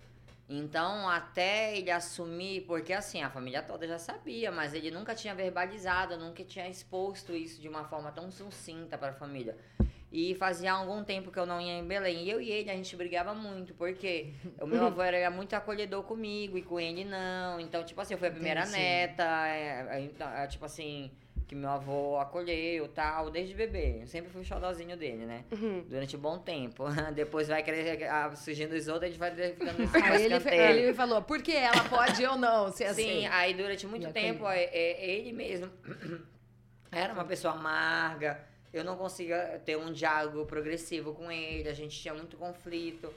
Então, 0.49 1.07
até 1.09 1.77
ele 1.77 1.91
assumir, 1.91 2.63
porque 2.63 2.93
assim, 2.93 3.23
a 3.23 3.29
família 3.29 3.63
toda 3.63 3.87
já 3.87 3.99
sabia, 3.99 4.51
mas 4.51 4.73
ele 4.73 4.91
nunca 4.91 5.15
tinha 5.15 5.35
verbalizado, 5.35 6.17
nunca 6.17 6.43
tinha 6.43 6.67
exposto 6.67 7.37
isso 7.37 7.61
de 7.61 7.69
uma 7.69 7.85
forma 7.85 8.11
tão 8.11 8.31
sucinta 8.31 8.97
para 8.97 9.11
a 9.11 9.13
família. 9.13 9.57
E 10.11 10.35
fazia 10.37 10.73
algum 10.73 11.05
tempo 11.05 11.31
que 11.31 11.39
eu 11.39 11.45
não 11.45 11.61
ia 11.61 11.75
em 11.75 11.87
Belém. 11.87 12.25
E 12.25 12.31
eu 12.31 12.41
e 12.41 12.51
ele, 12.51 12.71
a 12.71 12.75
gente 12.75 12.97
brigava 12.97 13.35
muito, 13.35 13.75
porque 13.75 14.33
o 14.59 14.67
meu 14.67 14.87
avô 14.87 15.03
era 15.03 15.31
muito 15.31 15.53
acolhedor 15.55 16.03
comigo 16.05 16.57
e 16.57 16.63
com 16.63 16.81
ele 16.81 17.05
não. 17.05 17.61
Então, 17.61 17.85
tipo 17.85 18.01
assim, 18.01 18.15
eu 18.15 18.19
fui 18.19 18.29
a 18.29 18.31
primeira 18.31 18.61
Entendi. 18.61 18.79
neta, 18.79 19.49
é, 19.49 19.87
é, 19.91 20.01
então, 20.01 20.29
é, 20.31 20.47
tipo 20.47 20.65
assim, 20.65 21.11
que 21.49 21.55
meu 21.55 21.71
avô 21.71 22.19
acolheu 22.19 22.87
tal, 22.89 23.31
desde 23.31 23.55
bebê. 23.55 24.03
Eu 24.03 24.07
sempre 24.07 24.31
fui 24.31 24.43
o 24.43 24.45
xodózinho 24.45 24.95
dele, 24.99 25.25
né? 25.25 25.45
Uhum. 25.51 25.83
Durante 25.89 26.15
um 26.15 26.21
bom 26.21 26.39
tempo. 26.39 26.85
Depois 27.15 27.49
vai 27.49 27.63
crescer, 27.63 28.05
ah, 28.05 28.31
surgindo 28.37 28.75
os 28.75 28.87
outros, 28.87 29.05
a 29.05 29.07
gente 29.09 29.19
vai 29.19 29.35
ficando 29.35 29.79
Aí 30.05 30.25
ele, 30.27 30.81
ele 30.83 30.95
falou, 30.95 31.23
por 31.23 31.41
que 31.41 31.57
ela 31.57 31.83
pode 31.85 32.25
ou 32.27 32.37
não 32.37 32.71
ser 32.71 32.85
assim? 32.85 33.21
Sim, 33.23 33.27
aí 33.29 33.55
durante 33.55 33.87
muito 33.87 34.13
tempo 34.13 34.47
é, 34.47 34.65
é- 34.65 35.11
ele 35.11 35.33
mesmo 35.33 35.71
era 36.93 37.15
uma 37.15 37.25
pessoa 37.25 37.55
amarga. 37.55 38.39
Eu 38.71 38.85
não 38.85 38.97
conseguia 38.99 39.61
ter 39.65 39.79
um 39.79 39.91
diálogo 39.91 40.45
progressivo 40.45 41.15
com 41.15 41.33
ele, 41.33 41.67
a 41.67 41.75
gente 41.75 41.99
tinha 41.99 42.13
muito 42.13 42.37
conflito. 42.37 43.11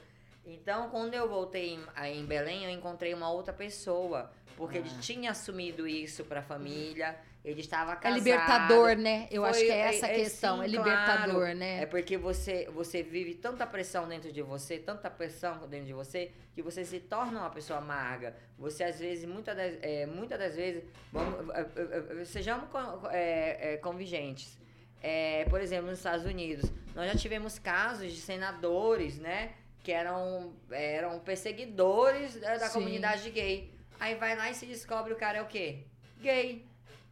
Então, 0.46 0.88
quando 0.88 1.12
eu 1.12 1.28
voltei 1.28 1.74
em, 1.74 2.14
em 2.14 2.24
Belém, 2.24 2.64
eu 2.64 2.70
encontrei 2.70 3.12
uma 3.12 3.30
outra 3.30 3.52
pessoa 3.52 4.30
porque 4.56 4.78
ele 4.78 4.90
tinha 5.00 5.30
assumido 5.30 5.86
isso 5.86 6.24
para 6.24 6.40
a 6.40 6.42
família, 6.42 7.16
ele 7.44 7.60
estava 7.60 7.92
É 7.92 7.96
casado. 7.96 8.18
libertador, 8.18 8.96
né? 8.96 9.26
Eu 9.30 9.44
acho 9.44 9.58
Foi- 9.58 9.66
que 9.66 9.72
é 9.72 9.78
essa 9.78 10.06
a 10.06 10.08
é- 10.10 10.12
é 10.12 10.16
questão. 10.24 10.58
sim, 10.58 10.64
é 10.64 10.66
libertador, 10.68 11.34
claro. 11.40 11.54
né? 11.58 11.82
É 11.82 11.86
porque 11.86 12.16
você, 12.16 12.68
você 12.72 13.02
vive 13.02 13.34
tanta 13.34 13.66
pressão 13.66 14.06
dentro 14.08 14.30
de 14.32 14.40
você, 14.42 14.78
tanta 14.78 15.10
pressão 15.10 15.66
dentro 15.68 15.86
de 15.86 15.92
você, 15.92 16.30
que 16.54 16.62
você 16.62 16.84
se 16.84 17.00
torna 17.00 17.40
uma 17.40 17.50
pessoa 17.50 17.80
amarga. 17.80 18.36
Você, 18.58 18.84
às 18.84 19.00
vezes, 19.00 19.24
muitas 19.24 19.56
das, 19.56 19.74
é, 19.82 20.06
muitas 20.06 20.38
das 20.38 20.54
vezes, 20.54 20.84
vamos, 21.12 21.50
é, 21.54 21.60
é, 21.60 22.22
é, 22.22 22.24
sejamos 22.24 22.68
é, 23.10 23.74
é, 23.74 23.76
convigentes. 23.78 24.56
É, 25.02 25.44
por 25.50 25.60
exemplo, 25.60 25.90
nos 25.90 25.98
Estados 25.98 26.24
Unidos, 26.24 26.70
nós 26.94 27.10
já 27.10 27.18
tivemos 27.18 27.58
casos 27.58 28.12
de 28.12 28.20
senadores, 28.20 29.18
né? 29.18 29.50
Que 29.82 29.90
eram, 29.90 30.52
eram 30.70 31.18
perseguidores 31.18 32.36
da, 32.40 32.56
da 32.56 32.70
comunidade 32.70 33.28
gay. 33.30 33.74
Aí 33.98 34.14
vai 34.14 34.36
lá 34.36 34.48
e 34.48 34.54
se 34.54 34.64
descobre 34.64 35.12
o 35.12 35.16
cara 35.16 35.38
é 35.38 35.42
o 35.42 35.46
quê? 35.46 35.80
Gay. 36.20 36.64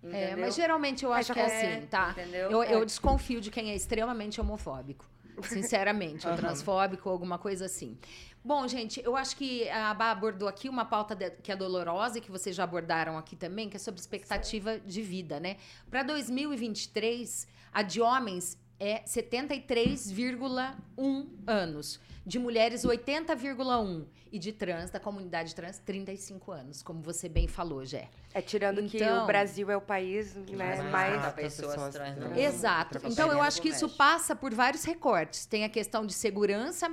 É, 0.02 0.06
Entendeu? 0.28 0.38
mas 0.38 0.54
geralmente 0.54 1.04
eu 1.04 1.12
acho 1.12 1.32
que 1.32 1.38
é 1.40 1.44
assim, 1.76 1.86
tá? 1.86 2.10
Entendeu? 2.12 2.50
Eu, 2.50 2.62
É. 2.62 2.74
eu 2.74 2.84
desconfio 2.84 3.40
de 3.40 3.50
quem 3.50 3.70
é 3.70 3.74
extremamente 3.76 4.40
homofóbico. 4.40 5.04
Sinceramente, 5.42 6.26
ou 6.28 6.34
transfóbico, 6.36 7.08
ou 7.08 7.12
alguma 7.12 7.38
coisa 7.38 7.64
assim. 7.66 7.96
Bom, 8.44 8.66
gente, 8.68 9.02
eu 9.04 9.16
acho 9.16 9.36
que 9.36 9.68
a 9.70 9.92
Bá 9.94 10.10
abordou 10.10 10.48
aqui 10.48 10.68
uma 10.68 10.84
pauta 10.84 11.14
de- 11.14 11.30
que 11.42 11.52
é 11.52 11.56
dolorosa 11.56 12.18
e 12.18 12.20
que 12.20 12.30
vocês 12.30 12.54
já 12.56 12.64
abordaram 12.64 13.16
aqui 13.18 13.36
também, 13.36 13.68
que 13.68 13.76
é 13.76 13.80
sobre 13.80 14.00
expectativa 14.00 14.78
de 14.80 15.02
vida, 15.02 15.38
né? 15.40 15.56
Para 15.90 16.02
2023, 16.02 17.46
a 17.72 17.82
de 17.82 18.00
homens 18.00 18.58
é 18.80 19.02
73,1 19.06 21.26
anos, 21.46 22.00
de 22.24 22.38
mulheres 22.38 22.84
80,1 22.84 24.04
e 24.32 24.38
de 24.38 24.52
trans, 24.52 24.90
da 24.90 25.00
comunidade 25.00 25.54
trans, 25.54 25.78
35 25.78 26.52
anos, 26.52 26.82
como 26.82 27.02
você 27.02 27.28
bem 27.28 27.48
falou, 27.48 27.84
Jé. 27.84 28.08
É 28.32 28.40
tirando 28.40 28.82
que 28.88 28.96
Então- 28.96 29.24
o 29.24 29.26
Brasil 29.26 29.70
é 29.70 29.76
o 29.76 29.80
país 29.80 30.34
né, 30.34 30.56
Mais 30.56 30.84
mais. 30.90 31.16
mata 31.16 31.32
pessoas 31.32 31.92
trans 31.94 32.18
mundo. 32.18 32.38
Exato. 32.38 32.98
Então 33.04 33.30
eu 33.32 33.42
acho 33.42 33.60
que 33.60 33.68
isso 33.68 33.88
passa 33.96 34.34
por 34.36 34.54
vários 34.54 34.84
recortes. 34.84 35.46
Tem 35.46 35.64
a 35.64 35.68
questão 35.68 36.06
de 36.06 36.12
segurança 36.12 36.90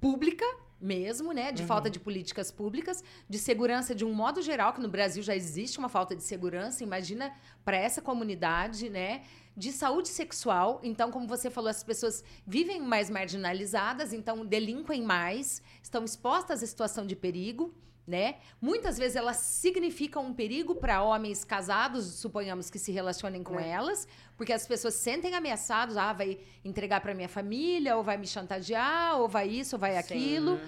pública 0.00 0.44
mesmo, 0.80 1.32
né, 1.32 1.50
de 1.50 1.64
falta 1.64 1.90
de 1.90 1.98
políticas 1.98 2.52
públicas, 2.52 3.02
de 3.28 3.36
segurança 3.36 3.92
de 3.96 4.04
um 4.04 4.12
modo 4.14 4.40
geral, 4.40 4.72
que 4.72 4.80
no 4.80 4.88
Brasil 4.88 5.24
já 5.24 5.34
existe 5.34 5.76
uma 5.76 5.88
falta 5.88 6.14
de 6.14 6.22
segurança, 6.22 6.84
imagina 6.84 7.32
para 7.64 7.76
essa 7.76 8.00
comunidade, 8.00 8.88
né, 8.88 9.22
de 9.58 9.72
saúde 9.72 10.08
sexual. 10.08 10.80
Então, 10.84 11.10
como 11.10 11.26
você 11.26 11.50
falou, 11.50 11.68
as 11.68 11.82
pessoas 11.82 12.22
vivem 12.46 12.80
mais 12.80 13.10
marginalizadas, 13.10 14.12
então 14.12 14.46
delinquem 14.46 15.02
mais, 15.02 15.60
estão 15.82 16.04
expostas 16.04 16.62
à 16.62 16.66
situação 16.66 17.04
de 17.04 17.16
perigo. 17.16 17.74
Né? 18.06 18.36
Muitas 18.58 18.96
vezes 18.96 19.16
elas 19.16 19.36
significam 19.36 20.24
um 20.24 20.32
perigo 20.32 20.74
para 20.76 21.02
homens 21.02 21.44
casados, 21.44 22.06
suponhamos 22.14 22.70
que 22.70 22.78
se 22.78 22.90
relacionem 22.90 23.42
com 23.42 23.60
É. 23.60 23.68
elas, 23.68 24.08
porque 24.34 24.50
as 24.50 24.66
pessoas 24.66 24.94
se 24.94 25.00
sentem 25.02 25.34
ameaçados, 25.34 25.94
ah, 25.98 26.14
vai 26.14 26.38
entregar 26.64 27.02
para 27.02 27.12
minha 27.12 27.28
família, 27.28 27.98
ou 27.98 28.02
vai 28.02 28.16
me 28.16 28.26
chantagear, 28.26 29.18
ou 29.20 29.28
vai 29.28 29.46
isso, 29.48 29.76
ou 29.76 29.80
vai 29.80 29.92
Sim. 29.92 29.98
aquilo. 29.98 30.58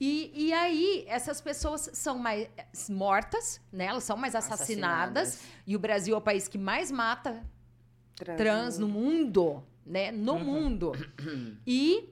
E, 0.00 0.32
e 0.34 0.52
aí, 0.52 1.04
essas 1.06 1.40
pessoas 1.40 1.90
são 1.92 2.18
mais 2.18 2.48
mortas, 2.88 3.60
né? 3.70 3.84
Elas 3.84 4.02
são 4.02 4.16
mais 4.16 4.34
assassinadas. 4.34 5.40
E 5.64 5.76
o 5.76 5.78
Brasil 5.78 6.14
é 6.16 6.18
o 6.18 6.20
país 6.20 6.48
que 6.48 6.58
mais 6.58 6.90
mata 6.90 7.40
trans 8.24 8.78
no 8.78 8.88
mundo, 8.88 9.62
né? 9.84 10.10
No 10.12 10.34
Uhum. 10.34 10.44
mundo. 10.44 10.92
E 11.66 12.08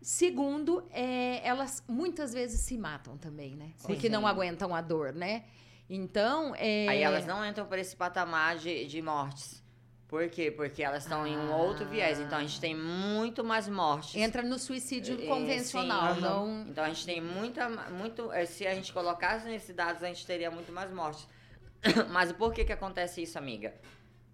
segundo, 0.00 0.84
é, 0.90 1.46
elas 1.46 1.82
muitas 1.88 2.32
vezes 2.32 2.60
se 2.60 2.76
matam 2.76 3.16
também, 3.16 3.54
né? 3.56 3.70
Sim. 3.76 3.86
Porque 3.88 4.08
não 4.08 4.26
aguentam 4.26 4.74
a 4.74 4.80
dor, 4.80 5.12
né? 5.12 5.44
Então, 5.88 6.54
é... 6.56 6.88
Aí 6.88 7.02
elas 7.02 7.26
não 7.26 7.44
entram 7.44 7.66
por 7.66 7.78
esse 7.78 7.94
patamar 7.96 8.56
de, 8.56 8.86
de 8.86 9.00
mortes. 9.02 9.62
Por 10.08 10.28
quê? 10.28 10.50
Porque 10.50 10.82
elas 10.82 11.02
estão 11.04 11.26
em 11.26 11.36
um 11.36 11.52
outro 11.52 11.86
viés. 11.86 12.20
Então 12.20 12.38
a 12.38 12.40
gente 12.42 12.60
tem 12.60 12.74
muito 12.74 13.42
mais 13.42 13.66
mortes. 13.68 14.14
entra 14.14 14.42
no 14.42 14.58
suicídio 14.58 15.20
É, 15.20 15.26
convencional, 15.26 16.14
sim. 16.14 16.20
não 16.20 16.66
Então 16.68 16.84
a 16.84 16.88
gente 16.88 17.04
tem 17.04 17.20
muita, 17.20 17.68
muito. 17.90 18.30
eh, 18.32 18.46
Se 18.46 18.66
a 18.66 18.74
gente 18.74 18.92
colocasse 18.92 19.46
nesses 19.46 19.74
dados, 19.74 20.02
a 20.02 20.06
gente 20.06 20.24
teria 20.26 20.50
muito 20.50 20.70
mais 20.70 20.92
mortes. 20.92 21.26
Mas 22.12 22.30
por 22.32 22.52
que 22.54 22.64
que 22.64 22.72
acontece 22.72 23.22
isso, 23.22 23.36
amiga? 23.38 23.74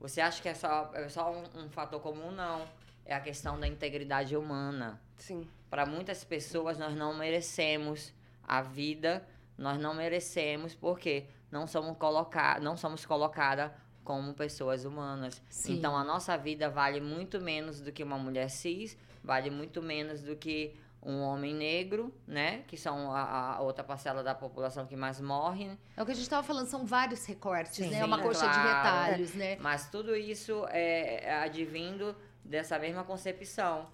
Você 0.00 0.20
acha 0.20 0.40
que 0.40 0.48
é 0.48 0.54
só, 0.54 0.90
é 0.94 1.08
só 1.08 1.30
um, 1.30 1.64
um 1.64 1.68
fator 1.68 2.00
comum? 2.00 2.32
Não. 2.32 2.66
É 3.04 3.14
a 3.14 3.20
questão 3.20 3.60
da 3.60 3.68
integridade 3.68 4.36
humana. 4.36 5.00
Sim. 5.16 5.46
Para 5.68 5.84
muitas 5.84 6.24
pessoas, 6.24 6.78
nós 6.78 6.96
não 6.96 7.14
merecemos 7.14 8.12
a 8.42 8.62
vida, 8.62 9.24
nós 9.56 9.78
não 9.78 9.94
merecemos 9.94 10.74
porque 10.74 11.26
não 11.50 11.66
somos 11.66 11.96
colocar, 11.98 12.60
não 12.60 12.76
somos 12.76 13.04
colocadas 13.04 13.70
como 14.02 14.32
pessoas 14.34 14.84
humanas. 14.84 15.40
Sim. 15.48 15.74
Então 15.74 15.96
a 15.96 16.02
nossa 16.02 16.36
vida 16.36 16.68
vale 16.68 17.00
muito 17.00 17.40
menos 17.40 17.80
do 17.80 17.92
que 17.92 18.02
uma 18.02 18.18
mulher 18.18 18.48
cis, 18.48 18.96
vale 19.22 19.50
muito 19.50 19.82
menos 19.82 20.22
do 20.22 20.34
que 20.34 20.74
um 21.02 21.20
homem 21.22 21.54
negro, 21.54 22.12
né? 22.26 22.62
Que 22.66 22.76
são 22.76 23.12
a, 23.12 23.56
a 23.56 23.60
outra 23.60 23.82
parcela 23.82 24.22
da 24.22 24.34
população 24.34 24.86
que 24.86 24.96
mais 24.96 25.20
morre. 25.20 25.66
né? 25.66 25.78
É 25.96 26.02
o 26.02 26.06
que 26.06 26.12
a 26.12 26.14
gente 26.14 26.24
estava 26.24 26.46
falando, 26.46 26.66
são 26.66 26.84
vários 26.84 27.24
recortes, 27.24 27.76
Sim. 27.76 27.90
né? 27.90 27.98
Sim, 27.98 28.04
uma 28.04 28.20
coxa 28.20 28.46
de 28.46 28.52
claro. 28.54 28.68
retalhos, 28.68 29.34
né? 29.34 29.56
Mas 29.60 29.88
tudo 29.88 30.14
isso 30.14 30.66
é, 30.68 31.24
é 31.24 31.34
advindo 31.42 32.14
dessa 32.44 32.78
mesma 32.78 33.04
concepção 33.04 33.88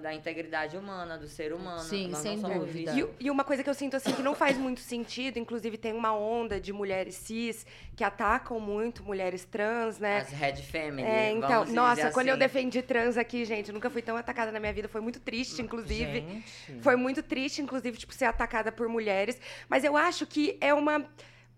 da 0.00 0.14
integridade 0.14 0.76
humana, 0.76 1.18
do 1.18 1.26
ser 1.28 1.52
humano. 1.52 1.80
Sim, 1.80 2.08
Nós 2.08 2.18
sem 2.18 2.36
não 2.38 2.60
dúvida. 2.60 2.92
E, 3.20 3.26
e 3.26 3.30
uma 3.30 3.44
coisa 3.44 3.62
que 3.62 3.68
eu 3.68 3.74
sinto 3.74 3.96
assim 3.96 4.12
que 4.12 4.22
não 4.22 4.34
faz 4.34 4.56
muito 4.56 4.80
sentido, 4.80 5.38
inclusive 5.38 5.76
tem 5.76 5.92
uma 5.92 6.14
onda 6.14 6.60
de 6.60 6.72
mulheres 6.72 7.14
cis 7.14 7.66
que 7.94 8.02
atacam 8.02 8.58
muito 8.58 9.02
mulheres 9.04 9.44
trans, 9.44 9.98
né? 9.98 10.18
As 10.18 10.30
Red 10.30 10.56
Family. 10.62 11.02
É, 11.02 11.30
então, 11.30 11.48
vamos 11.60 11.72
nossa, 11.72 11.96
dizer 11.96 12.12
quando 12.12 12.28
eu 12.28 12.34
assim. 12.34 12.40
defendi 12.40 12.82
trans 12.82 13.16
aqui, 13.16 13.44
gente, 13.44 13.68
eu 13.68 13.74
nunca 13.74 13.90
fui 13.90 14.02
tão 14.02 14.16
atacada 14.16 14.50
na 14.50 14.58
minha 14.58 14.72
vida, 14.72 14.88
foi 14.88 15.00
muito 15.00 15.20
triste, 15.20 15.60
inclusive. 15.60 16.20
Gente. 16.20 16.82
Foi 16.82 16.96
muito 16.96 17.22
triste, 17.22 17.60
inclusive, 17.60 17.96
tipo, 17.98 18.12
ser 18.14 18.24
atacada 18.26 18.72
por 18.72 18.88
mulheres. 18.88 19.40
Mas 19.68 19.84
eu 19.84 19.96
acho 19.96 20.26
que 20.26 20.56
é 20.60 20.72
uma. 20.72 21.04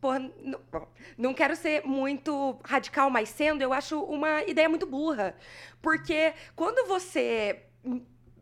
Porra, 0.01 0.19
n- 0.19 0.57
bom, 0.73 0.89
não 1.19 1.35
quero 1.35 1.55
ser 1.55 1.85
muito 1.87 2.59
radical, 2.65 3.11
mas 3.11 3.29
sendo, 3.29 3.61
eu 3.63 3.71
acho 3.73 4.01
uma 4.03 4.43
ideia 4.45 4.67
muito 4.69 4.87
burra. 4.87 5.37
Porque 5.83 6.33
quando 6.57 6.89
você 6.89 7.65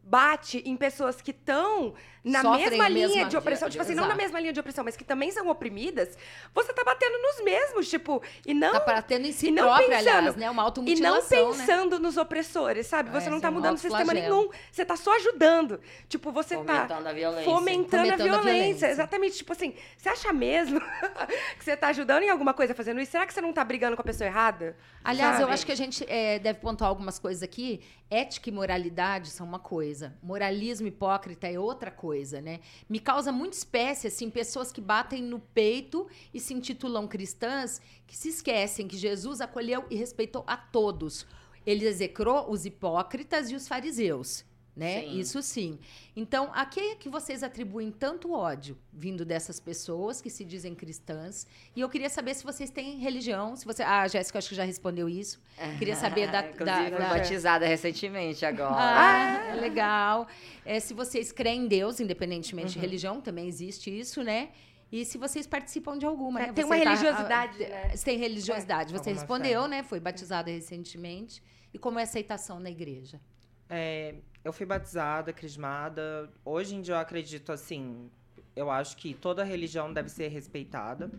bate 0.02 0.62
em 0.64 0.76
pessoas 0.76 1.20
que 1.20 1.30
estão 1.30 1.94
na 2.24 2.42
Sofrem 2.42 2.70
mesma 2.70 2.84
a 2.84 2.88
linha 2.88 3.08
mesma- 3.08 3.24
de 3.28 3.36
opressão, 3.36 3.68
de- 3.68 3.72
tipo 3.72 3.82
assim, 3.82 3.94
não 3.94 4.02
na 4.02 4.08
exato. 4.08 4.22
mesma 4.22 4.40
linha 4.40 4.52
de 4.52 4.60
opressão, 4.60 4.84
mas 4.84 4.96
que 4.96 5.04
também 5.04 5.30
são 5.30 5.48
oprimidas, 5.48 6.16
você 6.54 6.72
tá 6.72 6.82
batendo 6.84 7.16
nos 7.22 7.44
mesmos, 7.44 7.88
tipo, 7.88 8.22
e 8.46 8.52
não 8.54 8.72
Tá 8.72 8.80
batendo 8.80 9.26
em 9.26 9.32
si 9.32 9.48
e 9.48 9.50
não 9.50 9.64
própria, 9.64 9.88
pensando- 9.98 10.08
aliás, 10.16 10.36
né? 10.36 10.50
Uma 10.50 10.72
e 10.86 10.94
não 11.00 11.16
né? 11.16 11.22
pensando 11.28 11.98
nos 11.98 12.16
opressores, 12.16 12.86
sabe? 12.86 13.10
Você 13.10 13.28
É, 13.28 13.30
não 13.30 13.40
tá 13.40 13.48
um 13.50 13.52
mudando 13.52 13.76
o 13.76 13.78
sistema 13.78 14.12
nenhum. 14.12 14.48
Você 14.70 14.84
tá 14.84 14.96
só 14.96 15.14
ajudando. 15.16 15.80
Tipo, 16.08 16.30
você 16.32 16.56
tá 16.56 16.74
Fomentando 16.86 17.08
a 17.08 17.12
violência. 17.12 17.44
fomentando, 17.44 17.96
a, 17.96 18.04
Fomentando 18.04 18.22
a 18.22 18.24
violência. 18.40 18.52
violência. 18.52 18.86
Exatamente. 18.90 19.36
Tipo 19.38 19.52
assim, 19.52 19.74
você 19.96 20.08
acha 20.08 20.32
mesmo 20.32 20.80
que 21.58 21.64
você 21.64 21.76
tá 21.76 21.88
ajudando 21.88 22.22
em 22.22 22.30
alguma 22.30 22.52
coisa 22.54 22.74
fazendo 22.74 23.00
isso? 23.00 23.12
Será 23.12 23.26
que 23.26 23.32
você 23.34 23.40
não 23.40 23.52
tá 23.52 23.64
brigando 23.64 23.96
com 23.96 24.02
a 24.02 24.04
pessoa 24.04 24.26
errada? 24.26 24.76
Aliás, 25.04 25.36
eu 25.36 25.42
Sabe? 25.42 25.52
acho 25.54 25.66
que 25.66 25.72
a 25.72 25.76
gente 25.76 26.04
é, 26.08 26.38
deve 26.38 26.58
pontuar 26.60 26.88
algumas 26.90 27.18
coisas 27.18 27.42
aqui. 27.42 27.80
Ética 28.10 28.48
e 28.48 28.52
moralidade 28.52 29.28
são 29.28 29.46
uma 29.46 29.58
coisa. 29.58 30.16
Moralismo 30.22 30.86
hipócrita 30.86 31.46
é 31.46 31.58
outra 31.58 31.90
coisa, 31.90 32.07
né? 32.40 32.60
Me 32.88 33.00
causa 33.00 33.30
muita 33.32 33.56
espécie, 33.56 34.06
assim, 34.06 34.30
pessoas 34.30 34.72
que 34.72 34.80
batem 34.80 35.22
no 35.22 35.38
peito 35.38 36.06
e 36.32 36.40
se 36.40 36.54
intitulam 36.54 37.06
cristãs, 37.06 37.80
que 38.06 38.16
se 38.16 38.28
esquecem 38.28 38.88
que 38.88 38.96
Jesus 38.96 39.40
acolheu 39.40 39.84
e 39.90 39.96
respeitou 39.96 40.44
a 40.46 40.56
todos. 40.56 41.26
Ele 41.66 41.86
execrou 41.86 42.50
os 42.50 42.64
hipócritas 42.64 43.50
e 43.50 43.54
os 43.54 43.68
fariseus, 43.68 44.44
né? 44.78 45.02
Sim. 45.02 45.18
Isso 45.18 45.42
sim. 45.42 45.78
Então, 46.16 46.50
a 46.54 46.64
que 46.64 46.78
é 46.80 46.94
que 46.94 47.08
vocês 47.08 47.42
atribuem 47.42 47.90
tanto 47.90 48.32
ódio 48.32 48.78
vindo 48.92 49.24
dessas 49.24 49.58
pessoas 49.60 50.20
que 50.22 50.30
se 50.30 50.44
dizem 50.44 50.74
cristãs? 50.74 51.46
E 51.76 51.80
eu 51.80 51.88
queria 51.88 52.08
saber 52.08 52.34
se 52.34 52.44
vocês 52.44 52.70
têm 52.70 52.98
religião, 52.98 53.54
se 53.56 53.64
você... 53.66 53.82
Ah, 53.82 54.02
a 54.02 54.08
Jéssica 54.08 54.38
acho 54.38 54.48
que 54.48 54.54
já 54.54 54.64
respondeu 54.64 55.08
isso. 55.08 55.40
Queria 55.78 55.96
saber 55.96 56.30
da... 56.30 56.42
Da, 56.58 56.88
da- 56.90 57.08
batizada 57.10 57.66
recentemente 57.66 58.44
agora. 58.46 58.74
Ah, 58.74 59.54
legal. 59.60 60.26
É, 60.64 60.78
se 60.80 60.94
vocês 60.94 61.32
creem 61.32 61.64
em 61.64 61.68
Deus, 61.68 62.00
independentemente 62.00 62.68
Uhum. 62.68 62.72
de 62.74 62.78
religião, 62.78 63.20
também 63.20 63.46
existe 63.48 63.90
isso, 63.96 64.22
né? 64.22 64.50
E 64.90 65.04
se 65.04 65.18
vocês 65.18 65.46
participam 65.46 65.98
de 65.98 66.06
alguma, 66.06 66.40
É, 66.40 66.46
né? 66.46 66.52
tem 66.52 66.64
Você 66.64 66.74
uma 66.74 66.82
tá- 66.82 66.90
religiosidade, 66.90 67.64
ah, 67.64 67.68
né? 67.68 67.90
Você 67.96 68.04
tem 68.04 68.18
religiosidade. 68.18 68.90
Você 68.92 69.10
alguma 69.10 69.14
respondeu, 69.16 69.62
fé. 69.62 69.68
né? 69.68 69.82
Foi 69.82 70.00
batizada 70.00 70.50
recentemente. 70.50 71.42
E 71.74 71.78
como 71.78 71.98
é 71.98 72.02
a 72.02 72.04
aceitação 72.04 72.58
na 72.58 72.70
igreja? 72.70 73.20
É, 73.68 74.14
eu 74.44 74.52
fui 74.52 74.64
batizada, 74.66 75.32
crismada. 75.32 76.30
Hoje 76.44 76.74
em 76.74 76.80
dia 76.80 76.94
eu 76.94 76.98
acredito 76.98 77.52
assim. 77.52 78.10
Eu 78.56 78.70
acho 78.70 78.96
que 78.96 79.14
toda 79.14 79.44
religião 79.44 79.92
deve 79.92 80.08
ser 80.08 80.28
respeitada. 80.28 81.10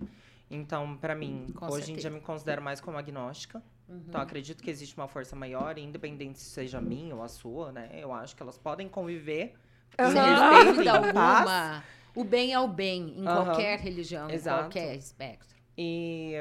Então, 0.51 0.97
pra 0.97 1.13
mim, 1.15 1.47
Com 1.55 1.67
hoje 1.67 1.83
em 1.83 1.85
certeza. 1.85 2.01
dia 2.01 2.09
eu 2.09 2.13
me 2.15 2.21
considero 2.21 2.61
mais 2.61 2.81
como 2.81 2.97
agnóstica. 2.97 3.63
Uhum. 3.87 4.03
Então, 4.07 4.19
acredito 4.19 4.63
que 4.63 4.69
existe 4.69 4.95
uma 4.97 5.07
força 5.07 5.35
maior, 5.35 5.77
independente 5.77 6.39
se 6.39 6.49
seja 6.49 6.79
a 6.79 6.81
minha 6.81 7.15
ou 7.15 7.21
a 7.21 7.27
sua, 7.27 7.71
né? 7.71 7.89
Eu 7.93 8.11
acho 8.11 8.35
que 8.35 8.41
elas 8.41 8.57
podem 8.57 8.87
conviver. 8.89 9.53
Em 9.97 10.11
Sem 10.11 10.65
dúvida 10.65 10.81
em 10.81 11.13
paz. 11.13 11.39
alguma. 11.39 11.83
O 12.15 12.23
bem 12.23 12.51
é 12.53 12.59
o 12.59 12.67
bem, 12.67 13.13
em 13.19 13.27
Aham. 13.27 13.45
qualquer 13.45 13.79
religião, 13.79 14.29
em 14.29 14.33
Exato. 14.33 14.63
qualquer 14.63 14.95
espectro. 14.95 15.55
E 15.77 16.33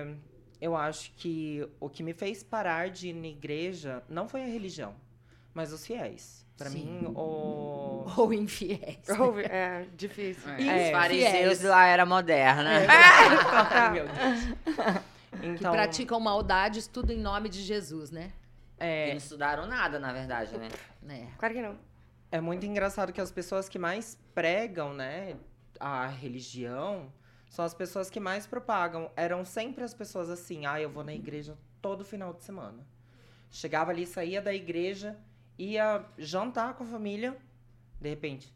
eu 0.61 0.75
acho 0.75 1.13
que 1.17 1.67
o 1.79 1.89
que 1.89 2.03
me 2.03 2.13
fez 2.13 2.43
parar 2.43 2.89
de 2.91 3.09
ir 3.11 3.13
na 3.13 3.29
igreja 3.29 4.03
não 4.09 4.27
foi 4.29 4.43
a 4.43 4.47
religião, 4.47 4.95
mas 5.59 5.73
os 5.73 5.85
fiéis. 5.85 6.47
Pra 6.57 6.71
Sim. 6.71 6.85
mim, 6.85 7.13
o. 7.15 8.05
Ou 8.17 8.33
infiéis. 8.33 8.99
É 9.51 9.87
difícil. 9.97 10.49
É, 10.53 10.63
É, 10.63 10.85
os 10.87 10.91
fariseus 10.93 11.33
fiéis. 11.59 11.63
lá 11.63 11.87
era 11.87 12.07
moderna. 12.07 12.71
Ai, 12.89 13.91
meu 13.93 14.05
Deus. 14.07 14.95
Que 15.41 15.47
Então, 15.47 15.73
praticam 15.73 16.19
maldades, 16.21 16.87
tudo 16.87 17.13
em 17.13 17.19
nome 17.19 17.49
de 17.49 17.61
Jesus, 17.63 18.11
né? 18.11 18.33
Que 18.79 18.85
é, 18.85 19.09
não 19.11 19.17
estudaram 19.17 19.67
nada, 19.67 19.99
na 19.99 20.13
verdade, 20.13 20.57
né? 20.57 20.69
né? 21.03 21.29
Claro 21.39 21.55
que 21.55 21.63
não. 21.63 21.77
é 22.33 22.41
muito 22.41 22.65
engraçado 22.65 23.13
que 23.13 23.21
as 23.21 23.31
pessoas 23.31 23.69
que 23.69 23.79
mais 23.79 24.17
pregam, 24.35 24.95
né, 24.95 25.37
a 25.81 26.07
religião, 26.07 27.13
são 27.51 27.65
as 27.65 27.75
pessoas 27.75 28.09
que 28.11 28.19
mais 28.21 28.47
propagam. 28.47 29.11
Eram 29.17 29.45
sempre 29.45 29.83
as 29.85 29.93
pessoas 29.95 30.31
assim, 30.31 30.65
ah, 30.67 30.81
eu 30.81 30.89
vou 30.91 31.05
na 31.05 31.13
igreja 31.15 31.57
todo 31.83 32.05
final 32.05 32.33
de 32.33 32.43
semana. 32.45 32.87
Chegava 33.51 33.91
ali, 33.91 34.07
saía 34.07 34.41
da 34.43 34.53
igreja, 34.53 35.17
ia 35.59 36.05
jantar 36.17 36.75
com 36.75 36.85
a 36.85 36.87
família, 36.87 37.37
de 38.01 38.09
repente, 38.09 38.53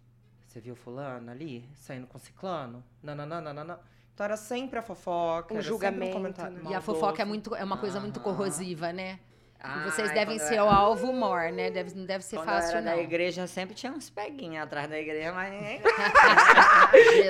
você 0.46 0.60
viu 0.60 0.74
fulano 0.76 1.30
ali, 1.30 1.68
saindo 1.74 2.06
com 2.06 2.18
ciclano? 2.18 2.84
Nananana. 3.02 3.80
Então 4.14 4.24
era 4.24 4.36
sempre 4.36 4.78
a 4.78 4.82
fofoca, 4.82 5.54
era 5.54 5.62
julgamento, 5.62 6.04
sempre 6.04 6.10
um 6.10 6.12
comentário 6.12 6.56
né? 6.62 6.70
E 6.70 6.74
a 6.74 6.80
fofoca 6.80 7.22
é, 7.22 7.24
muito, 7.24 7.54
é 7.54 7.64
uma 7.64 7.78
coisa 7.78 7.98
muito 7.98 8.20
Aham. 8.20 8.24
corrosiva, 8.24 8.92
né? 8.92 9.18
Ai, 9.64 9.84
vocês 9.90 10.12
devem 10.12 10.38
quando 10.38 10.48
ser 10.48 10.56
eu 10.58 10.64
o 10.64 10.66
era- 10.66 10.76
alvo 10.76 11.12
mor, 11.12 11.50
né? 11.52 11.70
Deve, 11.70 11.94
não 11.94 12.04
deve 12.04 12.24
ser 12.24 12.36
Quando 12.36 12.46
fácil, 12.48 12.72
eu 12.72 12.76
era 12.78 12.90
não. 12.90 12.96
da 12.96 13.02
igreja, 13.02 13.46
sempre 13.46 13.74
tinha 13.76 13.92
uns 13.92 14.10
peguinhos 14.10 14.62
atrás 14.64 14.90
da 14.90 14.98
igreja, 14.98 15.32
mas 15.32 15.52
ninguém... 15.54 15.80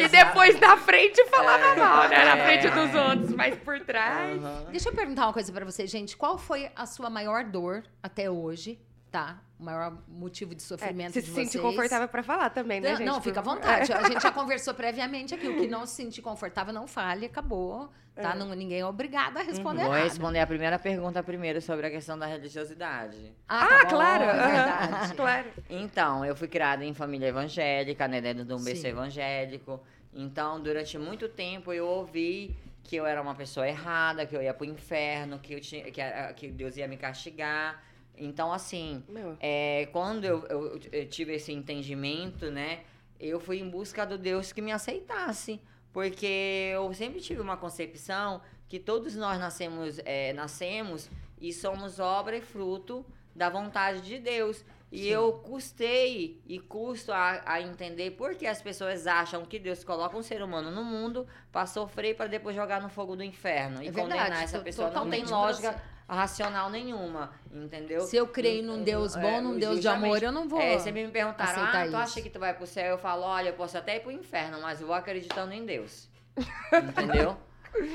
E 0.02 0.08
depois 0.08 0.58
na 0.58 0.76
frente 0.78 1.24
falava 1.26 1.64
É, 1.64 1.76
mal, 1.76 2.08
né? 2.08 2.24
Na 2.24 2.36
é. 2.38 2.44
frente 2.44 2.70
dos 2.74 2.94
outros, 2.94 3.34
mas 3.34 3.54
por 3.58 3.78
trás. 3.80 4.42
Aham. 4.42 4.64
Deixa 4.70 4.88
eu 4.88 4.94
perguntar 4.94 5.26
uma 5.26 5.32
coisa 5.32 5.52
pra 5.52 5.64
vocês, 5.64 5.90
gente. 5.90 6.16
Qual 6.16 6.38
foi 6.38 6.70
a 6.74 6.86
sua 6.86 7.10
maior 7.10 7.44
dor 7.44 7.84
até 8.02 8.30
hoje, 8.30 8.80
tá? 9.12 9.38
O 9.60 9.62
maior 9.64 9.96
motivo 10.08 10.54
de 10.54 10.62
É, 10.62 10.66
sofrimento 10.66 11.12
se 11.12 11.20
de 11.20 11.26
se 11.26 11.32
vocês? 11.32 11.50
sente 11.50 11.62
confortável 11.62 12.08
pra 12.08 12.22
falar 12.22 12.50
também, 12.50 12.80
né, 12.80 12.90
Não, 12.90 12.96
gente? 12.96 13.06
não, 13.06 13.20
fica 13.22 13.38
à 13.38 13.42
Por- 13.42 13.54
vontade. 13.54 13.92
A 13.92 14.08
gente 14.08 14.22
já 14.22 14.32
conversou 14.32 14.74
previamente 14.74 15.34
aqui. 15.34 15.46
O 15.46 15.56
que 15.60 15.68
não 15.68 15.86
se 15.86 15.94
sentir 15.94 16.22
confortável, 16.22 16.72
não 16.72 16.88
fale, 16.88 17.26
acabou. 17.26 17.88
Tá? 18.14 18.32
É. 18.32 18.34
Não, 18.34 18.48
ninguém 18.54 18.80
é 18.80 18.84
obrigado 18.86 19.36
a 19.38 19.42
responder 19.42 19.82
Vou 19.84 19.92
nada. 19.92 20.04
responder 20.04 20.40
a 20.40 20.46
primeira 20.46 20.78
pergunta 20.78 21.22
primeiro 21.22 21.62
sobre 21.62 21.86
a 21.86 21.90
questão 21.90 22.18
da 22.18 22.26
religiosidade. 22.26 23.32
Ah, 23.48 23.64
Ah, 23.64 23.68
tá 23.68 23.84
bom, 23.84 23.90
claro. 23.90 24.24
é 24.24 24.32
verdade. 24.32 25.14
claro. 25.14 25.48
Então, 25.70 26.24
eu 26.24 26.34
fui 26.34 26.48
criada 26.48 26.84
em 26.84 26.92
família 26.92 27.28
evangélica, 27.28 28.08
né, 28.08 28.20
dentro 28.20 28.44
de 28.44 28.52
um 28.52 28.62
berço 28.62 28.86
evangélico. 28.86 29.80
Então, 30.12 30.60
durante 30.60 30.98
muito 30.98 31.28
tempo 31.28 31.72
eu 31.72 31.86
ouvi 31.86 32.54
que 32.82 32.96
eu 32.96 33.06
era 33.06 33.22
uma 33.22 33.34
pessoa 33.34 33.66
errada, 33.66 34.26
que 34.26 34.36
eu 34.36 34.42
ia 34.42 34.52
pro 34.52 34.66
inferno, 34.66 35.38
que, 35.38 35.54
eu 35.54 35.60
tinha, 35.60 35.84
que, 35.90 36.02
que 36.36 36.48
Deus 36.50 36.76
ia 36.76 36.86
me 36.88 36.96
castigar. 36.98 37.82
Então, 38.16 38.52
assim, 38.52 39.02
Meu, 39.08 39.36
é, 39.40 39.88
quando 39.92 40.24
eu, 40.24 40.44
eu- 40.46 40.80
eu 40.92 41.08
tive 41.08 41.34
esse 41.34 41.52
entendimento, 41.52 42.50
né, 42.50 42.80
eu 43.18 43.40
fui 43.40 43.58
em 43.60 43.68
busca 43.68 44.04
do 44.04 44.16
Deus 44.18 44.52
que 44.52 44.60
me 44.62 44.72
aceitasse. 44.72 45.60
Porque 45.92 46.70
eu 46.72 46.92
sempre 46.94 47.20
tive 47.20 47.40
uma 47.40 47.56
concepção 47.56 48.40
que 48.66 48.78
todos 48.78 49.14
nós 49.14 49.38
nascemos, 49.38 50.00
é, 50.06 50.32
nascemos 50.32 51.10
e 51.38 51.52
somos 51.52 52.00
obra 52.00 52.36
e 52.36 52.40
fruto 52.40 53.04
da 53.34 53.50
vontade 53.50 54.00
de 54.00 54.18
Deus. 54.18 54.64
E 54.90 55.08
eu 55.08 55.32
custei 55.34 56.40
e 56.46 56.58
custo 56.58 57.12
a, 57.12 57.42
a 57.46 57.60
entender 57.62 58.10
por 58.12 58.34
que 58.34 58.46
as 58.46 58.60
pessoas 58.60 59.06
acham 59.06 59.44
que 59.44 59.58
Deus 59.58 59.82
coloca 59.84 60.16
um 60.16 60.22
ser 60.22 60.42
humano 60.42 60.70
no 60.70 60.84
mundo 60.84 61.26
para 61.50 61.66
sofrer 61.66 62.14
para 62.14 62.26
depois 62.26 62.54
jogar 62.56 62.80
no 62.82 62.88
fogo 62.90 63.16
do 63.16 63.22
inferno 63.22 63.82
e 63.82 63.88
É 63.88 63.90
verdade, 63.90 64.20
condenar 64.20 64.42
essa 64.42 64.60
pessoa. 64.60 64.90
Não 64.90 65.08
tem 65.08 65.24
lógica. 65.24 65.82
Racional 66.14 66.68
nenhuma, 66.70 67.32
entendeu? 67.50 68.00
Se 68.02 68.16
eu 68.16 68.26
creio 68.26 68.62
num 68.62 68.82
Deus 68.82 69.14
bom, 69.14 69.20
É, 69.26 69.40
num 69.40 69.58
Deus 69.58 69.80
de 69.80 69.88
amor, 69.88 70.22
eu 70.22 70.32
não 70.32 70.48
vou. 70.48 70.60
É, 70.60 70.78
sempre 70.78 71.04
me 71.04 71.10
perguntaram, 71.12 71.62
ah, 71.64 71.82
tu 71.82 71.86
isso. 71.88 71.96
acha 71.96 72.22
que 72.22 72.30
tu 72.30 72.38
vai 72.38 72.54
pro 72.54 72.66
céu? 72.66 72.86
Eu 72.92 72.98
falo, 72.98 73.22
olha, 73.22 73.48
eu 73.50 73.54
posso 73.54 73.76
até 73.78 73.96
ir 73.96 74.00
pro 74.00 74.10
inferno, 74.10 74.60
mas 74.60 74.80
eu 74.80 74.86
vou 74.86 74.94
acreditando 74.96 75.52
em 75.52 75.64
Deus. 75.64 76.08
Entendeu? 76.72 77.36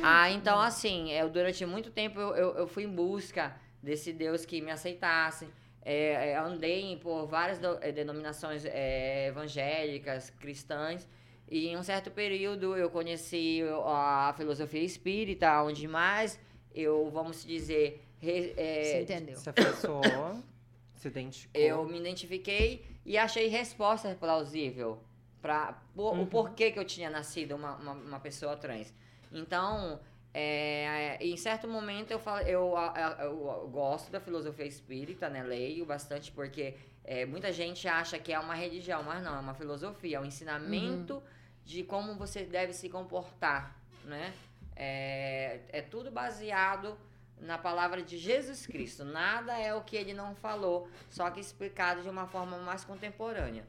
Ah, 0.04 0.30
então 0.32 0.60
assim, 0.60 1.12
eu, 1.12 1.30
durante 1.30 1.66
muito 1.66 1.92
tempo 1.92 2.20
eu, 2.20 2.36
eu, 2.36 2.56
eu 2.58 2.68
fui 2.68 2.84
em 2.84 2.90
busca 2.90 3.56
desse 3.82 4.12
Deus 4.12 4.46
que 4.46 4.62
me 4.62 4.72
aceitasse. 4.72 5.48
É, 5.84 6.32
é, 6.32 6.36
andei 6.38 6.98
por 6.98 7.28
várias 7.28 7.60
do- 7.60 7.78
denominações 7.94 8.66
é, 8.66 9.28
evangélicas, 9.28 10.30
cristãs, 10.32 11.08
e 11.50 11.68
em 11.68 11.78
um 11.78 11.84
certo 11.84 12.12
período 12.12 12.76
eu 12.76 12.90
conheci 12.90 13.62
a 13.86 14.34
filosofia 14.36 14.84
espírita, 14.84 15.64
onde 15.64 15.88
mais 15.88 16.38
eu, 16.76 17.10
vamos 17.10 17.46
dizer, 17.46 18.04
re- 18.20 18.54
é, 18.58 18.84
Você 18.84 19.02
entendeu? 19.02 19.38
Se 19.38 19.50
afeiçoou, 19.50 20.42
se 20.96 21.08
identificou. 21.08 21.62
eu 21.62 21.86
me 21.86 22.00
identifiquei 22.00 22.86
e 23.06 23.18
achei 23.18 23.48
resposta 23.48 24.16
plausível 24.20 25.00
para 25.42 25.80
o 25.96 26.12
Uhum. 26.12 26.26
porquê 26.26 26.72
que 26.72 26.80
eu 26.80 26.86
tinha 26.86 27.10
nascido 27.10 27.56
uma, 27.56 27.76
uma, 27.76 27.92
uma 27.94 28.20
pessoa 28.20 28.58
trans. 28.58 28.94
Então, 29.32 30.00
é, 30.34 31.18
em 31.22 31.38
certo 31.38 31.68
momento 31.68 32.12
eu, 32.12 32.20
falo, 32.20 32.42
eu, 32.42 32.74
eu, 32.96 33.26
eu 33.26 33.68
gosto 33.70 34.12
da 34.12 34.20
filosofia 34.20 34.66
espírita, 34.66 35.30
né? 35.30 35.44
Leio 35.44 35.86
bastante 35.86 36.32
porque 36.32 36.76
é, 37.04 37.26
muita 37.26 37.52
gente 37.54 37.88
acha 37.88 38.18
que 38.20 38.34
é 38.34 38.40
uma 38.40 38.56
religião, 38.56 39.04
mas 39.04 39.24
não, 39.24 39.36
é 39.36 39.40
uma 39.40 39.54
filosofia, 39.54 40.18
é 40.18 40.20
um 40.20 40.26
ensinamento 40.26 41.22
de 41.64 41.84
como 41.84 42.16
você 42.16 42.44
deve 42.44 42.74
se 42.74 42.90
comportar, 42.90 43.76
né? 44.04 44.34
É, 44.76 45.60
é 45.70 45.82
tudo 45.82 46.12
baseado 46.12 46.98
na 47.40 47.58
palavra 47.58 48.02
de 48.02 48.18
Jesus 48.18 48.66
Cristo. 48.66 49.04
Nada 49.06 49.58
é 49.58 49.74
o 49.74 49.82
que 49.82 49.96
ele 49.96 50.14
não 50.14 50.36
falou, 50.36 50.88
só 51.10 51.30
que 51.30 51.40
explicado 51.40 52.02
de 52.02 52.10
uma 52.10 52.28
forma 52.28 52.58
mais 52.58 52.84
contemporânea. 52.84 53.66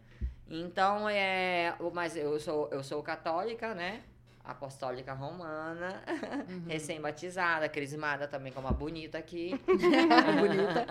Então, 0.50 1.08
é, 1.08 1.74
mas 1.92 2.16
eu 2.16 2.38
sou, 2.40 2.68
eu 2.70 2.82
sou 2.82 3.02
católica, 3.02 3.74
né? 3.74 4.02
Apostólica 4.42 5.12
romana, 5.12 6.02
Uhum. 6.48 6.64
recém-batizada, 6.68 7.68
crismada 7.68 8.26
também, 8.26 8.50
como 8.52 8.66
a 8.66 8.72
bonita 8.72 9.18
aqui. 9.18 9.50
bonita. 10.40 10.86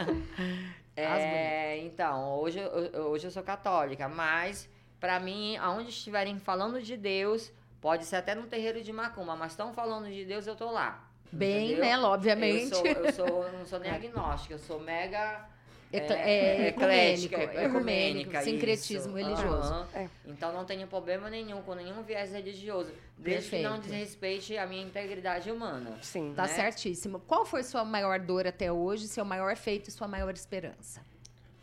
É, 0.96 1.78
então, 1.80 2.36
hoje, 2.40 2.60
hoje 2.94 3.26
eu 3.28 3.32
sou 3.32 3.44
católica, 3.44 4.08
mas 4.08 4.70
pra 5.00 5.20
mim, 5.20 5.58
aonde 5.58 5.90
estiverem 5.90 6.40
falando 6.40 6.82
de 6.82 6.96
Deus, 6.98 7.52
pode 7.82 8.06
ser 8.06 8.18
até 8.18 8.34
no 8.36 8.48
terreiro 8.48 8.84
de 8.84 8.92
Macumba, 8.94 9.36
mas 9.36 9.52
estão 9.54 9.74
falando 9.74 10.08
de 10.08 10.26
Deus, 10.26 10.46
eu 10.48 10.56
tô 10.56 10.72
lá. 10.72 11.07
Bem, 11.32 11.74
entendeu? 11.74 11.86
né? 11.86 12.00
Obviamente. 12.00 12.72
Eu 12.72 12.76
sou, 12.76 12.86
eu 12.88 13.14
sou, 13.14 13.52
não 13.52 13.66
sou 13.66 13.80
nem 13.80 13.92
agnóstica, 13.92 14.54
eu 14.54 14.60
sou 14.60 14.80
mega 14.80 15.46
Ecle- 15.92 16.16
é, 16.16 16.66
é, 16.66 16.68
eclética, 16.68 17.44
ecumênico, 17.44 17.66
ecumênico, 17.66 18.34
isso. 18.34 18.44
sincretismo 18.44 19.16
religioso. 19.16 19.74
Aham. 19.74 19.88
É. 19.94 20.10
Então 20.26 20.52
não 20.52 20.66
tenho 20.66 20.86
problema 20.88 21.30
nenhum 21.30 21.62
com 21.62 21.74
nenhum 21.76 22.02
viés 22.04 22.34
religioso, 22.34 22.92
desde 23.18 23.50
que 23.50 23.62
não 23.62 23.76
Perfeito. 23.76 23.94
desrespeite 23.94 24.58
a 24.58 24.68
minha 24.68 24.84
integridade 24.84 25.50
humana. 25.50 25.98
Sim. 26.02 26.34
Tá 26.36 26.42
né? 26.44 26.48
certíssimo. 26.50 27.20
Qual 27.22 27.46
foi 27.46 27.64
sua 27.64 27.86
maior 27.86 28.20
dor 28.20 28.46
até 28.46 28.70
hoje, 28.70 29.08
seu 29.08 29.24
maior 29.24 29.56
feito 29.56 29.88
e 29.88 29.92
sua 29.92 30.10
maior 30.10 30.34
esperança? 30.34 31.02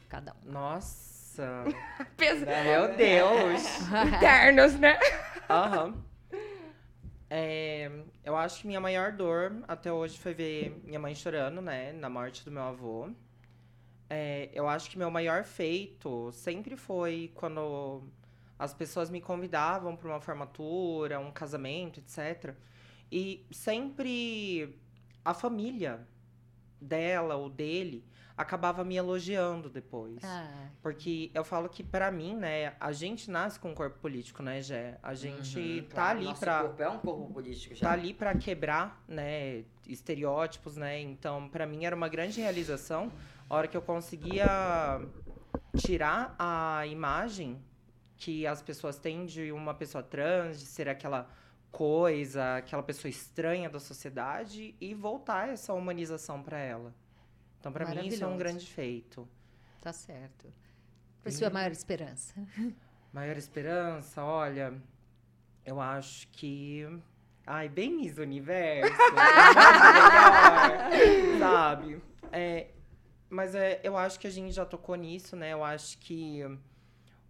Cada 0.09 0.33
um. 0.33 0.53
Nossa. 0.53 1.65
Peso 2.17 2.47
Meu 2.47 2.97
Deus. 2.97 3.63
internos, 4.17 4.75
né? 4.79 4.99
Aham. 5.51 5.95
É, 7.31 7.91
eu 8.23 8.37
acho 8.37 8.61
que 8.61 8.67
minha 8.67 8.81
maior 8.81 9.13
dor 9.13 9.65
até 9.67 9.93
hoje 9.93 10.19
foi 10.19 10.35
ver 10.35 10.81
minha 10.85 10.99
mãe 11.01 11.15
chorando, 11.15 11.61
né? 11.61 11.93
Na 11.93 12.09
morte 12.09 12.45
do 12.45 12.51
meu 12.51 12.63
avô. 12.63 13.11
É, 14.09 14.51
eu 14.53 14.69
acho 14.69 14.91
que 14.91 14.99
meu 14.99 15.11
maior 15.11 15.45
feito 15.45 16.31
sempre 16.33 16.77
foi 16.77 17.33
quando 17.35 18.03
as 18.59 18.73
pessoas 18.75 19.11
me 19.11 19.21
convidavam 19.21 19.97
para 19.97 20.09
uma 20.09 20.21
formatura, 20.21 21.19
um 21.19 21.33
casamento, 21.33 22.01
etc. 22.01 22.55
E 23.11 23.47
sempre 23.51 24.79
a 25.25 25.35
família 25.35 26.07
dela 26.81 27.37
ou 27.37 27.49
dele 27.49 28.05
acabava 28.37 28.83
me 28.85 28.97
elogiando 28.97 29.71
depois. 29.71 30.19
Ah, 30.25 30.69
Porque 30.83 31.31
eu 31.33 31.45
falo 31.45 31.69
que, 31.69 31.83
pra 31.83 32.11
mim, 32.11 32.35
né, 32.35 32.75
a 32.81 32.91
gente 32.93 33.31
nasce 33.31 33.59
com 33.61 33.71
um 33.71 33.75
corpo 33.75 33.99
político, 34.01 34.43
né, 34.43 34.61
Jé? 34.61 34.99
A 35.03 35.15
gente 35.15 35.59
Uhum, 35.59 35.83
tá 35.89 35.95
claro, 35.95 36.19
ali 36.19 36.27
nosso 36.27 36.41
pra. 36.41 36.61
corpo 36.63 36.83
é 36.83 36.89
um 36.89 36.99
corpo 36.99 37.33
político 37.33 37.75
já. 37.75 37.87
Tá 37.87 37.93
ali 37.93 38.13
pra 38.13 38.35
quebrar, 38.35 39.03
né, 39.07 39.65
estereótipos, 39.87 40.77
né? 40.77 41.01
Então, 41.01 41.49
pra 41.49 41.67
mim 41.67 41.85
era 41.85 41.95
uma 41.95 42.09
grande 42.09 42.41
realização 42.41 43.13
a 43.49 43.55
hora 43.55 43.69
que 43.69 43.77
eu 43.77 43.83
conseguia 43.83 44.47
tirar 45.77 46.35
a 46.39 46.87
imagem 46.87 47.63
que 48.17 48.47
as 48.47 48.63
pessoas 48.63 48.97
têm 48.99 49.27
de 49.27 49.53
uma 49.53 49.75
pessoa 49.75 50.03
trans, 50.03 50.59
de 50.59 50.67
ser 50.67 50.89
aquela 50.89 51.29
coisa, 51.71 52.57
aquela 52.57 52.83
pessoa 52.83 53.11
estranha 53.11 53.69
da 53.69 53.81
sociedade 53.81 54.75
e 54.81 54.95
voltar 54.95 55.49
essa 55.49 55.75
humanização 55.75 56.43
pra 56.43 56.59
ela. 56.59 56.95
Então, 57.65 57.73
pra 57.73 57.87
mim 57.87 58.09
isso 58.09 58.23
é 58.23 58.27
um 58.27 58.37
grande 58.37 58.67
feito. 58.67 59.27
tá 59.81 59.91
certo. 59.91 60.53
Foi 61.23 61.33
sua 61.33 61.49
maior 61.49 61.73
esperança. 61.73 62.35
Maior 63.11 63.37
esperança, 63.37 64.25
olha, 64.25 64.75
eu 65.65 65.81
acho 65.81 66.27
que 66.33 66.85
Ai, 67.47 67.69
bem 67.69 67.97
Miss 67.97 68.19
Universo. 68.19 68.93
melhor, 70.93 71.39
sabe? 71.39 72.03
É, 72.33 72.69
mas 73.31 73.55
é, 73.55 73.81
eu 73.83 73.97
acho 73.97 74.19
que 74.19 74.27
a 74.27 74.31
gente 74.31 74.53
já 74.53 74.67
tocou 74.67 74.97
nisso, 74.97 75.37
né? 75.37 75.53
Eu 75.53 75.63
acho 75.63 75.97
que 75.99 76.41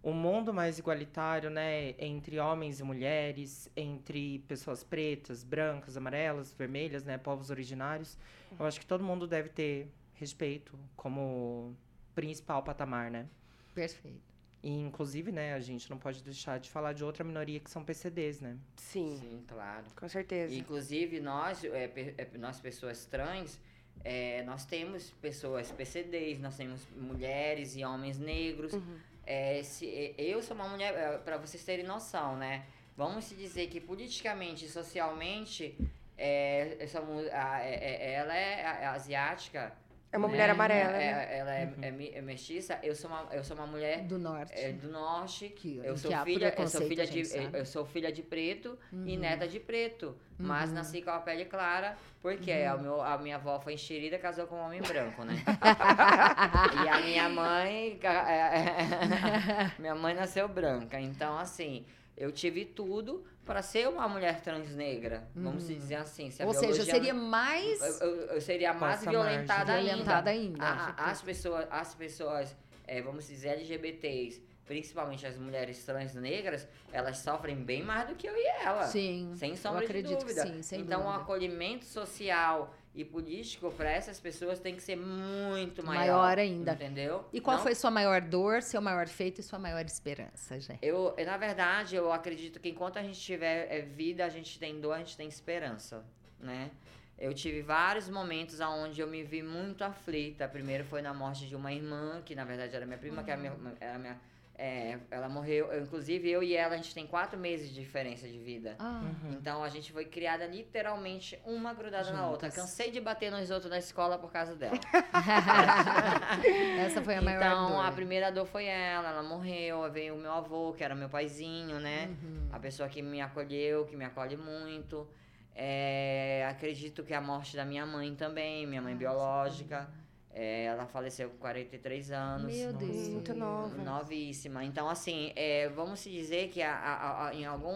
o 0.01 0.13
mundo 0.13 0.53
mais 0.53 0.79
igualitário, 0.79 1.49
né? 1.49 1.95
Entre 1.99 2.39
homens 2.39 2.79
e 2.79 2.83
mulheres, 2.83 3.69
entre 3.75 4.39
pessoas 4.47 4.83
pretas, 4.83 5.43
brancas, 5.43 5.95
amarelas, 5.97 6.53
vermelhas, 6.53 7.03
né? 7.03 7.17
Povos 7.17 7.49
originários. 7.49 8.17
Eu 8.57 8.65
acho 8.65 8.79
que 8.79 8.85
todo 8.85 9.03
mundo 9.03 9.27
deve 9.27 9.49
ter 9.49 9.91
respeito 10.15 10.77
como 10.95 11.75
principal 12.13 12.63
patamar, 12.63 13.11
né? 13.11 13.27
Perfeito. 13.73 14.33
E, 14.63 14.71
inclusive, 14.79 15.31
né, 15.31 15.53
a 15.53 15.59
gente 15.59 15.89
não 15.89 15.97
pode 15.97 16.23
deixar 16.23 16.59
de 16.59 16.69
falar 16.71 16.93
de 16.93 17.03
outra 17.03 17.23
minoria 17.23 17.59
que 17.59 17.69
são 17.69 17.83
PCDs, 17.83 18.39
né? 18.39 18.57
Sim, 18.77 19.17
Sim, 19.21 19.43
claro. 19.47 19.83
com 19.95 20.09
certeza. 20.09 20.55
Inclusive, 20.55 21.19
nós, 21.19 21.63
é, 21.63 21.91
é, 22.17 22.27
nós 22.37 22.59
pessoas 22.59 23.05
trans, 23.05 23.59
é, 24.03 24.41
nós 24.43 24.65
temos 24.65 25.11
pessoas 25.21 25.71
PCDs, 25.71 26.39
nós 26.39 26.57
temos 26.57 26.81
mulheres 26.95 27.75
e 27.75 27.83
homens 27.85 28.17
negros. 28.17 28.73
Uhum. 28.73 28.97
É, 29.23 29.61
se, 29.61 29.87
é, 29.87 30.15
eu 30.17 30.41
sou 30.41 30.55
uma 30.55 30.67
mulher, 30.67 31.19
para 31.23 31.37
vocês 31.37 31.63
terem 31.63 31.85
noção, 31.85 32.35
né? 32.37 32.65
Vamos 32.97 33.25
se 33.25 33.35
dizer 33.35 33.67
que 33.67 33.79
politicamente 33.79 34.65
e 34.65 34.69
socialmente, 34.69 35.77
é, 36.17 36.77
essa, 36.79 37.01
mu- 37.01 37.19
a- 37.31 37.59
é- 37.61 37.75
é- 37.75 38.13
ela 38.13 38.33
é, 38.35 38.85
asiática. 38.87 39.73
É 40.15 40.17
uma 40.17 40.27
né? 40.27 40.31
mulher 40.33 40.49
amarela, 40.49 40.91
É, 40.97 41.13
né? 41.13 41.37
Ela 41.37 41.55
é, 41.55 41.73
é 41.81 41.91
mi- 41.91 42.11
é 42.13 42.21
mestiça. 42.21 42.79
Eu 42.81 42.95
sou 42.95 43.09
uma, 43.09 43.27
eu 43.31 43.43
sou 43.43 43.55
uma 43.57 43.67
mulher 43.67 44.01
Do 44.03 44.17
norte. 44.17 44.53
é, 44.55 44.71
do 44.71 44.87
norte. 44.89 45.49
Que- 45.49 45.81
eu 45.83 45.93
que 45.93 45.99
sou 45.99 46.15
há 46.15 46.23
filha, 46.23 46.55
eu 46.57 46.67
sou 46.67 46.81
filha 46.87 47.05
de, 47.05 47.19
eu, 47.19 47.25
sabe. 47.25 47.59
eu 47.59 47.65
sou 47.65 47.85
filha 47.85 48.11
de 48.11 48.21
preto 48.23 48.77
e 48.91 48.95
Uhum. 48.95 49.19
neta 49.19 49.47
de 49.47 49.59
preto, 49.59 50.15
mas 50.39 50.69
Uhum. 50.69 50.75
nasci 50.75 51.01
com 51.01 51.09
a 51.11 51.19
pele 51.19 51.45
clara 51.45 51.97
porque 52.21 52.51
a, 52.51 52.75
meu- 52.77 53.01
a 53.01 53.17
minha 53.17 53.35
avó 53.35 53.59
foi 53.59 53.73
enxerida 53.73 54.15
e 54.15 54.19
casou 54.19 54.47
com 54.47 54.55
um 54.55 54.65
homem 54.65 54.81
branco, 54.81 55.23
né? 55.23 55.35
e 56.85 56.89
a 56.89 56.99
minha 57.01 57.29
mãe, 57.29 57.99
é, 58.01 59.71
minha 59.77 59.95
mãe 59.95 60.13
nasceu 60.13 60.47
branca, 60.47 60.99
então 60.99 61.37
assim, 61.37 61.85
eu 62.17 62.31
tive 62.31 62.65
tudo 62.65 63.23
para 63.45 63.61
ser 63.61 63.87
uma 63.87 64.07
mulher 64.07 64.41
trans 64.41 64.69
negra, 64.75 65.27
vamos 65.35 65.63
se 65.63 65.75
dizer 65.75 65.95
assim. 65.95 66.31
Se 66.31 66.41
Uhum. 66.41 66.47
Ou 66.47 66.53
seja, 66.53 66.67
biologia 66.71 66.93
seria 66.93 67.13
mais 67.13 68.01
eu, 68.01 68.07
eu- 68.07 68.25
eu 68.35 68.41
seria 68.41 68.73
mais 68.73 69.01
violentada 69.05 69.73
margem. 69.73 69.85
violentada 69.89 70.29
ainda. 70.31 70.65
ainda. 70.65 70.93
A- 70.97 71.11
as 71.11 71.21
pessoas, 71.21 71.67
as 71.69 71.93
pessoas 71.93 72.55
é, 72.87 73.01
vamos 73.01 73.27
dizer, 73.27 73.49
LGBTs, 73.49 74.41
principalmente 74.65 75.25
as 75.25 75.37
mulheres 75.37 75.83
trans 75.83 76.13
negras, 76.15 76.67
elas 76.91 77.17
sofrem 77.17 77.55
bem 77.55 77.83
mais 77.83 78.07
do 78.09 78.15
que 78.15 78.27
eu 78.27 78.35
e 78.35 78.47
ela. 78.63 78.83
Sim. 78.87 79.31
Sem 79.35 79.55
sombra 79.55 79.81
eu 79.81 79.85
acredito 79.85 80.09
de 80.19 80.23
dúvida. 80.23 80.43
que 80.45 80.51
sim, 80.53 80.61
sem 80.61 80.81
então, 80.81 81.01
o 81.01 81.03
dúvida. 81.03 81.21
acolhimento 81.23 81.85
social 81.85 82.73
e 82.95 83.03
político 83.03 83.71
para 83.71 83.89
essas 83.91 84.19
pessoas 84.19 84.59
tem 84.59 84.75
que 84.75 84.81
ser 84.81 84.95
muito 84.95 85.85
maior. 85.85 85.99
Maior 85.99 86.39
ainda. 86.39 86.73
Entendeu? 86.73 87.25
E 87.33 87.41
qual 87.41 87.57
Não- 87.57 87.63
foi 87.63 87.75
sua 87.75 87.91
maior 87.91 88.21
dor, 88.21 88.61
seu 88.61 88.81
maior 88.81 89.07
feito 89.07 89.41
e 89.41 89.43
sua 89.43 89.59
maior 89.59 89.85
esperança, 89.85 90.59
Jé? 90.59 90.79
Eu, 90.81 91.13
na 91.25 91.37
verdade, 91.37 91.95
eu 91.95 92.11
acredito 92.11 92.59
que 92.59 92.69
enquanto 92.69 92.97
a 92.97 93.03
gente 93.03 93.19
tiver 93.19 93.67
é, 93.69 93.81
vida, 93.81 94.23
a 94.25 94.29
gente 94.29 94.57
tem 94.57 94.79
dor, 94.79 94.93
a 94.93 94.99
gente 94.99 95.17
tem 95.17 95.27
esperança, 95.27 96.03
né? 96.39 96.71
Eu 97.17 97.33
tive 97.33 97.61
vários 97.61 98.09
momentos 98.09 98.59
onde 98.59 98.99
eu 98.99 99.07
me 99.07 99.23
vi 99.23 99.41
muito 99.41 99.83
aflita. 99.83 100.47
Primeiro 100.47 100.83
foi 100.83 101.01
na 101.01 101.13
morte 101.13 101.47
de 101.47 101.55
uma 101.55 101.71
irmã, 101.71 102.21
que 102.25 102.35
na 102.35 102.43
verdade 102.43 102.75
era 102.75 102.85
minha 102.85 102.97
prima, 102.97 103.23
que 103.23 103.31
era 103.31 103.39
minha, 103.39 103.53
era 103.79 103.97
minha 103.97 104.19
é, 104.57 104.97
ela 105.11 105.27
morreu. 105.27 105.71
Eu, 105.71 105.83
inclusive, 105.83 106.29
eu 106.29 106.41
e 106.41 106.55
ela, 106.55 106.75
a 106.75 106.77
gente 106.77 106.93
tem 106.93 107.05
quatro 107.05 107.37
meses 107.37 107.69
de 107.69 107.75
diferença 107.75 108.27
de 108.27 108.39
vida. 108.39 108.75
Ah, 108.79 109.01
Então 109.31 109.63
a 109.63 109.69
gente 109.69 109.91
foi 109.91 110.05
criada 110.05 110.45
literalmente 110.45 111.37
uma 111.45 111.73
grudada 111.73 112.11
na 112.11 112.29
outra. 112.29 112.49
Juntas. 112.49 112.63
Cansei 112.63 112.91
de 112.91 113.01
bater 113.01 113.31
nos 113.31 113.51
outros 113.51 113.69
na 113.69 113.77
escola 113.77 114.17
por 114.17 114.31
causa 114.31 114.55
dela. 114.55 114.77
essa 116.79 117.01
foi 117.01 117.15
a 117.15 117.21
maior 117.21 117.41
então 117.41 117.69
dor. 117.71 117.85
a 117.85 117.91
primeira 117.91 118.31
dor 118.31 118.45
foi 118.45 118.65
ela, 118.65 119.09
ela 119.09 119.23
morreu. 119.23 119.89
Veio 119.91 120.15
o 120.15 120.17
meu 120.17 120.31
avô, 120.31 120.73
que 120.73 120.83
era 120.83 120.95
meu 120.95 121.09
paizinho, 121.09 121.79
né? 121.79 122.09
Uhum. 122.23 122.49
A 122.51 122.59
pessoa 122.59 122.89
que 122.89 123.01
me 123.01 123.21
acolheu, 123.21 123.85
que 123.85 123.95
me 123.95 124.05
acolhe 124.05 124.37
muito. 124.37 125.07
É, 125.53 126.45
acredito 126.49 127.03
que 127.03 127.13
a 127.13 127.21
morte 127.21 127.55
da 127.55 127.63
minha 127.63 127.85
mãe 127.85 128.13
também, 128.15 128.67
minha 128.67 128.81
mãe 128.81 128.95
biológica. 128.95 129.89
É, 130.37 130.65
ela 130.65 130.85
faleceu 130.85 131.29
com 131.29 131.37
43 131.37 132.11
anos. 132.11 132.53
Meu 132.53 132.73
Deus. 132.73 133.07
Muito 133.07 133.33
nova. 133.33 133.77
Novíssima. 133.81 134.65
Então, 134.65 134.89
assim, 134.89 135.31
é, 135.33 135.69
vamos 135.69 136.01
se 136.01 136.09
dizer 136.11 136.49
que 136.49 136.61
a- 136.61 136.75
a- 136.75 137.27
a- 137.27 137.33
em 137.33 137.45
algum 137.45 137.73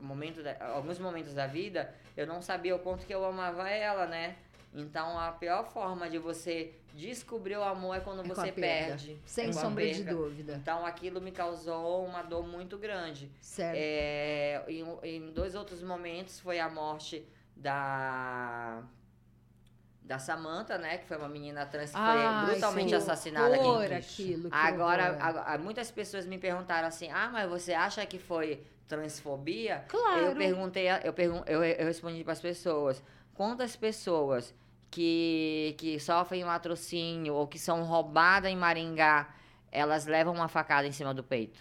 momento 0.00 0.42
da- 0.42 0.56
alguns 0.74 0.98
momentos 0.98 1.34
da 1.34 1.46
vida, 1.46 1.92
eu 2.16 2.26
não 2.26 2.40
sabia 2.40 2.74
o 2.74 2.78
quanto 2.78 3.04
que 3.04 3.14
eu 3.14 3.22
amava 3.26 3.68
ela, 3.68 4.06
né? 4.06 4.36
Então, 4.72 5.18
a 5.18 5.32
pior 5.32 5.64
forma 5.70 6.08
de 6.08 6.16
você 6.18 6.72
descobrir 6.94 7.56
o 7.58 7.62
amor 7.62 7.94
é 7.96 8.00
quando 8.00 8.20
É 8.20 8.24
você 8.28 8.50
perde. 8.52 9.18
Sem 9.26 9.50
é 9.50 9.52
sombra 9.52 9.86
de 9.86 10.02
dúvida. 10.04 10.54
Então, 10.54 10.84
aquilo 10.86 11.20
me 11.20 11.30
causou 11.30 12.06
uma 12.06 12.22
dor 12.22 12.46
muito 12.46 12.78
grande. 12.78 13.30
Certo. 13.38 13.76
É, 13.78 14.64
em, 14.66 14.82
em 15.02 15.30
dois 15.30 15.54
outros 15.54 15.82
momentos 15.82 16.40
foi 16.40 16.58
a 16.58 16.70
morte 16.70 17.22
da 17.54 18.82
da 20.06 20.20
Samantha, 20.20 20.78
né, 20.78 20.98
que 20.98 21.06
foi 21.06 21.16
uma 21.16 21.28
menina 21.28 21.66
trans 21.66 21.90
que 21.90 21.96
foi 21.96 22.46
brutalmente 22.52 22.94
assassinada 22.94 23.56
aqui 23.56 23.64
em 23.64 23.68
horror 23.68 23.92
aquilo. 23.92 24.50
que 24.50 24.56
Agora, 24.56 25.18
agora, 25.20 25.58
muitas 25.58 25.90
pessoas 25.90 26.24
me 26.24 26.38
perguntaram 26.38 26.86
assim: 26.86 27.10
"Ah, 27.10 27.28
mas 27.32 27.50
você 27.50 27.74
acha 27.74 28.06
que 28.06 28.18
foi 28.18 28.62
transfobia?" 28.86 29.84
Claro. 29.88 30.26
Eu 30.26 30.36
perguntei, 30.36 30.86
eu 31.02 31.12
pergun 31.12 31.42
eu, 31.46 31.62
eu 31.64 31.86
respondi 31.86 32.22
para 32.22 32.34
as 32.34 32.40
pessoas: 32.40 33.02
"Quantas 33.34 33.74
pessoas 33.74 34.54
que 34.90 35.74
que 35.76 35.98
sofrem 35.98 36.44
latrocínio 36.44 37.34
ou 37.34 37.48
que 37.48 37.58
são 37.58 37.82
roubadas 37.82 38.48
em 38.50 38.56
Maringá, 38.56 39.34
elas 39.72 40.06
levam 40.06 40.32
uma 40.34 40.46
facada 40.46 40.86
em 40.86 40.92
cima 40.92 41.12
do 41.12 41.24
peito?" 41.24 41.58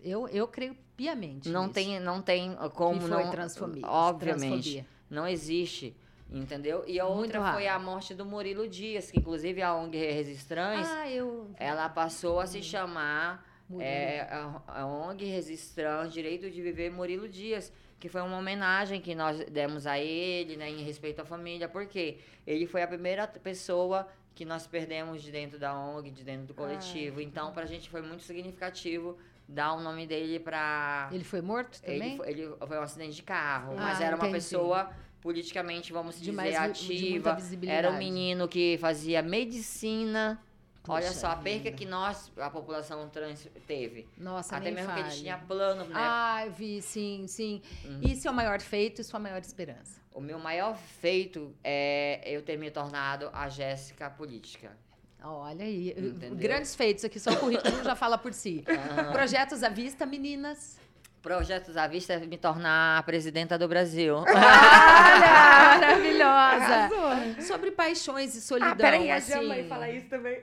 Eu, 0.00 0.28
eu 0.28 0.46
creio 0.46 0.76
piamente 0.96 1.48
Não 1.48 1.62
nisso, 1.62 1.74
tem, 1.74 1.98
não 1.98 2.22
tem 2.22 2.54
como 2.74 3.00
que 3.00 3.08
foi 3.08 3.24
não. 3.24 3.30
transfobia. 3.30 3.86
Obviamente. 3.86 4.40
transfobia. 4.50 4.86
Não 5.10 5.26
existe. 5.26 5.96
Entendeu? 6.30 6.82
E 6.86 6.98
a 6.98 7.06
outra 7.06 7.52
foi 7.52 7.68
a 7.68 7.78
morte 7.78 8.14
do 8.14 8.24
Murilo 8.24 8.66
Dias, 8.68 9.10
que 9.10 9.18
inclusive 9.20 9.62
a 9.62 9.74
ONG 9.74 9.96
Resistrãs, 9.96 10.86
Ah, 10.88 11.08
eu... 11.10 11.50
ela 11.56 11.88
passou 11.88 12.40
a 12.40 12.46
se 12.46 12.62
chamar 12.62 13.44
Murilo. 13.68 13.88
é, 13.88 14.20
a, 14.22 14.60
a 14.66 14.86
ONG 14.86 15.24
Resistrãs 15.26 16.12
Direito 16.12 16.50
de 16.50 16.60
Viver 16.60 16.90
Murilo 16.90 17.28
Dias, 17.28 17.72
que 18.00 18.08
foi 18.08 18.20
uma 18.22 18.36
homenagem 18.38 19.00
que 19.00 19.14
nós 19.14 19.38
demos 19.46 19.86
a 19.86 19.98
ele, 19.98 20.56
né, 20.56 20.68
em 20.70 20.82
respeito 20.82 21.20
à 21.20 21.24
família, 21.24 21.68
porque 21.68 22.18
ele 22.46 22.66
foi 22.66 22.82
a 22.82 22.86
primeira 22.88 23.26
pessoa 23.28 24.08
que 24.34 24.44
nós 24.44 24.66
perdemos 24.66 25.22
de 25.22 25.30
dentro 25.30 25.58
da 25.60 25.78
ONG, 25.78 26.10
de 26.10 26.24
dentro 26.24 26.46
do 26.46 26.54
coletivo. 26.54 27.20
Então, 27.20 27.52
pra 27.52 27.64
gente 27.66 27.88
foi 27.88 28.02
muito 28.02 28.24
significativo 28.24 29.16
dar 29.48 29.74
o 29.74 29.80
nome 29.80 30.06
dele 30.06 30.40
pra 30.40 31.08
Ele 31.12 31.22
foi 31.22 31.40
morto 31.40 31.80
também? 31.80 32.14
ele 32.14 32.16
foi, 32.16 32.30
ele 32.30 32.48
foi 32.66 32.78
um 32.78 32.82
acidente 32.82 33.14
de 33.14 33.22
carro, 33.22 33.74
Ah, 33.76 33.82
mas 33.82 34.00
era 34.00 34.16
uma 34.16 34.24
entendi. 34.26 34.32
pessoa 34.34 34.90
politicamente, 35.24 35.90
vamos 35.90 36.16
De 36.16 36.20
dizer, 36.20 36.32
mais 36.36 36.54
ativa. 36.54 37.34
visibilidade. 37.34 37.78
Era 37.78 37.90
um 37.90 37.96
menino 37.96 38.46
que 38.46 38.76
fazia 38.78 39.22
medicina. 39.22 40.38
Olha 40.86 41.06
Puxa 41.06 41.18
só 41.18 41.28
a 41.28 41.36
perca 41.36 41.64
vida. 41.64 41.76
que 41.78 41.86
nós, 41.86 42.30
a 42.36 42.50
população 42.50 43.08
trans, 43.08 43.48
teve. 43.66 44.06
Nossa, 44.18 44.58
Até 44.58 44.70
mesmo 44.70 44.92
que 44.92 44.98
ele 45.00 45.08
fale. 45.08 45.20
tinha 45.22 45.38
plano, 45.38 45.84
né? 45.86 45.94
Ah, 45.96 46.42
eu 46.44 46.52
vi, 46.52 46.82
sim, 46.82 47.24
sim. 47.26 47.62
Uhum. 47.86 48.00
E 48.02 48.14
seu 48.16 48.34
maior 48.34 48.60
feito 48.60 49.00
e 49.00 49.04
sua 49.04 49.18
maior 49.18 49.40
esperança? 49.40 49.98
O 50.12 50.20
meu 50.20 50.38
maior 50.38 50.76
feito 50.76 51.54
é 51.64 52.20
eu 52.26 52.42
ter 52.42 52.58
me 52.58 52.70
tornado 52.70 53.30
a 53.32 53.48
Jéssica 53.48 54.10
política. 54.10 54.76
Olha 55.22 55.64
aí, 55.64 55.92
Entendeu? 55.96 56.36
grandes 56.36 56.74
feitos 56.74 57.02
aqui, 57.02 57.18
só 57.18 57.30
o 57.32 57.36
currículo 57.38 57.82
já 57.82 57.96
fala 57.96 58.18
por 58.18 58.34
si. 58.34 58.62
Projetos 59.10 59.62
à 59.62 59.70
vista, 59.70 60.04
meninas. 60.04 60.78
Projetos 61.24 61.74
à 61.78 61.86
vista 61.86 62.12
é 62.12 62.18
me 62.18 62.36
tornar 62.36 62.98
a 62.98 63.02
presidenta 63.02 63.56
do 63.58 63.66
Brasil. 63.66 64.16
Olha, 64.28 65.78
maravilhosa. 65.80 66.24
Arrasou. 66.28 67.42
Sobre 67.42 67.70
paixões 67.70 68.34
e 68.34 68.42
solidão, 68.42 68.72
Ah, 68.72 68.76
peraí, 68.76 69.10
a 69.10 69.16
assim. 69.16 69.32
Jan 69.32 69.48
vai 69.48 69.64
falar 69.64 69.90
isso 69.90 70.06
também. 70.08 70.38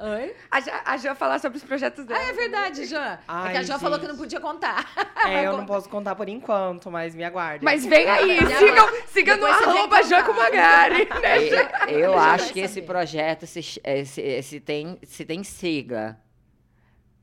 Oi? 0.00 0.34
A 0.50 0.60
Jan, 0.60 0.72
a 0.82 0.96
Jan 0.96 1.14
falar 1.14 1.38
sobre 1.40 1.58
os 1.58 1.64
projetos 1.64 2.06
dela. 2.06 2.18
Ah, 2.18 2.30
é 2.30 2.32
verdade, 2.32 2.86
Jan. 2.86 2.98
é 3.12 3.16
que 3.16 3.22
a 3.28 3.34
Ai, 3.60 3.64
Jan 3.64 3.78
falou 3.78 3.98
que 3.98 4.06
gente. 4.06 4.12
não 4.14 4.18
podia 4.18 4.40
contar. 4.40 4.90
É, 5.26 5.40
eu 5.46 5.50
Vai 5.52 5.60
não 5.60 5.66
posso 5.66 5.90
contar 5.90 6.14
por 6.14 6.26
enquanto, 6.28 6.90
mas 6.90 7.14
me 7.14 7.22
aguarde. 7.22 7.62
Mas 7.62 7.84
vem 7.84 8.08
aí, 8.08 8.38
sigam, 8.56 8.86
mãe- 8.90 9.02
sigam 9.08 9.36
no 9.36 9.46
arroba 9.46 9.96
contar. 9.98 10.02
Jan 10.04 10.22
com 10.24 10.32
Magari. 10.32 11.04
Né? 11.20 11.68
Eu, 11.88 11.98
eu 11.98 12.18
acho 12.18 12.50
que 12.50 12.60
esse 12.60 12.74
saber. 12.76 12.86
projeto 12.86 13.46
se, 13.46 13.80
eh, 13.84 14.04
se, 14.06 14.42
se 14.42 14.58
tem, 14.60 14.98
se 15.04 15.24
tem 15.26 15.44
sigla. 15.44 16.18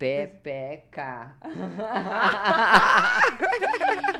PPK. 0.02 1.36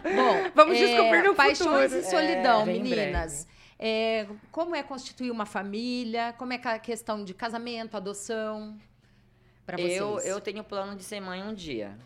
Bom, 0.04 0.52
Vamos 0.54 0.78
é, 0.78 0.86
descobrir 0.86 1.24
no 1.24 1.34
Paixões 1.36 1.92
futuro. 1.92 2.08
e 2.08 2.10
solidão, 2.10 2.62
É, 2.62 2.66
meninas. 2.66 3.48
É, 3.80 4.28
como 4.52 4.76
é 4.76 4.84
constituir 4.84 5.32
uma 5.32 5.46
família? 5.46 6.36
Como 6.38 6.54
é 6.54 6.60
que 6.60 6.68
a 6.68 6.78
questão 6.78 7.24
de 7.24 7.34
casamento, 7.34 7.98
adoção? 7.98 8.78
Pra 9.66 9.76
vocês. 9.78 9.98
eu, 9.98 10.20
eu 10.20 10.40
tenho 10.40 10.64
plano 10.64 10.96
de 10.96 11.04
ser 11.04 11.20
mãe 11.20 11.42
um 11.42 11.54
dia. 11.54 11.98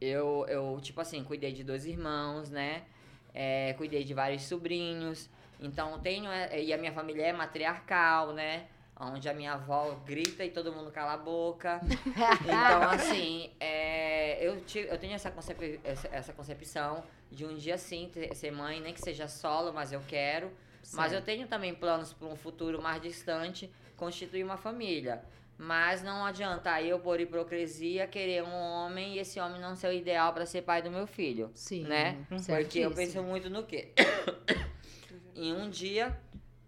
Eu, 0.00 0.44
eu, 0.48 0.78
tipo 0.82 1.00
assim, 1.00 1.24
cuidei 1.24 1.52
de 1.52 1.64
dois 1.64 1.86
irmãos, 1.86 2.50
né? 2.50 2.82
é, 3.34 3.72
cuidei 3.74 4.04
de 4.04 4.12
vários 4.12 4.42
sobrinhos. 4.42 5.30
Então 5.60 5.98
tenho. 6.00 6.30
é, 6.30 6.62
E 6.62 6.72
a 6.72 6.78
minha 6.78 6.92
família 6.92 7.26
é 7.26 7.32
matriarcal, 7.32 8.32
né? 8.32 8.66
Onde 9.00 9.28
a 9.28 9.34
minha 9.34 9.52
avó 9.52 9.94
grita 10.04 10.44
e 10.44 10.50
todo 10.50 10.72
mundo 10.72 10.90
cala 10.90 11.12
a 11.12 11.16
boca. 11.16 11.80
então, 12.42 12.82
assim, 12.90 13.50
é, 13.60 14.44
eu, 14.44 14.60
tive, 14.62 14.88
eu 14.88 14.98
tenho 14.98 15.14
essa, 15.14 15.30
concep, 15.30 15.80
essa, 15.84 16.08
essa 16.10 16.32
concepção 16.32 17.04
de 17.30 17.46
um 17.46 17.54
dia 17.54 17.78
sim 17.78 18.10
ser 18.34 18.50
mãe, 18.50 18.80
nem 18.80 18.92
que 18.92 19.00
seja 19.00 19.28
solo, 19.28 19.72
mas 19.72 19.92
eu 19.92 20.02
quero. 20.08 20.50
Mas 20.94 21.12
eu 21.12 21.20
tenho 21.20 21.46
também 21.46 21.74
planos 21.74 22.12
para 22.12 22.26
um 22.26 22.36
futuro 22.36 22.80
mais 22.80 23.00
distante, 23.00 23.70
constituir 23.96 24.42
uma 24.42 24.56
família. 24.56 25.22
Mas 25.56 26.02
não 26.04 26.24
adianta 26.24 26.80
eu, 26.80 27.00
por 27.00 27.20
hipocrisia, 27.20 28.06
querer 28.06 28.44
um 28.44 28.54
homem 28.54 29.14
e 29.14 29.18
esse 29.18 29.40
homem 29.40 29.60
não 29.60 29.74
ser 29.74 29.88
o 29.88 29.92
ideal 29.92 30.32
para 30.32 30.46
ser 30.46 30.62
pai 30.62 30.80
do 30.80 30.90
meu 30.90 31.06
filho. 31.06 31.50
Sim. 31.52 31.82
Né? 31.82 32.24
Porque 32.46 32.78
eu 32.78 32.92
penso 32.92 33.20
muito 33.22 33.50
no 33.50 33.64
quê? 33.64 33.92
em 35.34 35.52
um 35.52 35.68
dia 35.68 36.16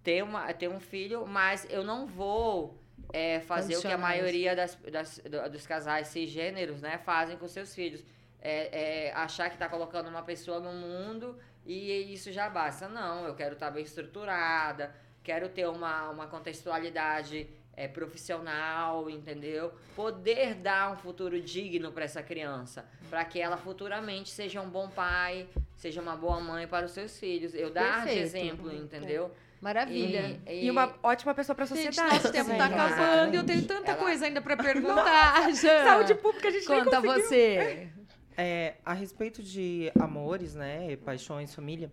ter, 0.02 0.22
uma, 0.22 0.52
ter 0.52 0.68
um 0.68 0.80
filho, 0.80 1.26
mas 1.26 1.66
eu 1.70 1.84
não 1.84 2.06
vou 2.06 2.78
é, 3.12 3.40
fazer 3.40 3.76
o 3.76 3.80
que 3.80 3.86
a 3.88 3.98
maioria 3.98 4.54
das, 4.56 4.74
das- 4.90 5.18
do- 5.18 5.50
dos 5.50 5.66
casais 5.66 6.08
cisgêneros 6.08 6.80
né, 6.80 6.98
fazem 6.98 7.36
com 7.36 7.46
seus 7.48 7.74
filhos. 7.74 8.04
É, 8.42 9.08
é 9.08 9.12
achar 9.12 9.48
que 9.50 9.56
está 9.56 9.68
colocando 9.68 10.08
uma 10.08 10.22
pessoa 10.22 10.60
no 10.60 10.72
mundo 10.72 11.38
e 11.66 12.12
isso 12.14 12.32
já 12.32 12.48
basta. 12.48 12.88
Não, 12.88 13.26
eu 13.26 13.34
quero 13.34 13.52
estar 13.54 13.70
bem 13.70 13.82
estruturada, 13.82 14.94
quero 15.22 15.48
ter 15.50 15.66
uma, 15.68 16.08
uma 16.08 16.26
contextualidade 16.26 17.46
é, 17.76 17.86
profissional, 17.88 19.10
entendeu? 19.10 19.72
Poder 19.94 20.54
dar 20.54 20.92
um 20.92 20.96
futuro 20.96 21.40
digno 21.40 21.92
para 21.92 22.04
essa 22.04 22.22
criança, 22.22 22.84
para 23.08 23.24
que 23.24 23.40
ela 23.40 23.56
futuramente 23.56 24.30
seja 24.30 24.60
um 24.60 24.68
bom 24.70 24.88
pai, 24.88 25.48
seja 25.76 26.00
uma 26.00 26.16
boa 26.16 26.40
mãe 26.40 26.66
para 26.66 26.86
os 26.86 26.92
seus 26.92 27.18
filhos. 27.18 27.54
Eu 27.54 27.70
dar 27.70 28.06
de 28.06 28.18
exemplo, 28.18 28.72
entendeu? 28.74 29.34
Maravilha. 29.60 30.40
E 30.48 30.70
uma 30.70 30.94
ótima 31.02 31.34
pessoa 31.34 31.54
pra 31.54 31.66
Gente, 31.66 31.94
sociedade. 31.94 32.14
nosso 32.14 32.32
tempo 32.32 32.50
tá 32.56 32.68
né? 32.68 32.76
acabando. 32.76 33.34
Eu 33.34 33.44
tenho 33.44 33.62
tanta 33.66 33.90
Ela- 33.92 34.00
coisa 34.00 34.26
ainda 34.26 34.40
pra 34.40 34.56
perguntar. 34.58 35.52
Jean. 35.52 35.84
Saúde 35.84 36.14
pública 36.14 36.48
a 36.48 36.50
gente 36.50 36.66
Conta 36.66 37.00
você. 37.00 37.88
É, 38.36 38.74
a 38.86 38.94
respeito 38.94 39.42
de 39.42 39.92
amores, 40.00 40.54
né, 40.54 40.96
paixões, 41.04 41.54
família, 41.54 41.92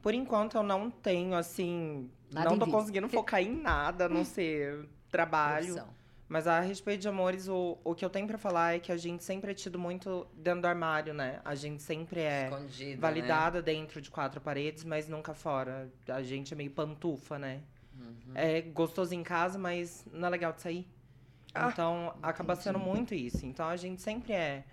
por 0.00 0.14
enquanto 0.14 0.56
eu 0.56 0.62
não 0.62 0.90
tenho, 0.90 1.34
assim, 1.34 2.10
Nada 2.32 2.48
não 2.50 2.56
vista. 2.56 2.70
conseguindo 2.70 3.08
focar 3.10 3.42
em 3.42 3.54
nada, 3.60 4.06
a 4.06 4.08
não 4.08 4.24
ser 4.24 4.88
trabalho. 5.10 5.74
Profissão. 5.74 6.01
Mas 6.32 6.46
a 6.46 6.60
respeito 6.60 7.02
de 7.02 7.08
amores, 7.08 7.46
o, 7.46 7.76
o 7.84 7.94
que 7.94 8.02
eu 8.02 8.08
tenho 8.08 8.26
pra 8.26 8.38
falar 8.38 8.74
é 8.74 8.78
que 8.78 8.90
a 8.90 8.96
gente 8.96 9.22
sempre 9.22 9.50
é 9.50 9.54
tido 9.54 9.78
muito 9.78 10.26
dentro 10.34 10.62
do 10.62 10.66
armário, 10.66 11.12
né? 11.12 11.42
A 11.44 11.54
gente 11.54 11.82
sempre 11.82 12.20
é 12.20 12.44
Escondida, 12.44 12.98
validada 12.98 13.60
dentro 13.60 14.00
de 14.00 14.10
quatro 14.10 14.40
paredes, 14.40 14.82
mas 14.82 15.06
nunca 15.06 15.34
fora. 15.34 15.92
A 16.08 16.22
gente 16.22 16.54
é 16.54 16.56
meio 16.56 16.70
pantufa, 16.70 17.38
né? 17.38 17.60
Uhum. 17.94 18.32
É 18.34 18.62
gostoso 18.62 19.14
em 19.14 19.22
casa, 19.22 19.58
mas 19.58 20.06
não 20.10 20.28
é 20.28 20.30
legal 20.30 20.54
de 20.54 20.62
sair. 20.62 20.88
Ah, 21.54 21.68
então, 21.70 22.14
acaba 22.22 22.56
sendo 22.56 22.78
muito 22.78 23.14
isso. 23.14 23.44
Então, 23.44 23.68
a 23.68 23.76
gente 23.76 24.00
sempre 24.00 24.32
é 24.32 24.64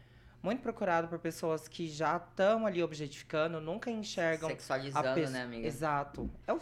muito 0.42 0.62
procurado 0.62 1.10
por 1.10 1.20
pessoas 1.20 1.68
que 1.68 1.90
já 1.90 2.16
estão 2.16 2.66
ali 2.66 2.82
objetificando, 2.82 3.60
nunca 3.60 3.92
enxergam 3.92 4.48
a 4.48 4.52
Sexualizando, 4.54 5.14
pessoa. 5.14 5.30
né, 5.30 5.44
amiga? 5.44 5.68
Exato. 5.68 6.30
É 6.48 6.54
o, 6.54 6.60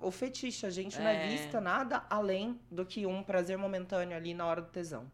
o 0.00 0.10
fetiche. 0.10 0.66
A 0.66 0.70
gente 0.70 0.98
não 0.98 1.06
é 1.06 1.24
É. 1.26 1.28
vista 1.28 1.60
nada 1.60 2.04
além 2.10 2.60
do 2.70 2.84
que 2.84 3.06
um 3.06 3.22
prazer 3.22 3.56
momentâneo 3.58 4.16
ali 4.16 4.34
na 4.34 4.46
hora 4.46 4.62
do 4.62 4.68
tesão. 4.68 5.10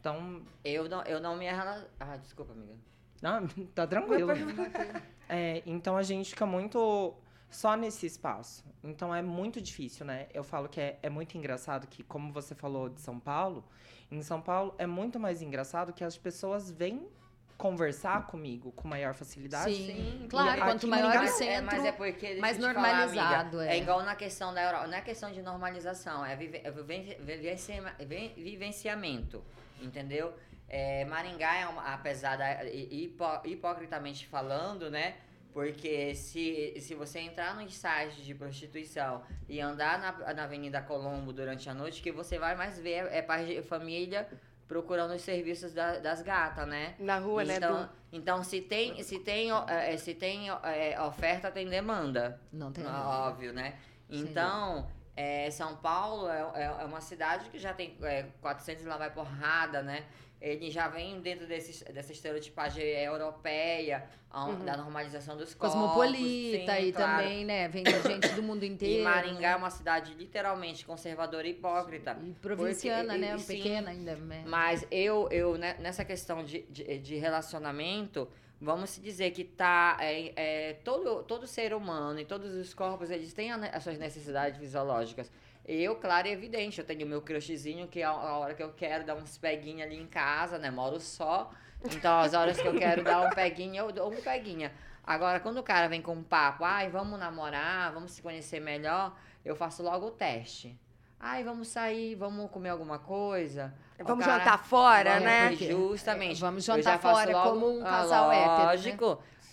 Então, 0.00 0.42
Eu 0.64 0.88
não, 0.88 1.02
eu 1.02 1.20
não 1.20 1.36
me 1.36 1.46
rela... 1.46 1.88
Ah, 1.98 2.16
desculpa, 2.16 2.52
amiga. 2.52 2.74
não, 3.20 3.46
tá 3.74 3.86
tranquilo. 3.86 4.30
É, 5.28 5.60
então 5.66 5.96
a 5.96 6.04
gente 6.04 6.30
fica 6.30 6.46
muito 6.46 7.12
só 7.50 7.74
nesse 7.76 8.06
espaço. 8.06 8.64
Então 8.84 9.12
é 9.12 9.20
muito 9.20 9.60
difícil, 9.60 10.06
né? 10.06 10.28
Eu 10.32 10.44
falo 10.44 10.68
que 10.68 10.80
é, 10.80 11.00
é 11.02 11.10
muito 11.10 11.36
engraçado 11.36 11.88
que, 11.88 12.04
como 12.04 12.32
você 12.32 12.54
falou 12.54 12.88
de 12.88 13.00
São 13.00 13.18
Paulo, 13.18 13.64
em 14.08 14.22
São 14.22 14.40
Paulo 14.40 14.72
é 14.78 14.86
muito 14.86 15.18
mais 15.18 15.42
engraçado 15.42 15.92
que 15.92 16.04
as 16.04 16.16
pessoas 16.16 16.70
vêm 16.70 17.08
conversar 17.56 18.26
comigo 18.26 18.70
com 18.72 18.86
maior 18.86 19.14
facilidade. 19.14 19.74
Sim, 19.74 20.26
claro. 20.28 20.50
aqui 20.50 20.60
Quanto 20.60 20.86
maior 20.88 21.12
o 21.12 21.14
não. 21.14 21.22
É, 21.22 21.26
centro, 21.28 21.66
mas 21.66 21.84
é 21.84 21.92
porque, 21.92 22.34
mais 22.36 22.56
te 22.56 22.60
falar, 22.62 22.74
normalizado, 22.74 23.56
amiga, 23.58 23.72
é. 23.72 23.76
é. 23.76 23.80
igual 23.80 24.02
na 24.02 24.14
questão 24.14 24.52
da 24.52 24.62
Europa. 24.62 24.86
Não 24.86 24.98
é 24.98 25.00
questão 25.00 25.32
de 25.32 25.42
normalização, 25.42 26.24
é, 26.24 26.36
vive, 26.36 26.60
é 26.62 26.70
viven- 26.70 27.16
vivencia- 27.20 27.94
viven- 27.98 28.34
vivenciamento, 28.36 29.42
entendeu? 29.80 30.34
É, 30.68 31.04
Maringá, 31.04 31.56
é 31.56 31.66
uma, 31.66 31.94
apesar 31.94 32.36
da, 32.36 32.64
hi- 32.64 32.88
hipo- 33.04 33.40
hipocritamente 33.44 34.26
falando, 34.26 34.90
né? 34.90 35.14
Porque 35.52 36.14
se, 36.14 36.74
se 36.80 36.94
você 36.94 37.20
entrar 37.20 37.54
nos 37.54 37.74
sites 37.74 38.24
de 38.26 38.34
prostituição 38.34 39.22
e 39.48 39.58
andar 39.60 39.98
na, 39.98 40.34
na 40.34 40.44
Avenida 40.44 40.82
Colombo 40.82 41.32
durante 41.32 41.70
a 41.70 41.72
noite, 41.72 42.00
o 42.00 42.02
que 42.02 42.12
você 42.12 42.38
vai 42.38 42.54
mais 42.54 42.78
ver 42.78 43.06
é 43.10 43.22
de 43.22 43.62
família 43.62 44.28
procurando 44.68 45.12
os 45.14 45.22
serviços 45.22 45.72
da- 45.72 45.98
das 45.98 46.22
gatas, 46.22 46.66
né? 46.66 46.94
Na 46.98 47.18
rua, 47.18 47.44
né? 47.44 47.56
então, 47.56 47.82
do- 47.84 47.88
então 48.12 48.42
se 48.42 48.60
tem, 48.60 49.02
se 49.02 49.18
tem, 49.20 49.50
é, 49.68 49.96
se 49.96 50.14
tem 50.14 50.48
é, 50.50 51.00
oferta, 51.02 51.50
tem 51.50 51.68
demanda. 51.68 52.40
Não 52.52 52.72
tem. 52.72 52.84
Óbvio, 52.86 53.52
né? 53.52 53.74
Então, 54.10 54.88
é, 55.16 55.50
São 55.50 55.76
Paulo 55.76 56.28
é, 56.28 56.40
é- 56.62 56.64
é 56.82 56.84
uma 56.84 57.00
cidade 57.00 57.48
que 57.50 57.58
já 57.58 57.72
tem 57.72 57.96
é, 58.02 58.24
400 58.40 58.84
e 58.84 58.88
lá 58.88 58.96
vai 58.96 59.10
porrada, 59.10 59.82
né? 59.82 60.04
Ele 60.40 60.70
já 60.70 60.86
vem 60.88 61.20
dentro 61.20 61.46
desse, 61.46 61.84
dessa 61.92 62.12
estereotipagem 62.12 62.84
europeia, 62.84 64.04
Uhum. 64.34 64.66
da 64.66 64.76
normalização 64.76 65.34
dos 65.34 65.54
corpos. 65.54 65.74
Cosmopolita 65.80 66.74
sim, 66.76 66.88
e 66.88 66.92
claro. 66.92 67.22
também, 67.22 67.44
né? 67.46 67.68
Vem 67.68 67.84
gente 67.86 68.28
do 68.34 68.42
mundo 68.42 68.64
inteiro. 68.64 69.00
E 69.00 69.04
Maringá 69.04 69.50
é 69.52 69.56
uma 69.56 69.70
cidade 69.70 70.12
literalmente 70.12 70.84
conservadora 70.84 71.46
e 71.46 71.52
hipócrita. 71.52 72.18
E 72.22 72.32
provinciana, 72.34 73.14
Porque- 73.14 73.18
né? 73.18 73.34
e- 73.34 73.38
sim. 73.40 73.56
Pequena 73.56 73.90
ainda. 73.92 74.14
Né? 74.16 74.44
Mas 74.46 74.86
eu, 74.90 75.26
eu 75.30 75.56
né, 75.56 75.76
nessa 75.80 76.04
questão 76.04 76.44
de, 76.44 76.62
de, 76.68 76.98
de 76.98 77.16
relacionamento, 77.16 78.28
vamos 78.60 79.00
dizer 79.02 79.30
que 79.30 79.42
tá. 79.44 79.96
É, 80.00 80.32
é, 80.36 80.72
todo, 80.84 81.22
todo 81.22 81.46
ser 81.46 81.72
humano 81.72 82.20
e 82.20 82.24
todos 82.26 82.52
os 82.54 82.74
corpos, 82.74 83.10
eles 83.10 83.32
têm 83.32 83.52
as 83.52 83.82
suas 83.82 83.98
necessidades 83.98 84.58
fisiológicas. 84.58 85.30
Eu, 85.68 85.96
claro 85.96 86.28
e 86.28 86.30
evidente, 86.30 86.78
eu 86.78 86.84
tenho 86.86 87.04
meu 87.06 87.20
crushzinho 87.20 87.88
que 87.88 88.00
a, 88.02 88.10
a 88.10 88.38
hora 88.38 88.54
que 88.54 88.62
eu 88.62 88.72
quero 88.72 89.04
dar 89.04 89.16
uns 89.16 89.36
peguinhos 89.36 89.82
ali 89.82 90.00
em 90.00 90.06
casa, 90.06 90.58
né? 90.58 90.70
Moro 90.70 91.00
só. 91.00 91.50
Então, 91.84 92.20
as 92.20 92.34
horas 92.34 92.56
que 92.60 92.66
eu 92.68 92.74
quero 92.78 93.02
dar 93.02 93.20
um 93.20 93.30
peguinha, 93.30 93.80
eu 93.80 93.90
dou 93.90 94.12
um 94.12 94.16
peguinha. 94.22 94.72
Agora, 95.04 95.40
quando 95.40 95.58
o 95.58 95.62
cara 95.62 95.88
vem 95.88 96.00
com 96.00 96.12
um 96.14 96.22
papo, 96.22 96.64
ai, 96.64 96.88
vamos 96.88 97.18
namorar, 97.18 97.92
vamos 97.92 98.12
se 98.12 98.22
conhecer 98.22 98.60
melhor, 98.60 99.16
eu 99.44 99.56
faço 99.56 99.82
logo 99.82 100.06
o 100.06 100.10
teste. 100.10 100.78
Ai, 101.18 101.42
vamos 101.42 101.68
sair, 101.68 102.14
vamos 102.14 102.50
comer 102.50 102.68
alguma 102.68 102.98
coisa. 102.98 103.74
Vamos 103.98 104.24
cara- 104.24 104.38
jantar 104.38 104.58
fora, 104.64 105.18
né? 105.20 105.48
Justamente. 105.70 106.36
É, 106.38 106.40
vamos 106.40 106.64
jantar 106.64 106.98
fora 107.00 107.32
logo- 107.32 107.50
como 107.50 107.78
um 107.78 107.86
Ah, 107.86 107.90
casal 107.90 108.30
hétero, 108.32 108.66
né? 108.66 108.72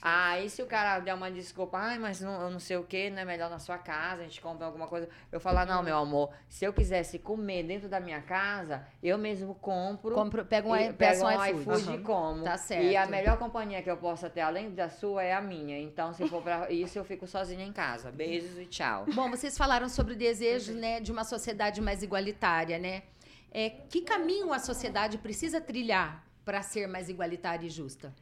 Aí 0.05 0.49
se 0.49 0.61
o 0.61 0.65
cara 0.65 0.99
der 0.99 1.13
uma 1.13 1.31
desculpa, 1.31 1.77
ai, 1.77 1.97
mas 1.97 2.19
não, 2.19 2.41
eu 2.41 2.51
não 2.51 2.59
sei 2.59 2.75
o 2.75 2.83
que, 2.83 3.09
não 3.09 3.19
é 3.19 3.23
melhor 3.23 3.49
na 3.49 3.57
sua 3.57 3.77
casa, 3.77 4.23
a 4.23 4.25
gente 4.25 4.41
compra 4.41 4.65
alguma 4.65 4.85
coisa. 4.85 5.07
Eu 5.31 5.39
falo, 5.39 5.63
não, 5.65 5.81
meu 5.81 5.95
amor, 5.95 6.29
se 6.49 6.65
eu 6.65 6.73
quisesse 6.73 7.17
comer 7.19 7.63
dentro 7.63 7.87
da 7.87 8.01
minha 8.01 8.21
casa, 8.21 8.85
eu 9.01 9.17
mesmo 9.17 9.55
compro. 9.55 10.13
Compro, 10.13 10.43
pega 10.43 10.67
um, 10.67 10.75
e 10.75 10.91
pego 10.91 11.23
um 11.23 11.27
um 11.27 11.45
iFood. 11.45 11.79
iFood 11.79 11.95
e 11.95 11.97
como. 11.99 12.43
Tá 12.43 12.57
certo. 12.57 12.83
E 12.83 12.97
a 12.97 13.07
melhor 13.07 13.37
companhia 13.37 13.81
que 13.81 13.89
eu 13.89 13.95
possa 13.95 14.29
ter, 14.29 14.41
além 14.41 14.71
da 14.71 14.89
sua, 14.89 15.23
é 15.23 15.31
a 15.31 15.41
minha. 15.41 15.79
Então, 15.79 16.13
se 16.13 16.27
for 16.27 16.41
pra 16.43 16.69
isso, 16.69 16.99
eu 16.99 17.05
fico 17.05 17.25
sozinha 17.25 17.65
em 17.65 17.71
casa. 17.71 18.11
Beijos 18.11 18.59
e 18.59 18.65
tchau. 18.65 19.05
Bom, 19.15 19.29
vocês 19.29 19.57
falaram 19.57 19.87
sobre 19.87 20.15
o 20.15 20.17
desejo 20.17 20.73
né, 20.73 20.99
de 20.99 21.13
uma 21.13 21.23
sociedade 21.23 21.79
mais 21.79 22.03
igualitária, 22.03 22.77
né? 22.77 23.03
É, 23.49 23.69
que 23.69 24.01
caminho 24.01 24.51
a 24.51 24.59
sociedade 24.59 25.17
precisa 25.17 25.61
trilhar 25.61 26.27
para 26.43 26.61
ser 26.61 26.87
mais 26.89 27.07
igualitária 27.07 27.65
e 27.65 27.69
justa? 27.69 28.13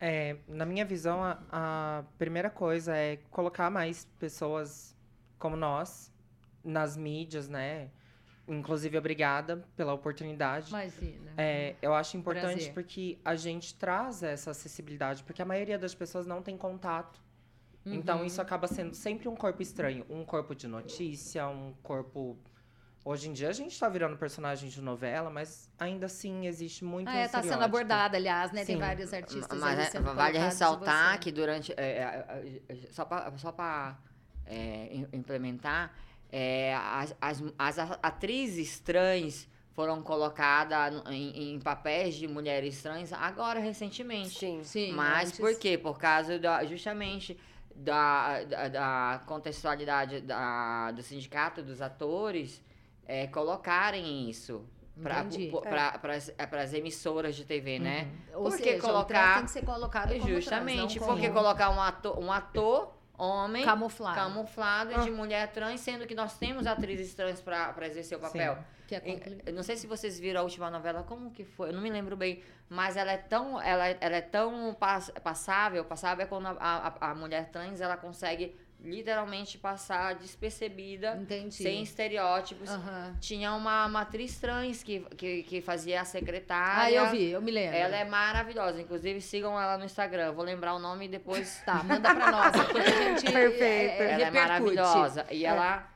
É, 0.00 0.36
na 0.48 0.64
minha 0.64 0.84
visão, 0.84 1.22
a, 1.22 1.38
a 1.52 2.04
primeira 2.18 2.48
coisa 2.48 2.96
é 2.96 3.18
colocar 3.30 3.70
mais 3.70 4.06
pessoas 4.18 4.96
como 5.38 5.56
nós 5.56 6.10
nas 6.64 6.96
mídias, 6.96 7.48
né? 7.48 7.90
Inclusive, 8.48 8.96
obrigada 8.98 9.64
pela 9.76 9.92
oportunidade. 9.92 10.70
Imagina. 10.70 11.32
É, 11.36 11.76
eu 11.80 11.94
acho 11.94 12.16
importante 12.16 12.54
Prazer. 12.54 12.74
porque 12.74 13.18
a 13.24 13.36
gente 13.36 13.74
traz 13.74 14.22
essa 14.22 14.50
acessibilidade, 14.50 15.22
porque 15.22 15.40
a 15.42 15.44
maioria 15.44 15.78
das 15.78 15.94
pessoas 15.94 16.26
não 16.26 16.42
tem 16.42 16.56
contato. 16.56 17.20
Então, 17.86 18.18
Uhum. 18.20 18.24
isso 18.24 18.42
acaba 18.42 18.66
sendo 18.66 18.94
sempre 18.94 19.28
um 19.28 19.36
corpo 19.36 19.62
estranho. 19.62 20.04
Um 20.10 20.24
corpo 20.24 20.54
de 20.54 20.66
notícia, 20.66 21.46
um 21.48 21.72
corpo. 21.82 22.36
Hoje 23.02 23.28
em 23.30 23.32
dia 23.32 23.48
a 23.48 23.52
gente 23.52 23.78
tá 23.78 23.88
virando 23.88 24.16
personagem 24.18 24.68
de 24.68 24.80
novela, 24.82 25.30
mas 25.30 25.70
ainda 25.78 26.04
assim 26.06 26.46
existe 26.46 26.84
muito 26.84 27.08
Ah, 27.08 27.16
é, 27.16 27.28
tá 27.28 27.42
sendo 27.42 27.62
abordada, 27.64 28.16
aliás, 28.18 28.52
né? 28.52 28.62
Tem 28.64 28.76
Sim. 28.76 28.80
vários 28.80 29.12
artistas 29.14 29.58
Mas 29.58 29.72
ali 29.78 29.82
é, 29.82 29.90
sendo 29.90 30.14
vale 30.14 30.38
ressaltar 30.38 31.12
você. 31.14 31.18
que 31.18 31.32
durante. 31.32 31.72
é, 31.72 31.76
é, 31.78 32.60
é, 32.68 32.76
só 32.90 33.04
para 33.06 33.36
só 33.38 33.50
pra, 33.52 33.96
é, 34.44 34.88
im- 34.92 35.08
implementar, 35.14 35.94
é, 36.30 36.74
as, 36.76 37.16
as, 37.20 37.42
as 37.58 37.78
atrizes 38.02 38.78
trans 38.80 39.48
foram 39.72 40.02
colocadas 40.02 41.02
em, 41.10 41.54
em 41.54 41.58
papéis 41.60 42.16
de 42.16 42.28
mulheres 42.28 42.82
trans 42.82 43.14
agora, 43.14 43.60
recentemente. 43.60 44.38
Sim. 44.38 44.62
Sim, 44.62 44.92
Mas 44.92 45.28
antes- 45.28 45.40
por 45.40 45.58
quê? 45.58 45.78
Por 45.78 45.98
causa 45.98 46.38
da. 46.38 46.62
Justamente. 46.66 47.38
da, 47.74 48.44
da, 48.44 48.68
da 48.68 49.22
contextualidade 49.24 50.20
da, 50.20 50.90
do 50.90 51.02
sindicato 51.02 51.62
dos 51.62 51.80
atores 51.80 52.60
é, 53.10 53.26
colocarem 53.26 54.30
isso 54.30 54.64
para 55.02 55.26
é. 56.58 56.62
as 56.62 56.72
emissoras 56.72 57.34
de 57.34 57.44
TV, 57.44 57.78
uhum. 57.78 57.82
né? 57.82 58.08
Ou 58.34 58.44
porque 58.44 58.62
seja, 58.62 58.80
colocar 58.80 59.34
tem 59.34 59.44
que 59.46 59.50
ser 59.50 59.64
colocado 59.64 60.14
justamente 60.20 60.98
trans, 60.98 61.08
porque 61.08 61.28
colocar 61.30 61.70
um 61.70 61.80
ator, 61.80 62.18
um 62.18 62.30
ator 62.30 62.94
homem 63.18 63.64
camuflado, 63.64 64.16
camuflado 64.16 64.92
ah. 64.94 65.00
de 65.00 65.10
mulher 65.10 65.50
trans, 65.50 65.80
sendo 65.80 66.06
que 66.06 66.14
nós 66.14 66.38
temos 66.38 66.66
atrizes 66.66 67.12
trans 67.14 67.40
para 67.40 67.86
exercer 67.86 68.16
o 68.16 68.20
papel. 68.20 68.54
Sim. 68.54 68.62
Que 68.86 68.94
é 68.94 69.52
não 69.52 69.62
sei 69.62 69.76
se 69.76 69.86
vocês 69.86 70.18
viram 70.18 70.40
a 70.40 70.44
última 70.44 70.70
novela, 70.70 71.02
como 71.02 71.30
que 71.30 71.44
foi? 71.44 71.70
Eu 71.70 71.72
não 71.72 71.80
me 71.80 71.90
lembro 71.90 72.16
bem, 72.16 72.42
mas 72.68 72.96
ela 72.96 73.12
é 73.12 73.16
tão, 73.16 73.60
ela, 73.60 73.88
ela 73.88 74.16
é 74.16 74.20
tão 74.20 74.74
pass, 74.74 75.10
passável, 75.22 75.84
passável 75.84 76.24
é 76.24 76.28
quando 76.28 76.46
a, 76.46 76.54
a, 76.58 77.10
a 77.10 77.14
mulher 77.14 77.50
trans 77.50 77.80
ela 77.80 77.96
consegue 77.96 78.56
literalmente 78.82 79.58
passar 79.58 80.14
despercebida, 80.14 81.16
Entendi. 81.16 81.54
sem 81.54 81.82
estereótipos. 81.82 82.70
Uhum. 82.70 83.16
Tinha 83.20 83.54
uma 83.54 83.88
matriz 83.88 84.38
trans 84.38 84.82
que, 84.82 85.00
que, 85.16 85.42
que, 85.42 85.60
fazia 85.60 86.00
a 86.00 86.04
secretária. 86.04 87.02
Ah, 87.02 87.06
eu 87.06 87.10
vi, 87.10 87.30
eu 87.30 87.42
me 87.42 87.50
lembro. 87.50 87.76
Ela 87.76 87.96
é 87.96 88.04
maravilhosa. 88.04 88.80
Inclusive, 88.80 89.20
sigam 89.20 89.60
ela 89.60 89.76
no 89.76 89.84
Instagram. 89.84 90.32
Vou 90.32 90.44
lembrar 90.44 90.74
o 90.74 90.78
nome 90.78 91.06
e 91.06 91.08
depois. 91.08 91.62
Tá, 91.64 91.82
manda 91.82 92.14
pra 92.14 92.30
nós. 92.30 92.52
gente 93.20 93.28
Perfeito. 93.32 94.02
É, 94.02 94.12
ela 94.12 94.26
é 94.26 94.30
maravilhosa. 94.30 95.26
E 95.30 95.44
ela 95.44 95.88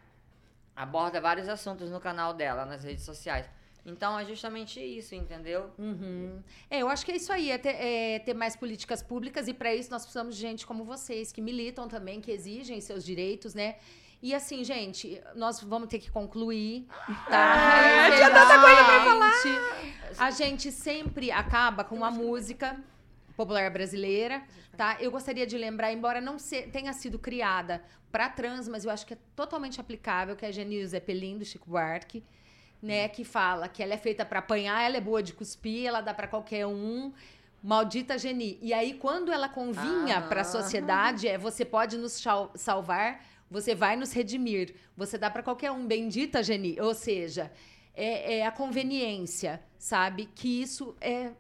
aborda 0.77 1.21
vários 1.21 1.49
assuntos 1.49 1.91
no 1.91 2.01
canal 2.01 2.35
dela, 2.35 2.65
nas 2.65 2.85
redes 2.85 3.05
sociais. 3.05 3.49
Então 3.87 4.19
é 4.19 4.25
justamente 4.25 4.81
isso, 4.81 5.15
entendeu? 5.15 5.71
Uhum. 5.79 6.43
É, 6.71 6.81
eu 6.81 6.89
acho 6.89 7.05
que 7.05 7.13
é 7.13 7.17
isso 7.17 7.33
aí, 7.33 7.51
é 7.51 7.59
ter, 7.59 7.77
é 7.77 8.19
ter 8.19 8.33
mais 8.33 8.57
políticas 8.57 9.03
públicas 9.03 9.47
e 9.47 9.53
para 9.53 9.75
isso 9.75 9.91
nós 9.91 10.03
precisamos 10.03 10.37
de 10.37 10.41
gente 10.41 10.67
como 10.67 10.85
vocês, 10.85 11.31
que 11.31 11.43
militam 11.43 11.87
também, 11.87 12.21
que 12.21 12.31
exigem 12.31 12.81
seus 12.81 13.05
direitos, 13.05 13.55
né? 13.55 13.77
E 14.23 14.35
assim, 14.35 14.65
gente, 14.65 15.21
nós 15.35 15.61
vamos 15.61 15.89
ter 15.89 15.99
que 15.99 16.11
concluir, 16.11 16.87
tá? 17.29 17.83
É, 17.85 18.17
tinha 18.17 18.31
tanta 18.31 18.59
coisa 18.59 18.85
pra 18.85 19.05
falar. 19.05 19.33
A 20.17 20.31
gente 20.31 20.73
sempre 20.73 21.31
acaba 21.31 21.85
com 21.85 21.95
uma 21.95 22.11
música 22.11 22.83
popular 23.37 23.71
brasileira, 23.71 24.43
tá? 24.79 24.97
Eu 24.99 25.11
gostaria 25.11 25.47
de 25.47 25.59
lembrar, 25.59 25.93
embora 25.93 26.23
não 26.23 26.39
se, 26.39 26.63
tenha 26.69 26.95
sido 26.95 27.19
criada 27.19 27.85
para 28.11 28.31
trans, 28.31 28.67
mas 28.67 28.87
eu 28.87 28.91
acho 28.91 29.05
que 29.05 29.13
é 29.13 29.19
totalmente 29.37 29.79
aplicável, 29.79 30.35
que 30.37 30.47
é 30.47 30.49
a 30.49 30.53
Genil 30.53 30.87
Zeppelin, 30.87 31.37
do 31.37 31.45
Chico 31.45 31.69
Buarque, 31.69 32.25
né, 32.85 33.09
que 33.09 33.25
fala 33.25 33.69
que 33.69 33.83
ela 33.83 33.95
é 33.95 33.97
feita 33.97 34.25
para 34.25 34.41
apanhar, 34.41 34.83
ela 34.83 34.97
é 34.97 35.01
boa 35.01 35.23
de 35.23 35.33
cuspir, 35.33 35.87
ela 35.87 36.01
dá 36.01 36.13
para 36.13 36.29
qualquer 36.29 36.67
um. 36.67 37.13
Maldita 37.63 38.19
Geni. 38.19 38.59
E 38.61 38.75
aí, 38.75 38.93
quando 38.93 39.33
ela 39.33 39.49
convinha 39.49 40.21
para 40.21 40.43
a 40.43 40.45
sociedade, 40.45 41.27
é 41.27 41.39
você 41.39 41.65
pode 41.65 41.97
nos 41.97 42.23
salvar, 42.57 43.25
você 43.51 43.75
vai 43.75 43.97
nos 43.97 44.13
redimir. 44.13 44.75
Você 44.95 45.17
dá 45.17 45.31
para 45.31 45.43
qualquer 45.43 45.71
um. 45.71 45.87
Bendita 45.87 46.43
Geni. 46.43 46.79
Ou 46.79 46.93
seja, 46.93 47.51
é, 47.95 48.37
é, 48.41 48.47
a 48.47 48.53
conveniência, 48.53 49.63
sabe? 49.79 50.29
Que 50.35 50.61
isso 50.61 50.95
é. 51.01 51.33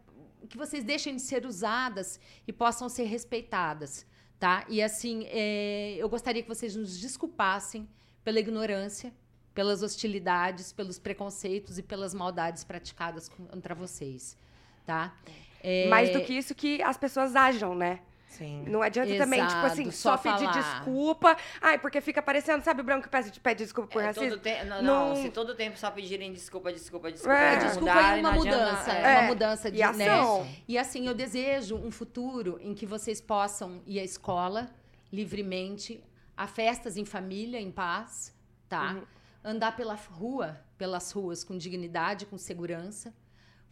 Que 0.48 0.56
vocês 0.56 0.82
deixem 0.82 1.16
de 1.16 1.22
ser 1.22 1.44
usadas 1.44 2.18
e 2.48 2.52
possam 2.52 2.88
ser 2.88 3.04
respeitadas 3.04 4.06
tá? 4.44 4.66
E 4.68 4.82
assim, 4.82 5.24
é, 5.30 5.94
eu 5.96 6.06
gostaria 6.06 6.42
que 6.42 6.48
vocês 6.48 6.76
nos 6.76 7.00
desculpassem 7.00 7.88
pela 8.22 8.38
ignorância, 8.38 9.10
pelas 9.54 9.82
hostilidades, 9.82 10.72
pelos 10.72 10.98
preconceitos 10.98 11.78
e 11.78 11.82
pelas 11.82 12.12
maldades 12.12 12.64
praticadas 12.64 13.28
contra 13.28 13.74
vocês, 13.74 14.36
tá? 14.84 15.14
É... 15.62 15.88
Mais 15.88 16.10
do 16.10 16.20
que 16.22 16.34
isso, 16.34 16.54
que 16.54 16.82
as 16.82 16.96
pessoas 16.96 17.36
ajam, 17.36 17.74
né? 17.74 18.00
Sim. 18.36 18.64
Não 18.66 18.82
adianta 18.82 19.10
Exato, 19.10 19.30
também, 19.30 19.46
tipo 19.46 19.64
assim, 19.64 19.90
só, 19.92 20.16
só 20.16 20.18
pedir 20.18 20.50
desculpa. 20.50 21.36
Ai, 21.60 21.78
porque 21.78 22.00
fica 22.00 22.20
parecendo, 22.20 22.64
sabe 22.64 22.80
o 22.80 22.84
branco 22.84 23.04
que 23.04 23.08
pede, 23.08 23.38
pede 23.38 23.62
desculpa 23.62 23.88
por 23.88 24.02
é, 24.02 24.06
racismo? 24.06 24.38
Te... 24.38 24.64
Não, 24.64 24.82
não, 24.82 25.08
não, 25.10 25.16
se 25.16 25.30
todo 25.30 25.54
tempo 25.54 25.78
só 25.78 25.88
pedirem 25.88 26.32
desculpa, 26.32 26.72
desculpa, 26.72 27.12
desculpa. 27.12 27.36
É. 27.36 27.56
Desculpa 27.58 28.16
e 28.16 28.20
uma 28.20 28.32
mudança. 28.32 28.92
É. 28.92 29.18
Uma 29.20 29.28
mudança 29.28 29.70
de 29.70 29.78
e 29.78 29.82
ação. 29.84 30.42
Né? 30.42 30.56
E 30.66 30.76
assim, 30.76 31.06
eu 31.06 31.14
desejo 31.14 31.76
um 31.76 31.92
futuro 31.92 32.58
em 32.60 32.74
que 32.74 32.84
vocês 32.84 33.20
possam 33.20 33.80
ir 33.86 34.00
à 34.00 34.04
escola 34.04 34.68
livremente, 35.12 36.02
a 36.36 36.48
festas 36.48 36.96
em 36.96 37.04
família, 37.04 37.60
em 37.60 37.70
paz, 37.70 38.34
tá? 38.68 38.94
Uhum. 38.94 39.02
Andar 39.44 39.76
pela 39.76 39.94
rua, 39.94 40.58
pelas 40.78 41.12
ruas 41.12 41.44
com 41.44 41.56
dignidade, 41.56 42.26
com 42.26 42.38
segurança 42.38 43.14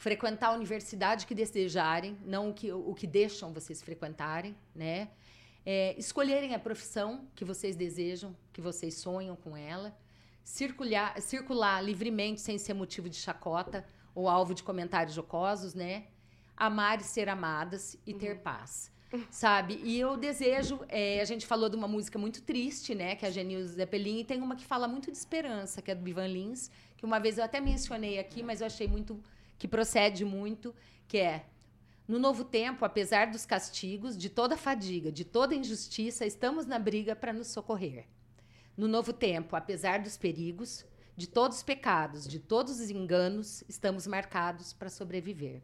frequentar 0.02 0.48
a 0.48 0.52
universidade 0.54 1.26
que 1.26 1.34
desejarem, 1.34 2.18
não 2.24 2.50
o 2.50 2.52
que, 2.52 2.72
o 2.72 2.92
que 2.92 3.06
deixam 3.06 3.52
vocês 3.52 3.80
frequentarem, 3.80 4.56
né? 4.74 5.10
É, 5.64 5.94
escolherem 5.96 6.56
a 6.56 6.58
profissão 6.58 7.28
que 7.36 7.44
vocês 7.44 7.76
desejam, 7.76 8.36
que 8.52 8.60
vocês 8.60 8.94
sonham 8.94 9.36
com 9.36 9.56
ela, 9.56 9.96
circular, 10.42 11.20
circular 11.20 11.80
livremente 11.80 12.40
sem 12.40 12.58
ser 12.58 12.74
motivo 12.74 13.08
de 13.08 13.14
chacota 13.14 13.86
ou 14.12 14.28
alvo 14.28 14.54
de 14.54 14.64
comentários 14.64 15.14
jocosos, 15.14 15.72
né? 15.72 16.08
Amar 16.56 17.00
e 17.00 17.04
ser 17.04 17.28
amadas 17.28 17.96
e 18.04 18.12
ter 18.12 18.36
uhum. 18.36 18.42
paz. 18.42 18.91
Sabe? 19.30 19.80
E 19.82 19.98
eu 19.98 20.16
desejo. 20.16 20.80
É, 20.88 21.20
a 21.20 21.24
gente 21.24 21.46
falou 21.46 21.68
de 21.68 21.76
uma 21.76 21.88
música 21.88 22.18
muito 22.18 22.42
triste, 22.42 22.94
né? 22.94 23.14
Que 23.14 23.24
é 23.24 23.28
a 23.28 23.30
Genil 23.30 23.66
Zeppelin, 23.66 24.20
e 24.20 24.24
tem 24.24 24.40
uma 24.40 24.56
que 24.56 24.64
fala 24.64 24.88
muito 24.88 25.10
de 25.10 25.18
esperança, 25.18 25.82
que 25.82 25.90
é 25.90 25.94
do 25.94 26.08
Ivan 26.08 26.26
Lins, 26.26 26.70
que 26.96 27.04
uma 27.04 27.18
vez 27.18 27.38
eu 27.38 27.44
até 27.44 27.60
mencionei 27.60 28.18
aqui, 28.18 28.42
mas 28.42 28.60
eu 28.60 28.66
achei 28.66 28.88
muito 28.88 29.22
que 29.58 29.68
procede 29.68 30.24
muito, 30.24 30.74
que 31.06 31.18
é 31.18 31.46
no 32.06 32.18
novo 32.18 32.42
tempo, 32.42 32.84
apesar 32.84 33.28
dos 33.28 33.46
castigos, 33.46 34.18
de 34.18 34.28
toda 34.28 34.56
fadiga, 34.56 35.12
de 35.12 35.24
toda 35.24 35.54
injustiça, 35.54 36.26
estamos 36.26 36.66
na 36.66 36.78
briga 36.78 37.14
para 37.14 37.32
nos 37.32 37.48
socorrer. 37.48 38.06
No 38.76 38.88
novo 38.88 39.12
tempo, 39.12 39.54
apesar 39.54 40.00
dos 40.00 40.16
perigos, 40.16 40.84
de 41.16 41.28
todos 41.28 41.58
os 41.58 41.62
pecados, 41.62 42.26
de 42.26 42.40
todos 42.40 42.80
os 42.80 42.90
enganos, 42.90 43.62
estamos 43.68 44.06
marcados 44.06 44.72
para 44.72 44.88
sobreviver. 44.88 45.62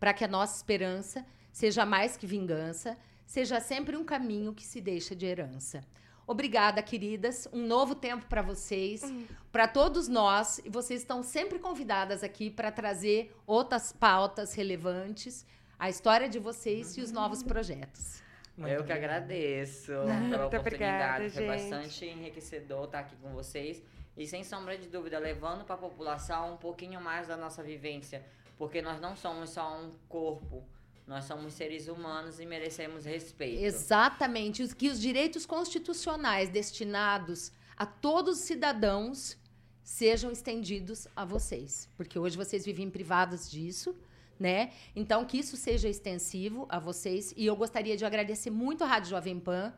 Para 0.00 0.14
que 0.14 0.24
a 0.24 0.28
nossa 0.28 0.56
esperança 0.56 1.24
seja 1.54 1.86
mais 1.86 2.16
que 2.16 2.26
vingança, 2.26 2.98
seja 3.24 3.60
sempre 3.60 3.96
um 3.96 4.04
caminho 4.04 4.52
que 4.52 4.64
se 4.64 4.80
deixa 4.80 5.14
de 5.14 5.24
herança. 5.24 5.84
Obrigada, 6.26 6.82
queridas. 6.82 7.46
Um 7.52 7.64
novo 7.64 7.94
tempo 7.94 8.26
para 8.26 8.42
vocês, 8.42 9.04
uhum. 9.04 9.24
para 9.52 9.68
todos 9.68 10.08
nós. 10.08 10.60
E 10.64 10.68
vocês 10.68 11.02
estão 11.02 11.22
sempre 11.22 11.60
convidadas 11.60 12.24
aqui 12.24 12.50
para 12.50 12.72
trazer 12.72 13.32
outras 13.46 13.92
pautas 13.92 14.52
relevantes, 14.52 15.46
a 15.78 15.88
história 15.88 16.28
de 16.28 16.40
vocês 16.40 16.96
uhum. 16.96 17.02
e 17.02 17.04
os 17.04 17.12
novos 17.12 17.42
projetos. 17.42 18.20
Muito 18.56 18.72
eu 18.72 18.82
que 18.82 18.92
agradeço 18.92 19.92
pela 20.28 20.46
oportunidade. 20.46 21.26
Obrigada, 21.26 21.30
Foi 21.30 21.46
bastante 21.46 22.04
enriquecedor 22.04 22.86
estar 22.86 22.98
aqui 23.00 23.14
com 23.16 23.32
vocês. 23.32 23.80
E 24.16 24.26
sem 24.26 24.42
sombra 24.42 24.76
de 24.76 24.88
dúvida, 24.88 25.20
levando 25.20 25.64
para 25.64 25.76
a 25.76 25.78
população 25.78 26.54
um 26.54 26.56
pouquinho 26.56 27.00
mais 27.00 27.28
da 27.28 27.36
nossa 27.36 27.62
vivência. 27.62 28.24
Porque 28.58 28.82
nós 28.82 29.00
não 29.00 29.14
somos 29.14 29.50
só 29.50 29.76
um 29.78 29.92
corpo 30.08 30.64
nós 31.06 31.26
somos 31.26 31.52
seres 31.52 31.86
humanos 31.86 32.40
e 32.40 32.46
merecemos 32.46 33.04
respeito. 33.04 33.62
Exatamente. 33.62 34.62
Os, 34.62 34.72
que 34.72 34.88
os 34.88 35.00
direitos 35.00 35.44
constitucionais 35.44 36.48
destinados 36.48 37.52
a 37.76 37.84
todos 37.84 38.38
os 38.38 38.44
cidadãos 38.44 39.36
sejam 39.82 40.32
estendidos 40.32 41.06
a 41.14 41.24
vocês. 41.24 41.88
Porque 41.96 42.18
hoje 42.18 42.36
vocês 42.36 42.64
vivem 42.64 42.88
privados 42.88 43.50
disso, 43.50 43.94
né? 44.40 44.72
Então, 44.96 45.26
que 45.26 45.38
isso 45.38 45.56
seja 45.56 45.88
extensivo 45.88 46.66
a 46.70 46.78
vocês. 46.78 47.34
E 47.36 47.44
eu 47.44 47.54
gostaria 47.54 47.96
de 47.96 48.04
agradecer 48.04 48.50
muito 48.50 48.82
à 48.82 48.86
Rádio 48.86 49.10
Jovem 49.10 49.38
Pan 49.38 49.74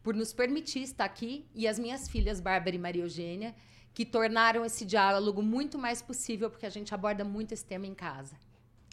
por 0.00 0.14
nos 0.14 0.32
permitir 0.32 0.82
estar 0.82 1.04
aqui 1.04 1.44
e 1.54 1.66
as 1.66 1.76
minhas 1.76 2.08
filhas, 2.08 2.40
Bárbara 2.40 2.76
e 2.76 2.78
Maria 2.78 3.02
Eugênia, 3.02 3.52
que 3.92 4.06
tornaram 4.06 4.64
esse 4.64 4.84
diálogo 4.84 5.42
muito 5.42 5.76
mais 5.76 6.00
possível, 6.00 6.48
porque 6.48 6.66
a 6.66 6.70
gente 6.70 6.94
aborda 6.94 7.24
muito 7.24 7.52
esse 7.52 7.64
tema 7.64 7.84
em 7.84 7.94
casa. 7.94 8.36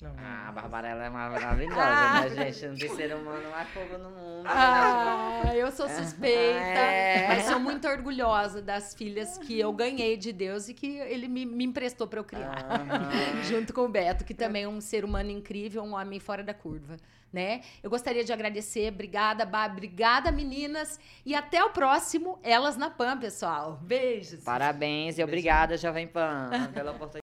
Ah, 0.03 0.49
a 0.49 0.51
Bárbara 0.51 0.89
ela 0.89 1.05
é 1.05 1.09
maravilhosa, 1.09 1.81
ah. 1.81 2.21
né, 2.21 2.51
gente? 2.51 2.67
Não 2.67 2.75
tem 2.75 2.95
ser 2.95 3.15
humano 3.15 3.49
mais 3.49 3.69
fogo 3.69 3.97
no 3.97 4.09
mundo. 4.09 4.43
Né, 4.43 4.49
ah, 4.53 5.41
né? 5.45 5.57
eu 5.57 5.71
sou 5.71 5.87
suspeita, 5.87 6.59
é. 6.59 7.27
mas 7.29 7.45
sou 7.45 7.59
muito 7.61 7.87
orgulhosa 7.87 8.61
das 8.61 8.93
filhas 8.93 9.37
que 9.37 9.57
eu 9.57 9.71
ganhei 9.71 10.17
de 10.17 10.33
Deus 10.33 10.67
e 10.67 10.73
que 10.73 10.97
ele 10.97 11.29
me, 11.29 11.45
me 11.45 11.63
emprestou 11.63 12.07
para 12.07 12.19
eu 12.19 12.25
criar. 12.25 12.57
Junto 13.47 13.73
com 13.73 13.81
o 13.81 13.89
Beto, 13.89 14.25
que 14.25 14.33
também 14.33 14.63
é 14.63 14.67
um 14.67 14.81
ser 14.81 15.05
humano 15.05 15.31
incrível, 15.31 15.81
um 15.81 15.93
homem 15.95 16.19
fora 16.19 16.43
da 16.43 16.53
curva. 16.53 16.97
Né? 17.31 17.61
Eu 17.81 17.89
gostaria 17.89 18.23
de 18.23 18.31
agradecer, 18.33 18.91
obrigada, 18.91 19.45
Bá, 19.45 19.65
obrigada, 19.65 20.31
meninas, 20.31 20.99
e 21.25 21.33
até 21.33 21.63
o 21.63 21.69
próximo 21.69 22.37
Elas 22.43 22.75
na 22.77 22.89
Pan, 22.89 23.17
pessoal. 23.17 23.79
Beijos. 23.81 24.43
Parabéns 24.43 25.17
e 25.17 25.23
obrigada, 25.23 25.77
Jovem 25.77 26.07
Pan, 26.07 26.49
pela 26.73 26.91
oportunidade. 26.91 27.24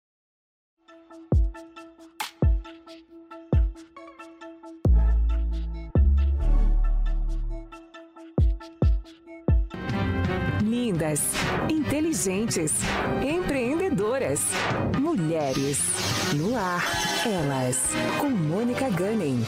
Lindas, 10.70 11.20
inteligentes, 11.68 12.72
empreendedoras, 13.26 14.40
mulheres. 14.98 15.78
No 16.34 16.56
ar, 16.56 16.84
elas, 17.26 17.78
com 18.20 18.30
Mônica 18.30 18.88
Gunning. 18.90 19.44